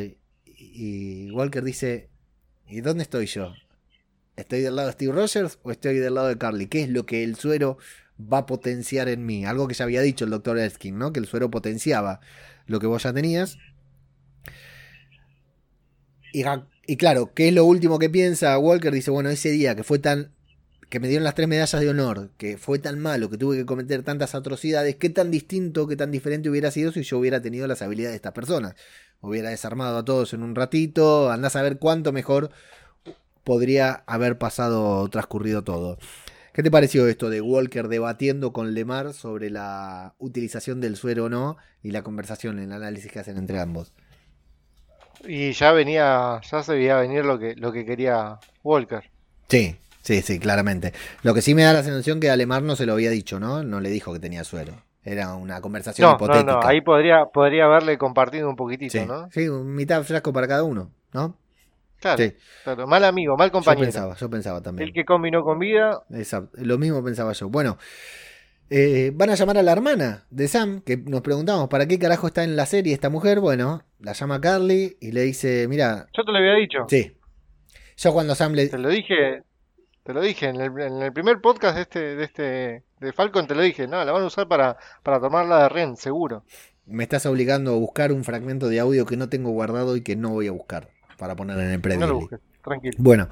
[0.76, 2.10] y, Walker dice,
[2.68, 3.54] ¿y dónde estoy yo?
[4.36, 6.68] ¿Estoy del lado de Steve Rogers o estoy del lado de Carly?
[6.68, 7.78] ¿Qué es lo que el suero
[8.22, 9.46] va a potenciar en mí?
[9.46, 11.14] Algo que ya había dicho el doctor Erskine, ¿no?
[11.14, 12.20] Que el suero potenciaba
[12.68, 13.58] lo que vos ya tenías.
[16.34, 18.92] Y claro, ¿qué es lo último que piensa Walker?
[18.92, 20.36] Dice, bueno, ese día que fue tan
[20.90, 23.66] que me dieron las tres medallas de honor, que fue tan malo, que tuve que
[23.66, 27.68] cometer tantas atrocidades, qué tan distinto, qué tan diferente hubiera sido si yo hubiera tenido
[27.68, 28.76] las habilidades de estas personas.
[29.26, 32.52] Hubiera desarmado a todos en un ratito, andás a ver cuánto mejor
[33.44, 35.98] podría haber pasado, transcurrido todo.
[36.54, 41.30] ¿Qué te pareció esto de Walker debatiendo con Lemar sobre la utilización del suero o
[41.30, 43.94] no y la conversación, el análisis que hacen entre ambos?
[45.28, 49.04] Y ya venía, ya se veía venir lo que, lo que quería Walker.
[49.50, 50.94] Sí, sí, sí, claramente.
[51.24, 53.40] Lo que sí me da la sensación que a Lemar no se lo había dicho,
[53.40, 53.64] ¿no?
[53.64, 54.85] No le dijo que tenía suero.
[55.06, 56.52] Era una conversación No, no, hipotética.
[56.52, 59.30] no, ahí podría, podría haberle compartido un poquitito, sí, ¿no?
[59.32, 61.38] sí, un mitad frasco para cada uno, ¿no?
[62.00, 62.34] Claro, Sí.
[62.64, 63.86] claro, mal amigo, mal Yo compañero.
[63.86, 64.88] pensaba, yo pensaba también.
[64.90, 67.50] El que combinó con vida, Exacto, lo mismo pensaba yo.
[67.50, 67.78] Bueno,
[68.70, 72.28] eh, van a llamar a la hermana de Sam, que nos preguntamos, ¿para qué carajo
[72.28, 73.40] está en la serie esta mujer?
[73.40, 76.80] Bueno, la llama Carly y le dice, mira, yo te lo había dicho.
[76.90, 77.16] sí.
[77.98, 78.68] Yo cuando Sam le...
[78.68, 79.44] Te lo dije,
[80.06, 83.48] te lo dije en el, en el primer podcast de este, de este, de Falcon
[83.48, 86.46] te lo dije, no, la van a usar para, para tomarla de Ren, seguro.
[86.86, 90.16] Me estás obligando a buscar un fragmento de audio que no tengo guardado y que
[90.16, 92.08] no voy a buscar para poner en el No preview.
[92.08, 92.98] lo busques, tranquilo.
[92.98, 93.30] Bueno,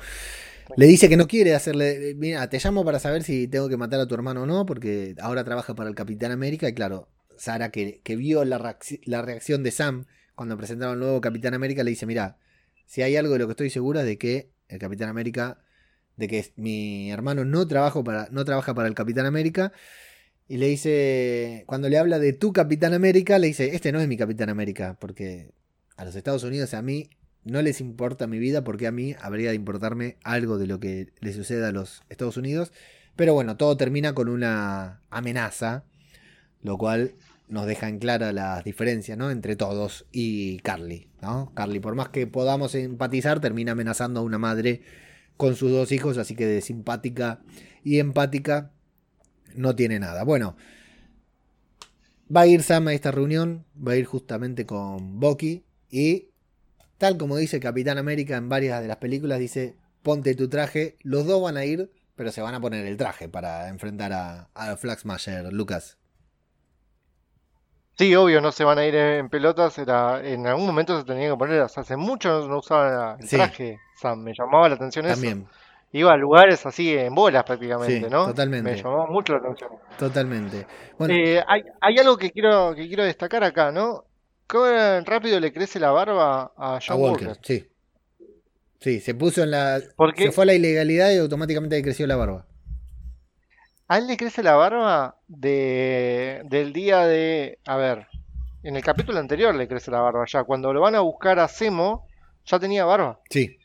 [0.75, 2.15] le dice que no quiere hacerle.
[2.17, 5.15] Mira, te llamo para saber si tengo que matar a tu hermano o no, porque
[5.21, 6.67] ahora trabaja para el Capitán América.
[6.67, 10.05] Y claro, Sara, que, que vio la, la reacción de Sam
[10.35, 12.37] cuando presentaron al nuevo Capitán América, le dice: Mira,
[12.87, 15.59] si hay algo de lo que estoy segura es de que el Capitán América,
[16.17, 19.71] de que mi hermano no, para, no trabaja para el Capitán América.
[20.47, 24.07] Y le dice, cuando le habla de tu Capitán América, le dice: Este no es
[24.07, 25.51] mi Capitán América, porque
[25.95, 27.09] a los Estados Unidos, a mí,
[27.43, 31.13] no les importa mi vida porque a mí habría de importarme algo de lo que
[31.19, 32.71] le suceda a los Estados Unidos.
[33.15, 35.83] Pero bueno, todo termina con una amenaza,
[36.61, 37.15] lo cual
[37.47, 39.29] nos deja en clara las diferencias ¿no?
[39.29, 41.09] entre todos y Carly.
[41.21, 41.51] ¿no?
[41.53, 44.81] Carly, por más que podamos empatizar, termina amenazando a una madre
[45.37, 47.41] con sus dos hijos, así que de simpática
[47.83, 48.71] y empática
[49.55, 50.23] no tiene nada.
[50.23, 50.55] Bueno,
[52.35, 56.29] va a ir Sam a esta reunión, va a ir justamente con Bucky y
[56.97, 61.25] tal como dice Capitán América en varias de las películas, dice, ponte tu traje, los
[61.25, 65.51] dos van a ir, pero se van a poner el traje para enfrentar a, a
[65.51, 65.97] Lucas.
[67.97, 71.31] Sí, obvio, no se van a ir en pelotas, era, en algún momento se tenían
[71.31, 73.35] que poner, o sea, hace mucho no, usaba el Sí.
[73.37, 75.15] traje, Sam, me llamaba la atención eso.
[75.15, 75.47] También,
[75.95, 78.25] Iba a lugares así en bolas prácticamente, Sí, ¿no?
[78.25, 78.71] totalmente.
[78.71, 79.69] Me llamaba mucho la atención.
[79.99, 80.65] totalmente.
[80.97, 84.03] Bueno, Eh, hay, hay algo que quiero, que quiero destacar acá, ¿no?
[84.47, 84.65] ¿Cómo
[85.05, 87.45] rápido le crece la barba a a John Walker, Walker?
[87.45, 87.67] sí.
[88.79, 89.79] Sí, se puso en la...
[89.95, 92.45] Porque Se fue a la ilegalidad y automáticamente le creció la barba.
[93.87, 97.59] A él le crece la barba de, del día de...
[97.65, 98.07] A ver,
[98.63, 100.43] en el capítulo anterior le crece la barba ya.
[100.43, 102.07] Cuando lo van a buscar a Semo,
[102.45, 103.19] ya tenía barba.
[103.29, 103.57] Sí.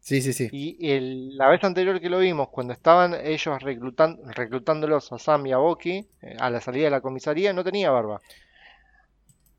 [0.00, 0.48] Sí, sí, sí.
[0.52, 5.46] Y el- la vez anterior que lo vimos, cuando estaban ellos reclutan, reclutándolos a Sam
[5.46, 8.20] y a Bucky, eh, a la salida de la comisaría, no tenía barba.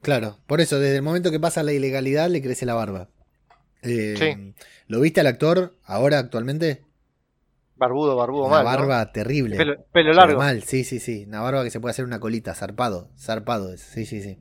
[0.01, 3.09] Claro, por eso, desde el momento que pasa la ilegalidad le crece la barba.
[3.81, 4.53] Eh, Sí.
[4.87, 6.84] ¿Lo viste al actor ahora actualmente?
[7.77, 8.69] Barbudo, barbudo Una mal, ¿no?
[8.69, 9.57] barba terrible.
[9.57, 10.37] Pelo, pelo Pero largo.
[10.37, 11.25] mal, sí, sí, sí.
[11.27, 14.37] Una barba que se puede hacer una colita, zarpado, zarpado es, sí, sí, sí.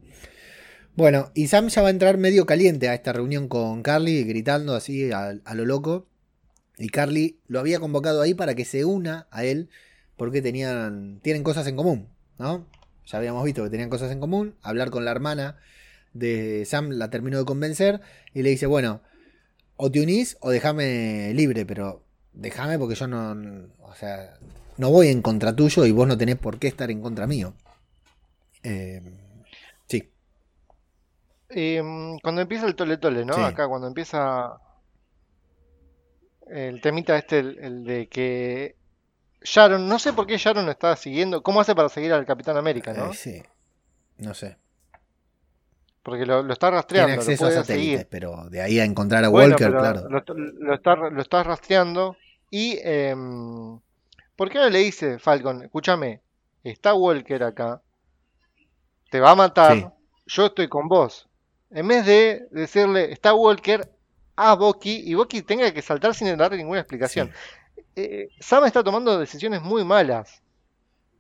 [0.97, 4.75] Bueno, y Sam ya va a entrar medio caliente a esta reunión con Carly, gritando
[4.77, 6.07] así a, a lo loco.
[6.79, 9.69] Y Carly lo había convocado ahí para que se una a él,
[10.17, 12.09] porque tenían, tienen cosas en común,
[12.39, 12.67] ¿no?
[13.07, 14.55] Ya habíamos visto que tenían cosas en común.
[14.63, 15.57] Hablar con la hermana
[16.13, 18.01] de Sam la terminó de convencer
[18.33, 19.03] y le dice, bueno,
[19.77, 22.04] o te unís o déjame libre, pero
[22.35, 23.33] déjame porque yo no,
[23.83, 24.35] o sea,
[24.79, 27.55] no voy en contra tuyo y vos no tenés por qué estar en contra mío.
[28.63, 29.01] Eh,
[29.89, 30.11] sí,
[31.49, 33.35] Em, cuando empieza el tole tole, ¿no?
[33.35, 33.41] Sí.
[33.45, 34.61] Acá cuando empieza
[36.47, 38.77] el temita este, el, el de que
[39.43, 42.95] Sharon, no sé por qué Sharon está siguiendo, ¿cómo hace para seguir al Capitán América,
[42.95, 43.11] no?
[43.11, 43.43] eh, sí,
[44.19, 44.59] no sé.
[46.05, 48.09] Porque lo, lo está Tiene rastreando, lo acceso a satélites, seguir.
[48.09, 50.09] pero de ahí a encontrar a Bueno, Walker, claro.
[50.09, 52.17] lo, lo está, lo está rastreando
[52.51, 53.79] y em,
[54.37, 56.21] ¿por qué no le dice Falcon, escúchame,
[56.63, 57.83] está Walker acá,
[59.11, 59.87] te va a matar, Sí.
[60.27, 61.29] yo estoy con vos.
[61.71, 63.89] En vez de decirle, está Walker
[64.37, 67.31] a Bucky y Bucky tenga que saltar sin darle ninguna explicación.
[67.97, 70.43] Eh, Sam está tomando decisiones muy malas.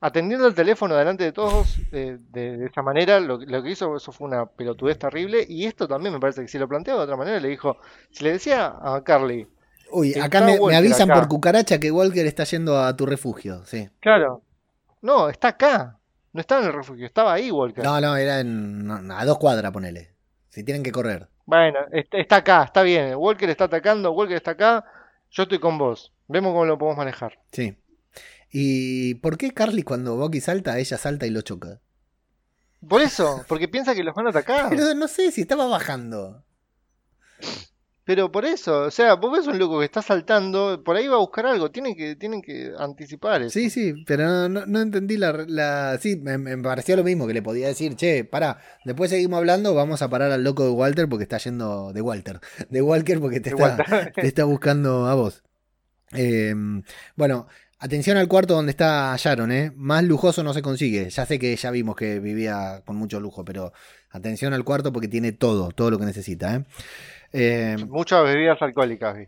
[0.01, 3.96] Atendiendo el teléfono delante de todos eh, de, de esa manera, lo, lo que hizo
[3.96, 5.46] eso fue una pelotudez terrible.
[5.48, 7.78] Y esto también me parece que si lo planteaba de otra manera, le dijo,
[8.10, 9.46] si le decía a Carly,
[9.94, 11.20] Uy, acá me, avisan acá.
[11.20, 13.88] por cucaracha que Walker está yendo a tu refugio, sí.
[14.00, 14.42] Claro.
[15.02, 15.98] No, está acá.
[16.32, 17.84] No estaba en el refugio, estaba ahí Walker.
[17.84, 20.14] No, no, era en, no, a dos cuadras, ponele.
[20.48, 21.28] Si tienen que correr.
[21.46, 23.14] Bueno, est- está acá, está bien.
[23.16, 24.84] Walker está atacando, Walker está acá.
[25.30, 26.12] Yo estoy con vos.
[26.26, 27.38] Vemos cómo lo podemos manejar.
[27.52, 27.76] Sí.
[28.50, 31.80] ¿Y por qué Carly cuando Bucky salta, ella salta y lo choca?
[32.88, 34.68] Por eso, porque piensa que los van a atacar.
[34.70, 36.44] Pero no sé si estaba bajando.
[38.06, 41.14] Pero por eso, o sea, vos ves un loco que está saltando, por ahí va
[41.16, 43.51] a buscar algo, tienen que, tienen que anticipar eso.
[43.51, 45.32] Sí, sí, pero no, no- no entendí la...
[45.48, 49.39] la- sí, me, me pareció lo mismo que le podía decir, che, pará, después seguimos
[49.39, 51.94] hablando, vamos a parar al loco de Walter porque está yendo...
[51.94, 52.40] De Walter.
[52.68, 53.76] De Walker porque te está,
[54.14, 55.43] te está buscando a vos.
[56.12, 56.55] Eh,
[57.16, 57.47] bueno,
[57.78, 59.72] atención al cuarto donde está Sharon, ¿eh?
[59.76, 61.09] Más lujoso no se consigue.
[61.09, 63.72] Ya sé que ya vimos que vivía con mucho lujo, pero
[64.10, 66.64] atención al cuarto porque tiene todo, todo lo que necesita, ¿eh?
[67.36, 69.24] Eh, Muchas bebidas alcohólicas, vi.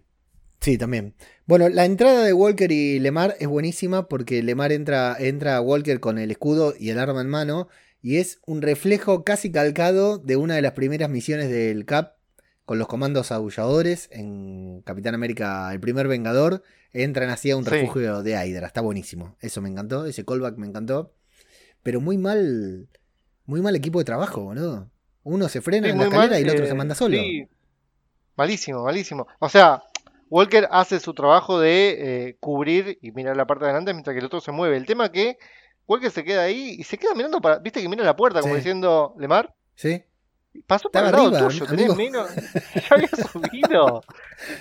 [0.60, 1.14] Sí, también.
[1.46, 5.98] Bueno, la entrada de Walker y Lemar es buenísima porque Lemar entra, entra a Walker
[6.00, 7.68] con el escudo y el arma en mano
[8.00, 12.14] y es un reflejo casi calcado de una de las primeras misiones del Cap
[12.64, 16.62] con los comandos aulladores en Capitán América, el primer Vengador,
[16.92, 17.70] entran así a un Sí.
[17.70, 18.66] refugio de Hydra.
[18.68, 19.36] Está buenísimo.
[19.40, 21.12] Eso me encantó, ese callback me encantó.
[21.82, 22.88] Pero muy mal,
[23.44, 24.90] muy mal equipo de trabajo, boludo.
[25.22, 27.16] Uno se frena Sí, en la escalera mal, y el otro eh, se manda solo.
[27.18, 27.46] sí.
[28.36, 29.26] Malísimo, malísimo.
[29.38, 29.82] O sea,
[30.28, 31.96] Walker hace su trabajo de
[32.28, 34.76] eh, cubrir y mirar la parte de adelante mientras que el otro se mueve.
[34.76, 35.38] El tema que
[35.86, 37.58] Walker se queda ahí y se queda mirando para.
[37.60, 38.58] ¿Viste que mira la puerta como Sí.
[38.58, 39.54] diciendo, Lemar?
[39.74, 40.02] ¿Sí?
[40.66, 42.28] Pasó Estaba el lado arriba, tuyo, tenés menos.
[42.74, 44.02] Ya había subido.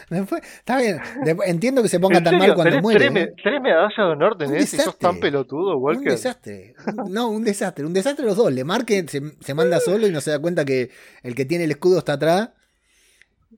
[0.09, 0.99] Después- está bien.
[1.45, 2.47] Entiendo que se ponga ¿En tan serio?
[2.47, 3.09] mal cuando ¿Tenés muere.
[3.09, 3.33] tres, ¿eh?
[3.41, 4.99] tres medallas de honor tenés sos desastre.
[4.99, 6.11] tan pelotudo, Un Walker.
[6.11, 6.75] desastre.
[7.09, 7.85] No, un desastre.
[7.85, 8.51] Un desastre los dos.
[8.51, 10.89] Lemar que se, se manda solo y no se da cuenta que
[11.23, 12.49] el que tiene el escudo está atrás.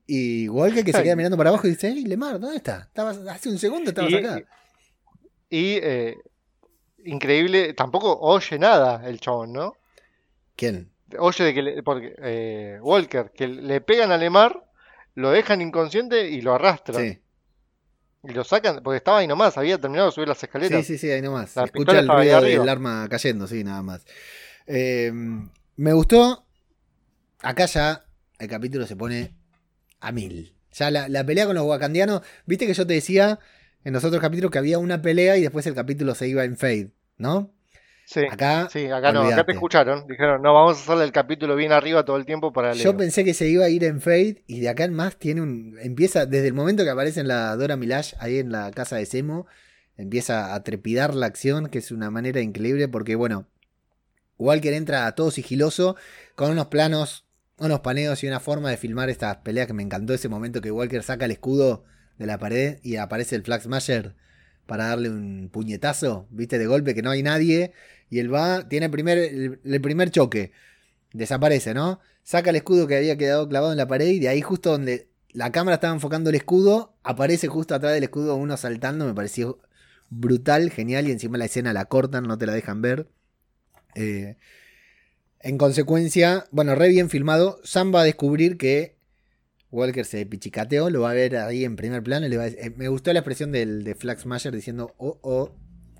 [0.06, 2.84] Y Walker que se queda mirando para abajo y dice, hey, Lemar, ¿dónde está?
[2.88, 4.42] Estabas, hace un segundo estabas Y- acá.
[5.50, 6.16] Y eh,
[7.04, 9.74] increíble, tampoco oye nada el chabón, ¿no?
[10.56, 10.90] ¿Quién?
[11.18, 14.64] Oye de que le- porque eh, Walker, que le pegan a Lemar,
[15.14, 17.02] lo dejan inconsciente y lo arrastran.
[17.02, 17.18] Sí.
[18.24, 20.84] Y lo sacan, porque estaba ahí nomás, había terminado de subir las escaleras.
[20.84, 21.54] sí, sí, sí, ahí nomás.
[21.56, 24.04] La Escucha el ruido del arma cayendo, sí, nada más.
[24.66, 25.10] Eh,
[25.76, 26.44] me gustó.
[27.40, 28.04] Acá ya
[28.38, 29.34] el capítulo se pone
[30.00, 30.54] a mil.
[30.72, 32.22] Ya la, la pelea con los wakandianos.
[32.46, 33.38] Viste que yo te decía
[33.84, 36.56] en los otros capítulos que había una pelea y después el capítulo se iba en
[36.56, 37.52] fade, ¿no?
[38.04, 40.06] Sí, Acá, sí, acá no, acá te escucharon.
[40.06, 42.96] Dijeron, no, vamos a hacerle el capítulo bien arriba todo el tiempo para Yo Leo.
[42.96, 45.76] pensé que se iba a ir en Fade y de acá en más tiene un.
[45.82, 49.04] Empieza, desde el momento que aparece en la Dora Milash, ahí en la casa de
[49.04, 49.46] Semo,
[49.98, 53.46] empieza a trepidar la acción, que es una manera increíble porque, bueno,
[54.38, 55.94] Walker entra todo sigiloso,
[56.34, 57.26] con unos planos,
[57.58, 60.70] unos paneos y una forma de filmar estas peleas que me encantó ese momento que
[60.70, 61.84] Walker saca el escudo
[62.16, 63.62] de la pared y aparece el Flag
[64.66, 67.72] para darle un puñetazo, viste, de golpe que no hay nadie.
[68.10, 70.52] Y él va, tiene el primer, el- el primer choque.
[71.12, 72.00] Desaparece, ¿no?
[72.22, 75.08] Saca el escudo que había quedado clavado en la pared y de ahí justo donde
[75.30, 79.58] la cámara estaba enfocando el escudo, aparece justo atrás del escudo uno saltando, me pareció
[80.10, 83.08] brutal, genial y encima la escena la cortan, no te la dejan ver.
[83.94, 84.36] Eh,
[85.40, 88.96] en consecuencia, bueno, re bien filmado, Sam va a descubrir que
[89.70, 92.48] Walker se pichicateó, lo va a ver ahí en primer plano y le va a-
[92.48, 95.52] eh, me gustó la expresión del, de Smasher diciendo, oh, oh,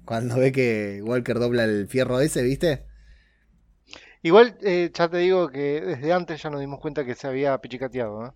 [0.05, 2.85] cuando ve que Walker dobla el fierro ese, ¿viste?
[4.23, 7.59] Igual, eh, ya te digo que desde antes ya nos dimos cuenta que se había
[7.59, 8.31] pichicateado, ¿eh?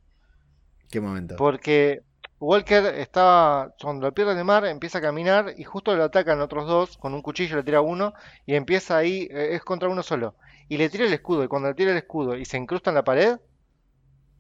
[0.91, 1.37] ¿Qué momento?
[1.37, 2.03] Porque
[2.41, 6.67] Walker estaba, cuando lo pierde de mar, empieza a caminar y justo lo atacan otros
[6.67, 8.15] dos, con un cuchillo le tira uno
[8.47, 10.37] y empieza ahí, eh, es contra uno solo.
[10.73, 12.95] Y le tira el escudo, y cuando le tira el escudo y se incrusta en
[12.95, 13.37] la pared,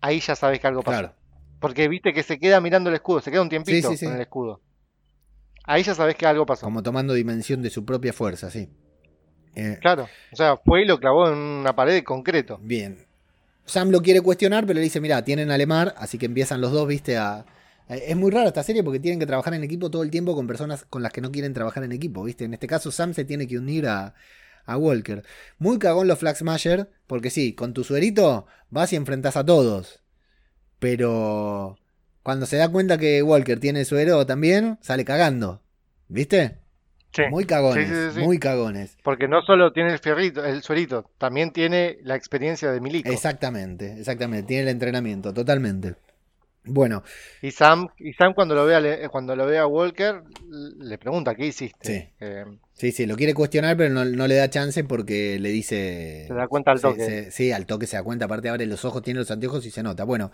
[0.00, 0.98] ahí ya sabes que algo pasó.
[0.98, 1.14] Claro.
[1.60, 4.06] Porque viste que se queda mirando el escudo, se queda un tiempito Sí, sí, sí.
[4.06, 4.62] con el escudo.
[5.64, 6.64] Ahí ya sabes que algo pasó.
[6.64, 8.66] Como tomando dimensión de su propia fuerza, sí.
[9.54, 12.58] Eh, Claro, o sea, fue y lo clavó en una pared de concreto.
[12.62, 13.06] Bien.
[13.66, 16.72] Sam lo quiere cuestionar, pero le dice, mira, tienen a Lemar, así que empiezan los
[16.72, 17.44] dos, viste, a...
[17.88, 20.46] Es muy rara esta serie porque tienen que trabajar en equipo todo el tiempo con
[20.46, 22.46] personas con las que no quieren trabajar en equipo, viste.
[22.46, 24.14] En este caso Sam se tiene que unir a,
[24.64, 25.22] a Walker.
[25.58, 30.02] Muy cagón los Flag Smasher, porque sí, con tu suerito vas y enfrentas a todos.
[30.78, 31.78] Pero
[32.22, 35.62] cuando se da cuenta que Walker tiene suero también, sale cagando.
[36.08, 36.58] ¿Viste?
[37.14, 38.24] Sí, Muy cagones, sí, sí.
[38.24, 38.96] muy cagones.
[39.02, 43.10] porque no solo tiene el fierrito, el suerito, también tiene la experiencia de Milico.
[43.10, 44.46] Exactamente, exactamente.
[44.48, 45.96] Tiene el entrenamiento, totalmente.
[46.64, 47.02] Bueno,
[47.40, 50.22] Y Sam, y Sam cuando lo ve a, Le- cuando lo ve a Walker,
[50.78, 51.88] le pregunta, ¿qué hiciste?
[51.88, 52.08] Sí.
[52.20, 56.24] Eh, sí, sí, lo quiere cuestionar, pero no, no le da chance porque le dice.
[56.28, 57.04] Se da cuenta al toque.
[57.04, 58.26] se- sí, al toque se da cuenta.
[58.26, 60.04] Aparte, abre los ojos, tiene los anteojos y se nota.
[60.04, 60.30] Bueno,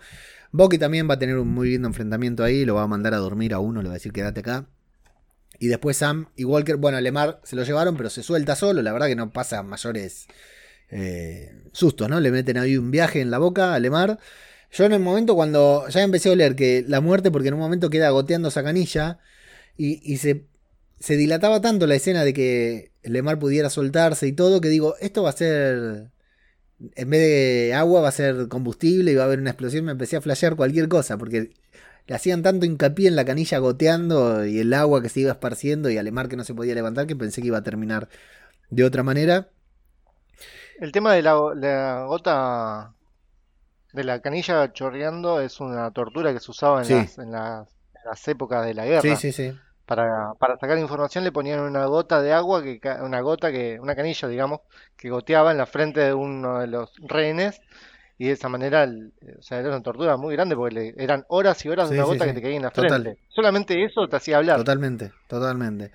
[0.51, 2.63] Bucky también va a tener un muy lindo enfrentamiento ahí.
[2.63, 4.67] Lo va a mandar a dormir a uno, le va a decir quédate acá.
[5.59, 8.81] Y después Sam y Walker, bueno, a Lemar se lo llevaron, pero se suelta solo.
[8.81, 10.27] La verdad que no pasa mayores
[10.89, 12.19] eh, sustos, ¿no?
[12.19, 14.19] Le meten ahí un viaje en la boca a Lemar.
[14.71, 17.59] Yo en el momento cuando ya empecé a oler que la muerte, porque en un
[17.59, 19.19] momento queda goteando esa canilla
[19.77, 20.45] y, y se,
[20.99, 25.23] se dilataba tanto la escena de que Lemar pudiera soltarse y todo, que digo, esto
[25.23, 26.11] va a ser,
[26.95, 29.93] en vez de agua va a ser combustible y va a haber una explosión, me
[29.93, 31.51] empecé a flashear cualquier cosa, porque
[32.07, 35.89] le hacían tanto hincapié en la canilla goteando y el agua que se iba esparciendo
[35.89, 38.09] y a Lemar que no se podía levantar, que pensé que iba a terminar
[38.69, 39.49] de otra manera.
[40.79, 42.93] El tema de la, la gota
[43.93, 46.93] de la canilla chorreando es una tortura que se usaba en, Sí.
[46.93, 49.01] las, en las- en las épocas de la guerra.
[49.01, 49.57] Sí, sí, sí.
[49.85, 53.95] Para, para sacar información le ponían una gota de agua, que, una gota que, una
[53.95, 54.59] canilla, digamos,
[54.95, 57.59] que goteaba en la frente de uno de los rehenes
[58.19, 58.87] y de esa manera,
[59.39, 61.99] o sea, era una tortura muy grande porque le- eran horas y horas de Sí,
[61.99, 62.29] una gota sí.
[62.29, 63.01] que te caía en la Total.
[63.01, 63.21] frente.
[63.29, 64.57] Solamente eso te hacía hablar.
[64.57, 65.91] Totalmente, totalmente.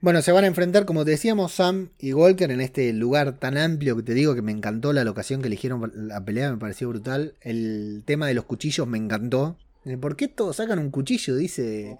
[0.00, 3.58] Bueno, se van a enfrentar, como te decíamos, Sam y Walker en este lugar tan
[3.58, 6.88] amplio que te digo que me encantó la locación que eligieron la pelea, me pareció
[6.88, 7.34] brutal.
[7.42, 9.58] El tema de los cuchillos me encantó.
[9.84, 11.36] Eh, ¿Por qué todos sacan un cuchillo?
[11.36, 11.98] Dice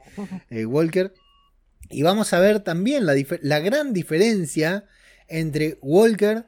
[0.48, 1.12] eh, Walker.
[1.90, 4.84] Y vamos a ver también la, la gran diferencia
[5.28, 6.46] entre Walker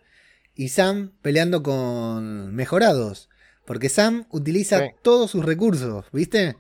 [0.55, 3.29] y Sam peleando con mejorados.
[3.67, 4.85] Porque Sam utiliza Sí.
[5.03, 6.57] todos sus recursos, ¿viste?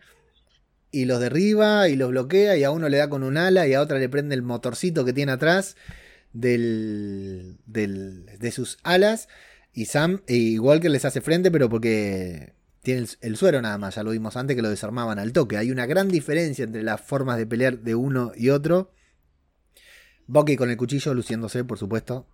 [0.92, 3.74] Y los derriba y los bloquea y a uno le da con un ala y
[3.74, 5.74] a otra le prende el motorcito que tiene atrás
[6.34, 9.28] del, del- de sus alas.
[9.72, 12.52] Y Sam y Walker les hace frente, pero porque
[12.82, 15.56] tiene el, el suero nada más, ya lo vimos antes que lo desarmaban al toque.
[15.56, 18.92] Hay una gran diferencia entre las formas de pelear de uno y otro.
[20.26, 22.26] Bucky con el cuchillo luciéndose, por supuesto.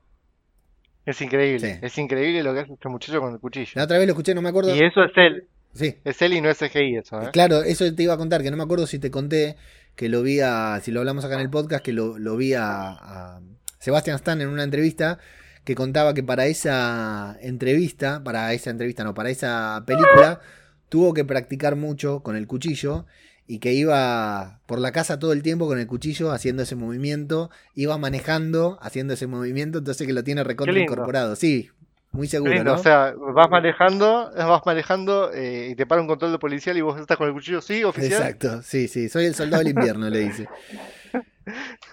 [1.07, 1.79] Es increíble, Sí.
[1.81, 3.71] es increíble lo que hace este muchacho con el cuchillo.
[3.77, 4.75] La otra vez lo escuché, no me acuerdo.
[4.77, 7.31] Y eso es él, Sí, es él y no es CGI eso, ¿eh?
[7.33, 9.57] Claro, eso te iba a contar, que no me acuerdo si te conté
[9.95, 12.55] que lo vi a, si lo hablamos acá en el podcast, que lo, lo vi
[12.55, 13.41] a, a
[13.79, 15.19] Sebastian Stan en una entrevista
[15.65, 20.41] que contaba que para esa entrevista, para esa entrevista no, para esa película,
[20.89, 23.07] tuvo que practicar mucho con el cuchillo
[23.47, 27.51] y que iba por la casa todo el tiempo con el cuchillo haciendo ese movimiento,
[27.75, 31.71] iba manejando haciendo ese movimiento, entonces que lo tiene recontra incorporado, sí,
[32.13, 32.81] muy seguro, lindo, ¿no?
[32.81, 36.81] O sea, vas manejando, vas manejando eh, y te para un control de policial y
[36.81, 38.23] vos estás con el cuchillo, sí, oficial.
[38.23, 40.49] Exacto, sí, sí, soy el soldado del invierno, le dice.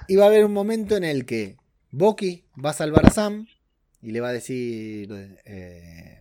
[0.07, 1.57] Y va a haber un momento en el que
[1.91, 3.47] Bucky va a salvar a Sam
[4.01, 5.09] y le va a decir
[5.45, 6.19] eh,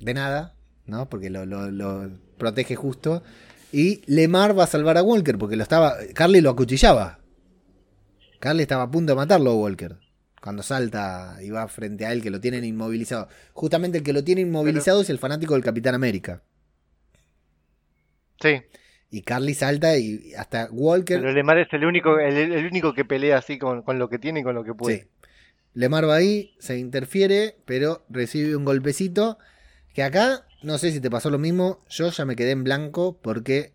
[0.00, 0.54] de nada,
[0.86, 1.08] ¿no?
[1.08, 3.22] Porque lo, lo- lo protege justo.
[3.72, 5.94] Y Lemar va a salvar a Walker porque lo estaba.
[6.14, 7.18] Carly lo acuchillaba.
[8.40, 9.96] Carly estaba a punto de matarlo a Walker.
[10.42, 13.28] Cuando salta y va frente a él, que lo tienen inmovilizado.
[13.54, 16.42] Justamente el que lo tiene inmovilizado es el fanático del Capitán América.
[18.40, 18.62] Sí,
[19.10, 21.20] Y Carly salta y hasta Walker.
[21.20, 24.18] pero Lemar es el único, el, el único que pelea así con, con lo que
[24.18, 24.98] tiene y con lo que puede.
[25.02, 25.08] Sí.
[25.74, 29.38] Lemar va ahí, se interfiere, pero recibe un golpecito.
[29.94, 33.20] Que acá, no sé si te pasó lo mismo, yo ya me quedé en blanco
[33.22, 33.74] porque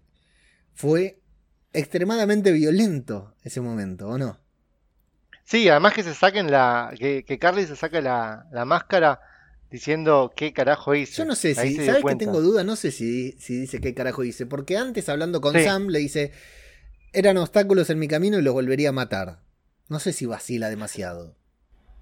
[0.74, 1.22] fue
[1.74, 4.40] extremadamente violento ese momento, ¿o no?
[5.48, 9.22] Sí, además que se saquen la, que, que Carly se saca la, la máscara
[9.72, 11.20] diciendo qué carajo hice.
[11.22, 12.66] Yo no sé Ahí si, ¿sabes que tengo duda?
[12.66, 15.64] No sé si, si dice qué carajo dice, porque antes hablando con Sí.
[15.64, 16.34] Sam le dice,
[17.14, 19.40] eran obstáculos en mi camino y los volvería a matar.
[19.88, 21.38] No sé si vacila demasiado.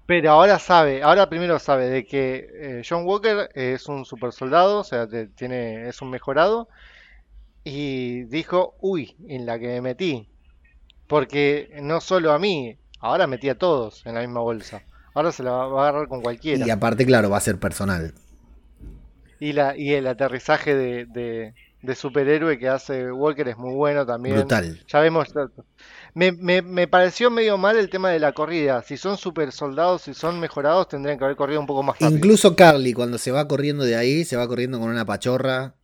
[0.06, 4.80] Pero ahora sabe, ahora primero sabe de que eh, John Walker es un super soldado,
[4.80, 6.68] o sea, te- tiene, es un mejorado,
[7.62, 10.28] y dijo, uy, en la que me metí,
[11.08, 14.82] porque no solo a mí, ahora metí a todos en la misma bolsa,
[15.14, 16.66] ahora se la va va a agarrar con cualquiera.
[16.66, 18.14] Y aparte, claro, va a ser personal.
[19.38, 24.06] Y, la, y el aterrizaje de, de, de superhéroe que hace Walker es muy bueno
[24.06, 24.36] también.
[24.36, 24.82] Brutal.
[24.88, 25.28] Ya vemos.
[26.14, 28.82] Me, me, me pareció medio mal el tema de la corrida.
[28.82, 32.16] Si son super soldados, si son mejorados, tendrían que haber corrido un poco más rápido.
[32.16, 35.74] Incluso Carly, cuando se va corriendo de ahí, se va corriendo con una pachorra.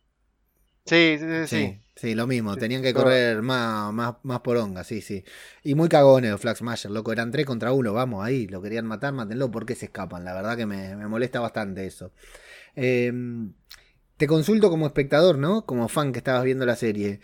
[0.85, 1.47] Sí, sí, sí.
[1.47, 1.55] sí.
[1.55, 2.55] Sí, sí, lo mismo.
[2.55, 5.23] Tenían que correr más, más, más poronga, sí, sí.
[5.63, 7.11] Y muy cagones los Flag Smasher, loco.
[7.11, 8.47] Eran tres contra uno, vamos, ahí.
[8.47, 9.51] Lo querían matar, mátenlo.
[9.51, 10.25] ¿Por qué se escapan?
[10.25, 12.11] La verdad que me, me molesta bastante eso.
[12.75, 13.11] Eh,
[14.17, 15.65] te consulto como espectador, ¿no?
[15.65, 17.19] Como fan que estabas viendo la serie.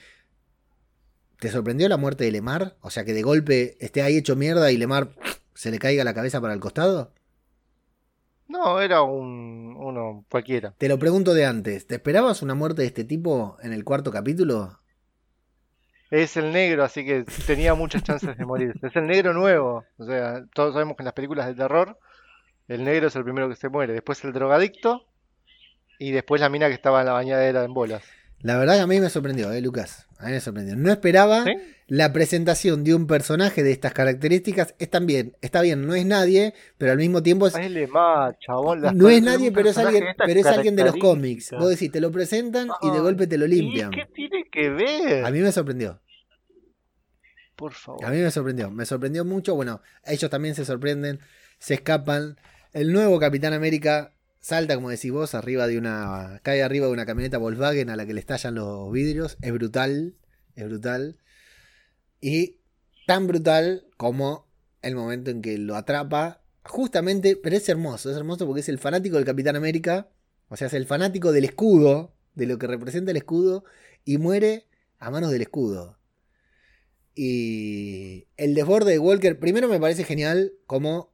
[1.39, 2.75] ¿Te sorprendió la muerte de Lemar?
[2.81, 5.11] O sea, que de golpe esté ahí hecho mierda y Lemar
[5.53, 7.13] se le caiga la cabeza para el costado.
[8.49, 10.73] No, era un, uno cualquiera.
[10.77, 14.11] Te lo pregunto de antes, ¿te esperabas una muerte de este tipo en el cuarto
[14.11, 14.79] capítulo?
[16.11, 18.73] Es el negro, así que tenía muchas chances de morir.
[18.81, 19.85] Es el negro nuevo.
[19.97, 21.99] O sea, todos sabemos que en las películas de terror,
[22.67, 23.93] el negro es el primero que se muere.
[23.93, 25.05] Después el drogadicto.
[25.99, 28.03] Y después la mina que estaba en la bañadera en bolas.
[28.41, 30.07] La verdad que a mí me sorprendió, ¿eh, Lucas?
[30.17, 30.75] A mí me sorprendió.
[30.77, 31.51] No esperaba ¿Sí?
[31.87, 34.75] la presentación de un personaje de estas características.
[34.79, 37.53] Es también, está bien, no es nadie, pero al mismo tiempo es,
[37.89, 38.81] más, chabón.
[38.93, 41.51] no es nadie, pero es alguien, pero es alguien de los cómics.
[41.51, 43.91] Vos decís, te lo presentan y de golpe te lo limpian.
[43.91, 45.25] ¿Y qué tiene que ver?
[45.25, 45.99] A mí me sorprendió.
[47.57, 48.05] Por favor.
[48.05, 49.53] A mí me sorprendió, me sorprendió mucho.
[49.53, 51.19] Bueno, ellos también se sorprenden,
[51.57, 52.37] se escapan.
[52.71, 56.39] El nuevo Capitán América salta, como decís vos, arriba de una.
[56.43, 59.37] cae arriba de una camioneta Volkswagen a la que le estallan los vidrios.
[59.41, 60.15] Es brutal,
[60.55, 61.17] es brutal.
[62.21, 62.59] Y
[63.07, 64.47] tan brutal como
[64.81, 66.43] el momento en que lo atrapa.
[66.63, 70.09] Justamente, pero es hermoso, es hermoso porque es el fanático del Capitán América.
[70.49, 73.63] O sea, es el fanático del escudo, de lo que representa el escudo,
[74.05, 74.67] y muere
[74.97, 75.99] a manos del escudo.
[77.15, 81.08] Y el desborde de Walker, primero me parece genial como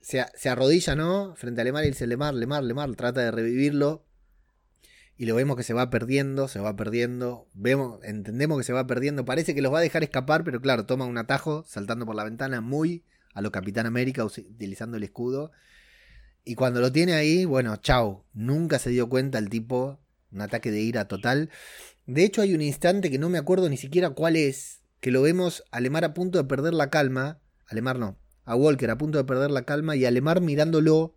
[0.00, 1.34] se, arrodilla, ¿no?
[1.36, 4.04] Frente a Lemar y dice Lemar, Lemar, Lemar, trata de revivirlo.
[5.16, 7.46] Y lo vemos que se va perdiendo, se va perdiendo.
[7.52, 9.26] Vemos, entendemos que se va perdiendo.
[9.26, 12.24] Parece que los va a dejar escapar, pero claro, toma un atajo saltando por la
[12.24, 13.04] ventana muy
[13.34, 15.52] a lo Capitán América utilizando el escudo.
[16.42, 18.24] Y cuando lo tiene ahí, bueno, chau.
[18.32, 20.00] Nunca se dio cuenta el tipo.
[20.32, 21.50] Un ataque de ira total.
[22.06, 24.80] De hecho, hay un instante que no me acuerdo ni siquiera cuál es.
[25.00, 27.40] Que lo vemos a Lemar a punto de perder la calma.
[27.66, 28.16] A Lemar no.
[28.44, 29.96] A Walker a punto de perder la calma.
[29.96, 31.16] Y a Lemar mirándolo.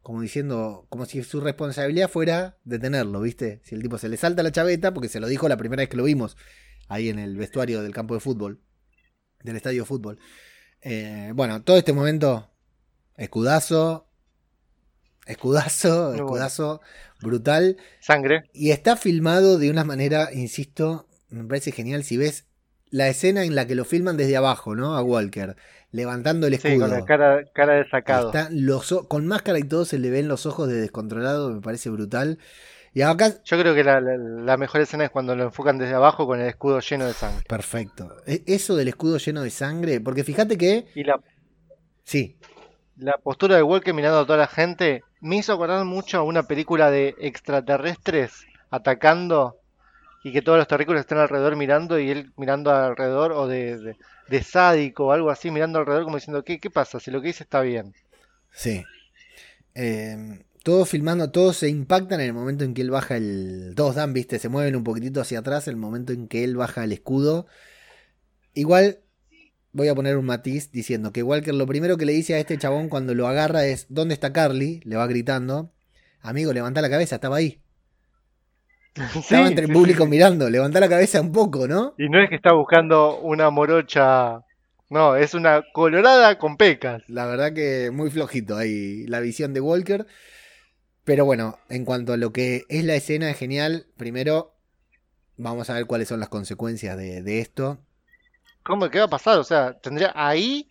[0.00, 0.86] Como diciendo.
[0.88, 3.60] Como si su responsabilidad fuera detenerlo, ¿viste?
[3.64, 4.94] Si el tipo se le salta la chaveta.
[4.94, 6.36] Porque se lo dijo la primera vez que lo vimos.
[6.88, 8.60] Ahí en el vestuario del campo de fútbol.
[9.42, 10.18] Del estadio de fútbol.
[10.80, 12.50] Eh, bueno, todo este momento.
[13.16, 14.08] Escudazo.
[15.26, 16.14] Escudazo.
[16.14, 16.80] Escudazo.
[17.20, 17.76] Brutal.
[18.00, 18.50] Sangre.
[18.52, 22.04] Y está filmado de una manera, insisto, me parece genial.
[22.04, 22.46] Si ves
[22.90, 24.96] la escena en la que lo filman desde abajo, ¿no?
[24.96, 25.56] A Walker,
[25.92, 26.78] levantando el Sí, escudo.
[26.78, 28.30] con la cara, cara de sacado.
[28.30, 31.90] Está los con máscara y todo se le ven los ojos de descontrolado, me parece
[31.90, 32.38] brutal.
[32.94, 35.94] Y acá, Yo creo que la, la- la mejor escena es cuando lo enfocan desde
[35.94, 37.46] abajo con el escudo lleno de sangre.
[37.46, 38.16] perfecto.
[38.26, 41.20] E- Eso del escudo lleno de sangre, porque fíjate que, Y la,
[42.04, 42.36] sí,
[42.96, 46.44] la postura de Walker mirando a toda la gente me hizo acordar mucho a una
[46.44, 49.56] película de extraterrestres atacando
[50.22, 53.96] y que todos los terrícolas estén alrededor mirando y él mirando alrededor o de, de,
[54.28, 57.00] de sádico o algo así mirando alrededor como diciendo ¿qué, qué pasa?
[57.00, 57.94] Si lo que dice está bien.
[58.52, 58.84] sí.
[59.74, 63.72] Eh, todos filmando, todos se impactan en el momento en que él baja el.
[63.76, 66.84] Todos dan, viste, se mueven un poquitito hacia atrás el momento en que él baja
[66.84, 67.46] el escudo.
[68.54, 69.00] Igual
[69.72, 72.58] voy a poner un matiz diciendo que Walker lo primero que le dice a este
[72.58, 74.80] chabón cuando lo agarra es ¿Dónde está Carly?
[74.84, 75.72] Le va gritando.
[76.20, 77.61] Amigo, levanta la cabeza, estaba ahí.
[78.94, 80.06] Estaba Sí, entre el sí, público sí.
[80.06, 81.94] mirando, levanta la cabeza un poco, ¿no?
[81.96, 84.44] Y no es que está buscando una morocha,
[84.90, 87.02] no, es una colorada con pecas.
[87.06, 90.06] La verdad que muy flojito ahí la visión de Walker.
[91.04, 93.86] Pero bueno, en cuanto a lo que es la escena es genial.
[93.96, 94.54] Primero,
[95.36, 97.80] vamos a ver cuáles son las consecuencias de, de esto.
[98.64, 99.38] ¿Cómo qué va a pasar?
[99.38, 100.68] O sea, tendría ahí,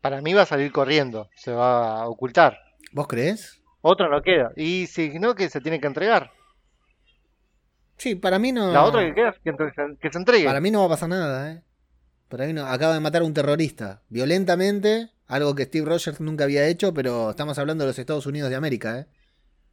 [0.00, 2.58] para mí va a salir corriendo, se va a ocultar.
[2.92, 3.62] ¿Vos crees?
[3.80, 4.52] Otra no queda.
[4.56, 6.30] Y si no, que se tiene que entregar.
[7.98, 8.72] Sí, para mí no.
[8.72, 9.38] La otra que queda es
[10.00, 10.44] que, se entregue.
[10.46, 11.62] Para mí no va a pasar nada, ¿eh?
[12.28, 12.64] Para mí no.
[12.66, 14.02] Acaba de matar a un terrorista.
[14.08, 15.10] Violentamente.
[15.26, 18.56] Algo que Steve Rogers nunca había hecho, pero estamos hablando de los Estados Unidos de
[18.56, 19.06] América, ¿eh?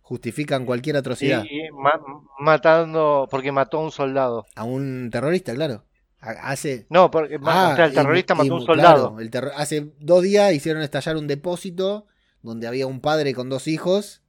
[0.02, 1.43] Justifican cualquier atrocidad.
[1.45, 1.99] Y ma-
[2.39, 4.45] matando, porque mató a un soldado.
[4.56, 5.85] A un terrorista, claro.
[6.19, 6.85] Ha- Hace.
[6.89, 9.19] No, porque Ah, o sea, el y- terrorista y- mató a un claro, soldado.
[9.19, 12.06] el terro- hace dos días hicieron estallar un depósito
[12.41, 14.22] donde había un padre con dos hijos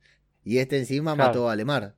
[0.45, 1.29] y este encima Claro.
[1.29, 1.95] mató a Lemar.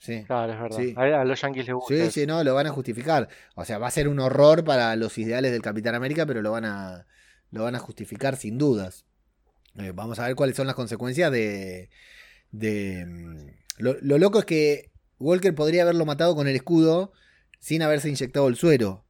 [0.00, 0.24] Sí.
[0.24, 0.78] Claro, es verdad.
[0.78, 0.94] Sí.
[0.96, 1.94] A, los yanquis les gusta.
[1.94, 2.10] Sí, eso.
[2.10, 3.28] sí, no, lo van a justificar.
[3.54, 6.50] O sea, va a ser un horror para los ideales del Capitán América, pero lo
[6.50, 7.06] van a,
[7.50, 9.04] lo van a justificar sin dudas.
[9.76, 11.90] Eh, vamos a ver cuáles son las consecuencias de...
[12.50, 13.46] de mm,
[13.76, 17.12] lo, lo loco es que Walker podría haberlo matado con el escudo
[17.58, 19.04] sin haberse inyectado el suero.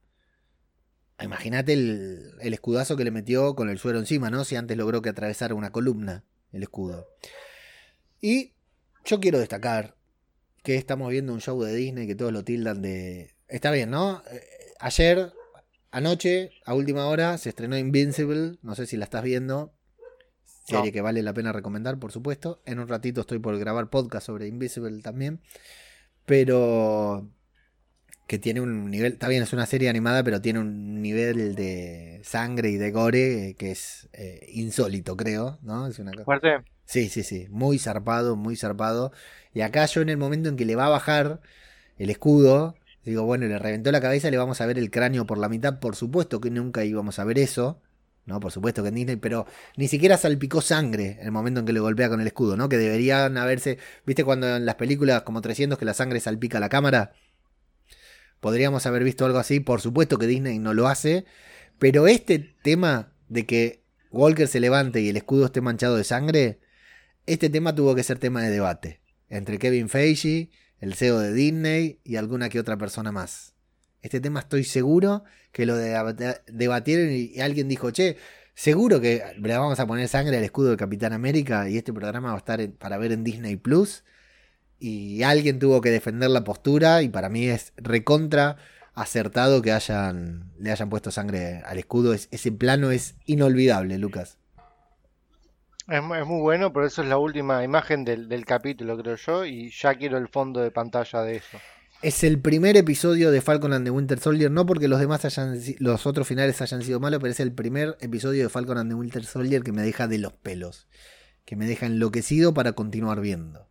[1.21, 4.43] Imagínate el, el escudazo que le metió con el suero encima, ¿no?
[4.43, 7.07] Si antes logró que atravesara una columna el escudo.
[8.19, 8.55] Y
[9.05, 9.95] yo quiero destacar
[10.63, 13.35] que estamos viendo un show de Disney que todos lo tildan de...
[13.47, 14.21] Está bien, ¿no?
[14.31, 14.41] Eh,
[14.79, 15.31] Ayer,
[15.91, 19.73] anoche, a última hora, se estrenó Invincible, no sé si la estás viendo.
[20.65, 20.91] Serie No.
[20.91, 22.61] que vale la pena recomendar, por supuesto.
[22.65, 25.39] En un ratito estoy por grabar podcast sobre Invisible también.
[26.25, 27.29] Pero...
[28.27, 32.21] que tiene un nivel, está bien, es una serie animada, pero tiene un nivel de
[32.23, 35.87] sangre y de gore que es eh, insólito, creo, ¿no?
[35.87, 36.23] Es una cosa.
[36.25, 36.49] Fuerte.
[36.91, 39.13] Sí, sí, sí, muy zarpado, muy zarpado.
[39.53, 41.39] Y acá yo en el momento en que le va a bajar
[41.97, 45.37] el escudo, digo, bueno, le reventó la cabeza, le vamos a ver el cráneo por
[45.37, 47.79] la mitad, por supuesto que nunca íbamos a ver eso.
[48.25, 48.41] ¿no?
[48.41, 49.45] Por supuesto que en Disney, pero
[49.77, 52.67] ni siquiera salpicó sangre en el momento en que le golpea con el escudo, ¿no?
[52.67, 56.67] Que deberían haberse, ¿viste cuando en las películas como 300 que la sangre salpica la
[56.67, 57.13] cámara?
[58.41, 61.23] Podríamos haber visto algo así, por supuesto que Disney no lo hace,
[61.79, 66.59] pero este tema de que Walker se levante y el escudo esté manchado de sangre,
[67.25, 70.49] este tema tuvo que ser tema de debate entre Kevin Feige,
[70.79, 73.53] el CEO de Disney y alguna que otra persona más.
[74.01, 78.17] Este tema estoy seguro que lo debatieron y alguien dijo, che,
[78.55, 82.29] seguro que le vamos a poner sangre al escudo del Capitán América y este programa
[82.29, 84.03] va a estar para ver en Disney Plus.
[84.79, 88.57] Y alguien tuvo que defender la postura y para mí es recontra
[88.93, 92.13] acertado que hayan, le hayan puesto sangre al escudo.
[92.13, 94.40] ese plano es inolvidable, Lucas.
[95.87, 99.71] Es, muy bueno, pero eso es la última imagen del, del capítulo, creo yo, y
[99.71, 101.57] ya quiero el fondo de pantalla de eso.
[102.01, 105.59] Es el primer episodio de Falcon and the Winter Soldier, no porque los demás hayan
[105.79, 108.95] los otros finales hayan sido malos, pero es el primer episodio de Falcon and the
[108.95, 110.87] Winter Soldier que me deja de los pelos,
[111.45, 113.67] que me deja enloquecido para continuar viendo.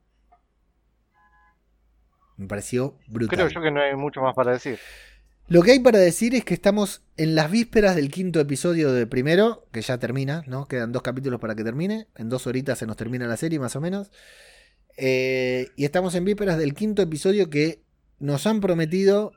[2.37, 3.37] Me pareció brutal.
[3.37, 4.79] Creo yo que no hay mucho más para decir.
[5.51, 9.09] Lo que hay para decir es que estamos en las vísperas del quinto episodio de
[9.09, 10.69] primero, que ya termina, ¿no?
[10.69, 12.07] Quedan dos capítulos para que termine.
[12.15, 14.13] En dos horitas se nos termina la serie, más o menos.
[14.97, 17.83] Eh, y estamos en vísperas del quinto episodio que
[18.21, 19.33] nos han prometido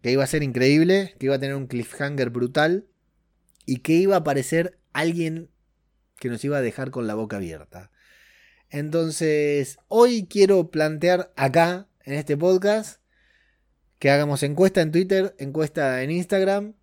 [0.00, 2.86] que iba a ser increíble, que iba a tener un cliffhanger brutal
[3.66, 5.50] y que iba a aparecer alguien
[6.18, 7.90] que nos iba a dejar con la boca abierta.
[8.70, 13.02] Entonces, hoy quiero plantear acá, en este podcast,
[13.98, 16.74] que hagamos encuesta en Twitter, encuesta en Instagram,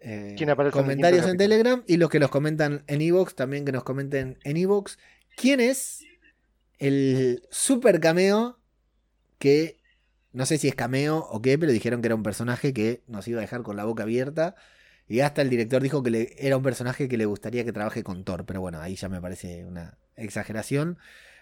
[0.00, 0.36] eh,
[0.72, 4.56] comentarios en, Telegram y los que nos comentan en Evox, también que nos comenten en
[4.56, 4.98] Evox.
[5.36, 6.04] ¿Quién es
[6.78, 8.58] el super cameo
[9.38, 9.80] que
[10.36, 13.26] no sé si es cameo o qué, pero dijeron que era un personaje que nos
[13.26, 14.54] iba a dejar con la boca abierta.
[15.08, 18.02] Y hasta el director dijo que le, era un personaje que le gustaría que trabaje
[18.02, 18.44] con Thor.
[18.44, 20.98] Pero bueno, ahí ya me parece una exageración.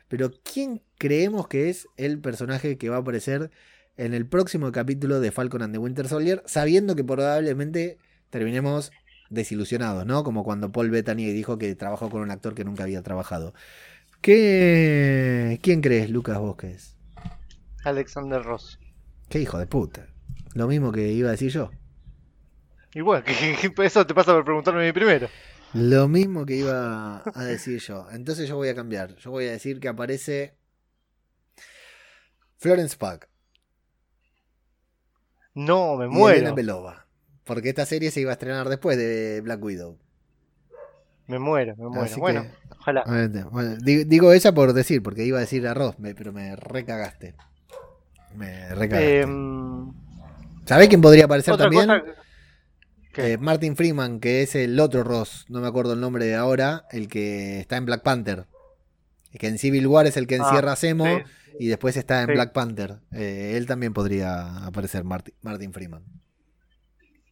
[0.06, 3.50] Pero ¿quién creemos que es el personaje que va a aparecer
[3.96, 6.42] en el próximo capítulo de Falcon and the Winter Soldier?
[6.46, 7.98] Sabiendo que probablemente
[8.30, 8.92] terminemos
[9.30, 10.24] desilusionados, ¿no?
[10.24, 13.54] Como cuando Paul Bettany dijo que trabajó con un actor que nunca había trabajado.
[14.20, 15.58] ¿Qué...
[15.62, 16.96] ¿Quién crees, Lucas Bosques?
[17.84, 18.78] Alexander Ross.
[19.28, 20.06] Qué hijo de puta.
[20.54, 21.70] Lo mismo que iba a decir yo.
[22.94, 25.28] Igual, que, eso te pasa por preguntarme primero.
[25.74, 28.06] Lo mismo que iba a decir yo.
[28.12, 29.16] Entonces yo voy a cambiar.
[29.16, 30.54] Yo voy a decir que aparece
[32.58, 33.28] Florence Pack.
[35.54, 36.54] No, me muero.
[36.54, 37.06] Belova,
[37.44, 39.96] porque esta serie se iba a estrenar después de Black Widow.
[41.26, 42.16] Me muero, me muero.
[42.18, 42.46] bueno,
[42.78, 43.04] ojalá.
[43.82, 47.34] digo esa por decir, porque iba a decir arroz, pero me recagaste.
[48.36, 49.26] Me eh,
[50.66, 51.88] ¿Sabés quién podría aparecer también?
[53.16, 56.84] Eh, Martin Freeman, que es el otro Ross, no me acuerdo el nombre de ahora,
[56.90, 58.46] el que está en Black Panther.
[59.38, 61.24] Que en Civil War es el que encierra a Zemo ah,
[61.58, 62.96] y después está en Black Panther.
[63.12, 66.02] Eh, él también podría aparecer, Martin, Freeman.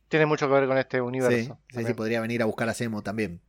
[0.08, 1.58] Tiene mucho que ver con este universo.
[1.70, 3.40] Sí, sí, podría venir a buscar a Zemo también.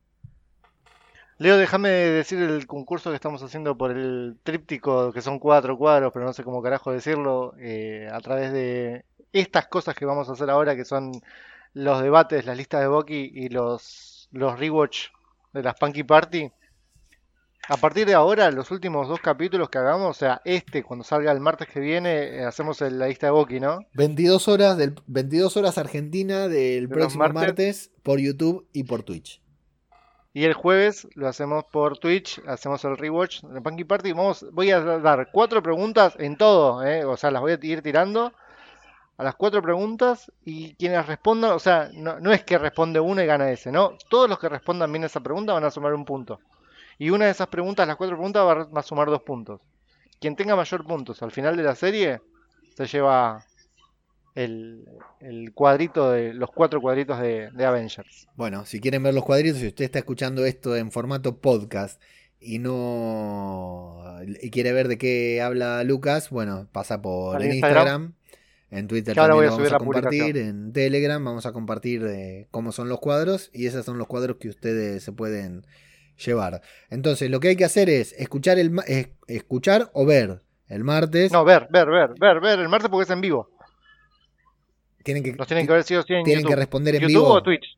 [1.38, 6.14] Leo, déjame decir el concurso que estamos haciendo por el tríptico, que son cuatro cuadros,
[6.14, 10.34] pero no sé cómo carajo decirlo, eh, a través de estas cosas que vamos a
[10.34, 11.12] hacer ahora, que son
[11.74, 15.08] los debates, las listas de Boki y los, los rewatch
[15.54, 16.52] de las Punky Party.
[17.70, 21.32] A partir de ahora, los últimos dos capítulos que hagamos, o sea, este, cuando salga
[21.32, 23.80] el martes que viene, eh, hacemos la lista de Boki, ¿no?
[23.94, 29.42] 22 horas, del, 22 horas Argentina del próximo martes por YouTube y por Twitch.
[30.34, 34.12] Y el jueves lo hacemos por Twitch, hacemos el rewatch de Punky Party.
[34.12, 37.06] Vamos, voy a dar cuatro preguntas en todo, ¿eh?
[37.06, 38.34] o sea, las voy a ir tirando
[39.16, 43.26] a las cuatro preguntas y quienes respondan, o sea, no, es que responde uno y
[43.26, 43.96] gana ese, ¿no?
[44.10, 46.40] Todos los que respondan bien esa pregunta van a sumar un punto.
[46.98, 49.62] Y una de esas preguntas, las cuatro preguntas, va a sumar dos puntos.
[50.20, 52.22] Quien tenga mayor puntos al final de la serie
[52.76, 53.46] se lleva
[54.36, 58.28] el, cuadrito de los cuatro cuadritos de, Avengers.
[58.36, 62.02] Bueno, si quieren ver los cuadritos, si usted está escuchando esto en formato podcast
[62.40, 64.04] y no
[64.42, 68.14] y quiere ver de qué habla Lucas, bueno, pasa por Instagram.
[68.72, 73.00] En Twitter también vamos a, compartir, en Telegram vamos a compartir de cómo son los
[73.00, 75.64] cuadros y esos son los cuadros que ustedes se pueden
[76.26, 76.62] llevar.
[76.90, 78.72] Entonces, lo que hay que hacer es escuchar el
[79.28, 81.32] escuchar o ver el martes.
[81.32, 83.50] No, ver, ver, ver, ver, ver el martes porque es en vivo.
[85.04, 87.34] Tienen que, Los tienen que ver en tienen que responder en YouTube vivo.
[87.34, 87.78] o Twitch.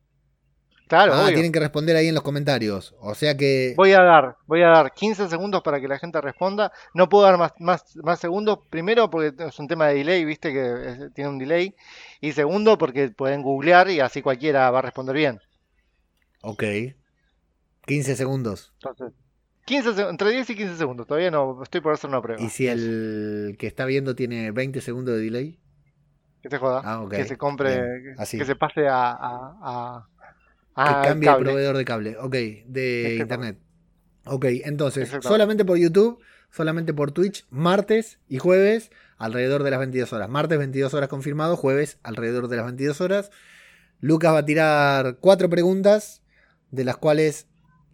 [0.88, 1.34] Claro, ah, obvio.
[1.34, 2.94] tienen que responder ahí en los comentarios.
[3.00, 3.74] O sea que.
[3.76, 6.70] Voy a dar, voy a dar 15 segundos para que la gente responda.
[6.94, 8.60] No puedo dar más, más, más segundos.
[8.70, 11.74] Primero porque es un tema de delay, viste que es- tiene un delay.
[12.20, 15.40] Y segundo porque pueden googlear y así cualquiera va a responder bien.
[16.42, 16.62] Ok.
[17.86, 18.72] 15 segundos.
[18.82, 19.12] Entonces,
[19.64, 21.06] 15 se- entre 10 y 15 segundos.
[21.06, 22.40] Todavía no estoy por hacer una prueba.
[22.42, 25.58] ¿Y si el que está viendo tiene 20 segundos de delay?
[26.42, 26.82] Que se joda.
[26.84, 27.10] Ah, ok.
[27.14, 28.38] Que se compre, así.
[28.38, 30.08] que se pase a, a,
[30.76, 31.44] a- Que cambie cable.
[31.46, 32.16] proveedor de cable.
[32.18, 33.58] Ok, de Este internet.
[34.26, 40.12] Ok, entonces, solamente por YouTube, solamente por Twitch, martes y jueves, alrededor de las 22
[40.12, 40.28] horas.
[40.28, 43.30] Martes 22 horas confirmado, jueves alrededor de las 22 horas.
[44.00, 46.22] Lucas va a tirar cuatro preguntas,
[46.70, 47.46] de las cuales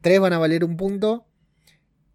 [0.02, 1.26] tres van a valer un punto.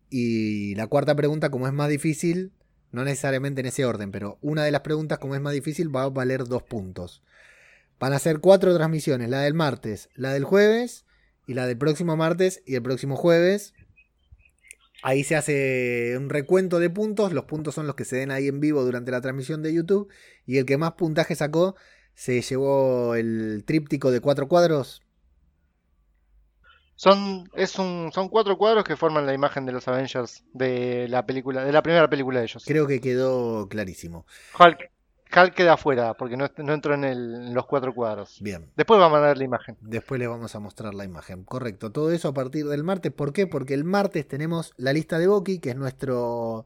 [0.09, 2.53] Y la cuarta pregunta, como es más difícil,
[2.91, 6.03] no necesariamente en ese orden, pero una de las preguntas, como es más difícil, va
[6.03, 7.23] a valer dos puntos.
[7.99, 11.05] Van a ser cuatro transmisiones, la del martes, la del jueves
[11.47, 13.73] y la del próximo martes y el próximo jueves.
[15.03, 18.47] Ahí se hace un recuento de puntos, los puntos son los que se den ahí
[18.47, 20.09] en vivo durante la transmisión de YouTube
[20.45, 21.75] y el que más puntaje sacó
[22.15, 25.03] se llevó el tríptico de cuatro cuadros.
[26.97, 31.25] Son, es un, son cuatro cuadros que forman la imagen de los Avengers de la
[31.25, 32.63] película, de la primera película de ellos.
[32.65, 34.25] Creo que quedó clarísimo.
[34.59, 34.89] Hulk,
[35.35, 38.39] Hulk queda afuera porque no, no entró en, el- en los cuatro cuadros.
[38.41, 38.71] Bien.
[38.75, 39.77] Después vamos a ver la imagen.
[39.79, 41.43] Después les vamos a mostrar la imagen.
[41.43, 41.91] Correcto.
[41.91, 43.13] Todo eso a partir del martes.
[43.13, 43.45] ¿Por qué?
[43.45, 46.65] Porque el martes tenemos la lista de Boki, que es nuestro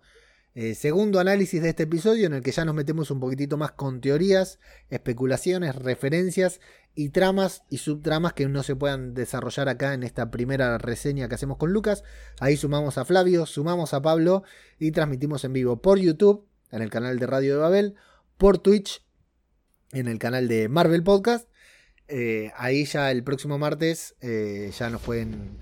[0.53, 3.72] eh, segundo análisis de este episodio, en el que ya nos metemos un poquitito más
[3.72, 4.60] con teorías,
[4.90, 6.60] especulaciones, referencias
[6.94, 11.36] y tramas y subtramas que no se puedan desarrollar acá en esta primera reseña que
[11.36, 12.03] hacemos con Lucas.
[12.41, 14.44] Ahí sumamos a Flavio, sumamos a Pablo
[14.78, 17.95] y transmitimos en vivo por YouTube, en el canal de Radio de Babel,
[18.38, 19.06] por Twitch,
[19.94, 21.48] en el canal de Marvel Podcast.
[22.10, 25.57] Eh, ahí ya el próximo martes eh, ya nos pueden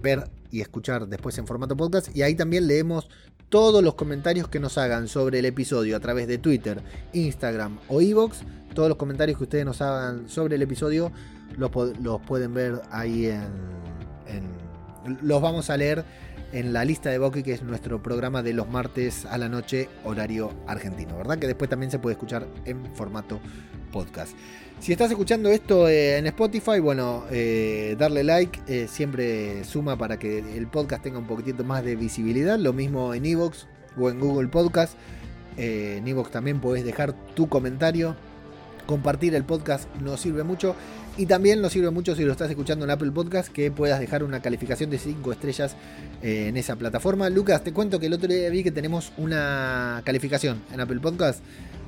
[0.00, 2.16] ver y escuchar después en formato podcast.
[2.16, 3.10] Y ahí también leemos
[3.48, 6.82] todos los comentarios que nos hagan sobre el episodio a través de Twitter,
[7.12, 8.42] Instagram o Evox.
[8.74, 11.12] Todos los comentarios que ustedes nos hagan sobre el episodio
[11.56, 11.70] los,
[12.22, 13.46] pueden ver ahí en,
[15.22, 16.04] Los vamos a leer
[16.52, 19.88] en la lista de Boki, que es nuestro programa de los martes a la noche,
[20.04, 21.38] horario argentino, ¿verdad?
[21.38, 23.40] Que después también se puede escuchar en formato
[23.92, 24.36] podcast.
[24.78, 30.18] Si estás escuchando esto eh, en Spotify, bueno, eh, darle like eh, siempre suma para
[30.18, 32.58] que el podcast tenga un poquitito más de visibilidad.
[32.58, 33.66] Lo mismo en Evox
[33.98, 34.94] o en Google Podcast.
[35.56, 38.16] En Evox también podés dejar tu comentario.
[38.84, 40.76] Compartir el podcast nos sirve mucho.
[41.16, 44.22] Y también nos sirve mucho si lo estás escuchando en Apple Podcast que puedas dejar
[44.22, 45.74] una calificación de 5 estrellas
[46.22, 47.30] en esa plataforma.
[47.30, 51.40] Lucas, te cuento que el otro día vi que tenemos una calificación en Apple Podcast.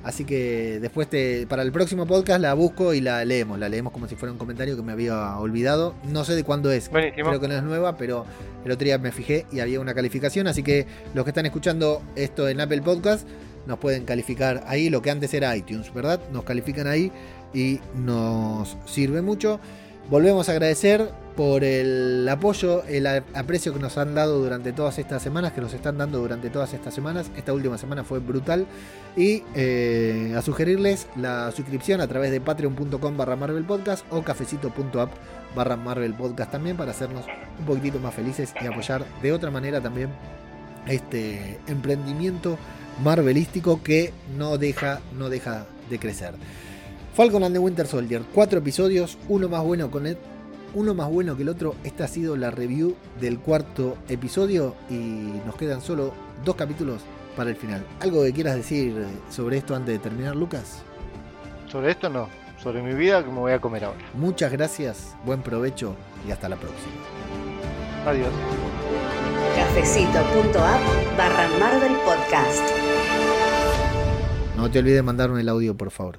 [0.05, 3.59] Así que después te, para el próximo podcast la busco y la leemos.
[3.59, 5.95] La leemos como si fuera un comentario que me había olvidado.
[6.05, 6.91] No sé de cuándo es.
[6.91, 7.29] Buenísimo.
[7.29, 8.25] Creo que no es nueva, pero
[8.65, 10.47] el otro día me fijé y había una calificación.
[10.47, 13.27] Así que los que están escuchando esto en Apple Podcast
[13.67, 16.21] nos pueden calificar ahí, lo que antes era iTunes, ¿verdad?
[16.33, 17.13] Nos califican ahí
[17.53, 19.61] y nos sirve mucho.
[20.09, 25.23] Volvemos a agradecer por el apoyo, el aprecio que nos han dado durante todas estas
[25.23, 27.31] semanas, que nos están dando durante todas estas semanas.
[27.37, 28.67] Esta última semana fue brutal.
[29.17, 35.13] Y eh, a sugerirles la suscripción a través de patreon.com barra Marvel Podcast o cafecito.app
[35.55, 37.27] barra Marvel Podcast también para hacernos
[37.59, 40.09] un poquitito más felices y apoyar de otra manera también
[40.87, 42.59] este emprendimiento
[43.05, 46.35] marvelístico que no deja, no deja de crecer.
[47.19, 50.17] Falcon and the Winter Soldier, cuatro episodios, uno más bueno con el,
[50.73, 51.75] uno más bueno que el otro.
[51.83, 56.15] Esta ha sido la review del cuarto episodio y nos quedan solo
[56.45, 57.03] dos capítulos
[57.37, 57.85] para el final.
[57.99, 60.85] ¿Algo que quieras decir sobre esto antes de terminar, Lucas?
[61.67, 62.29] Sobre esto no.
[62.63, 63.99] Sobre mi vida que me voy a comer ahora.
[64.15, 66.93] Muchas gracias, buen provecho y hasta la próxima.
[68.07, 68.31] Adiós.
[69.57, 72.63] Cafecito.app barra Marvel Podcast.
[74.57, 76.17] No te olvides de mandarme el audio, por favor.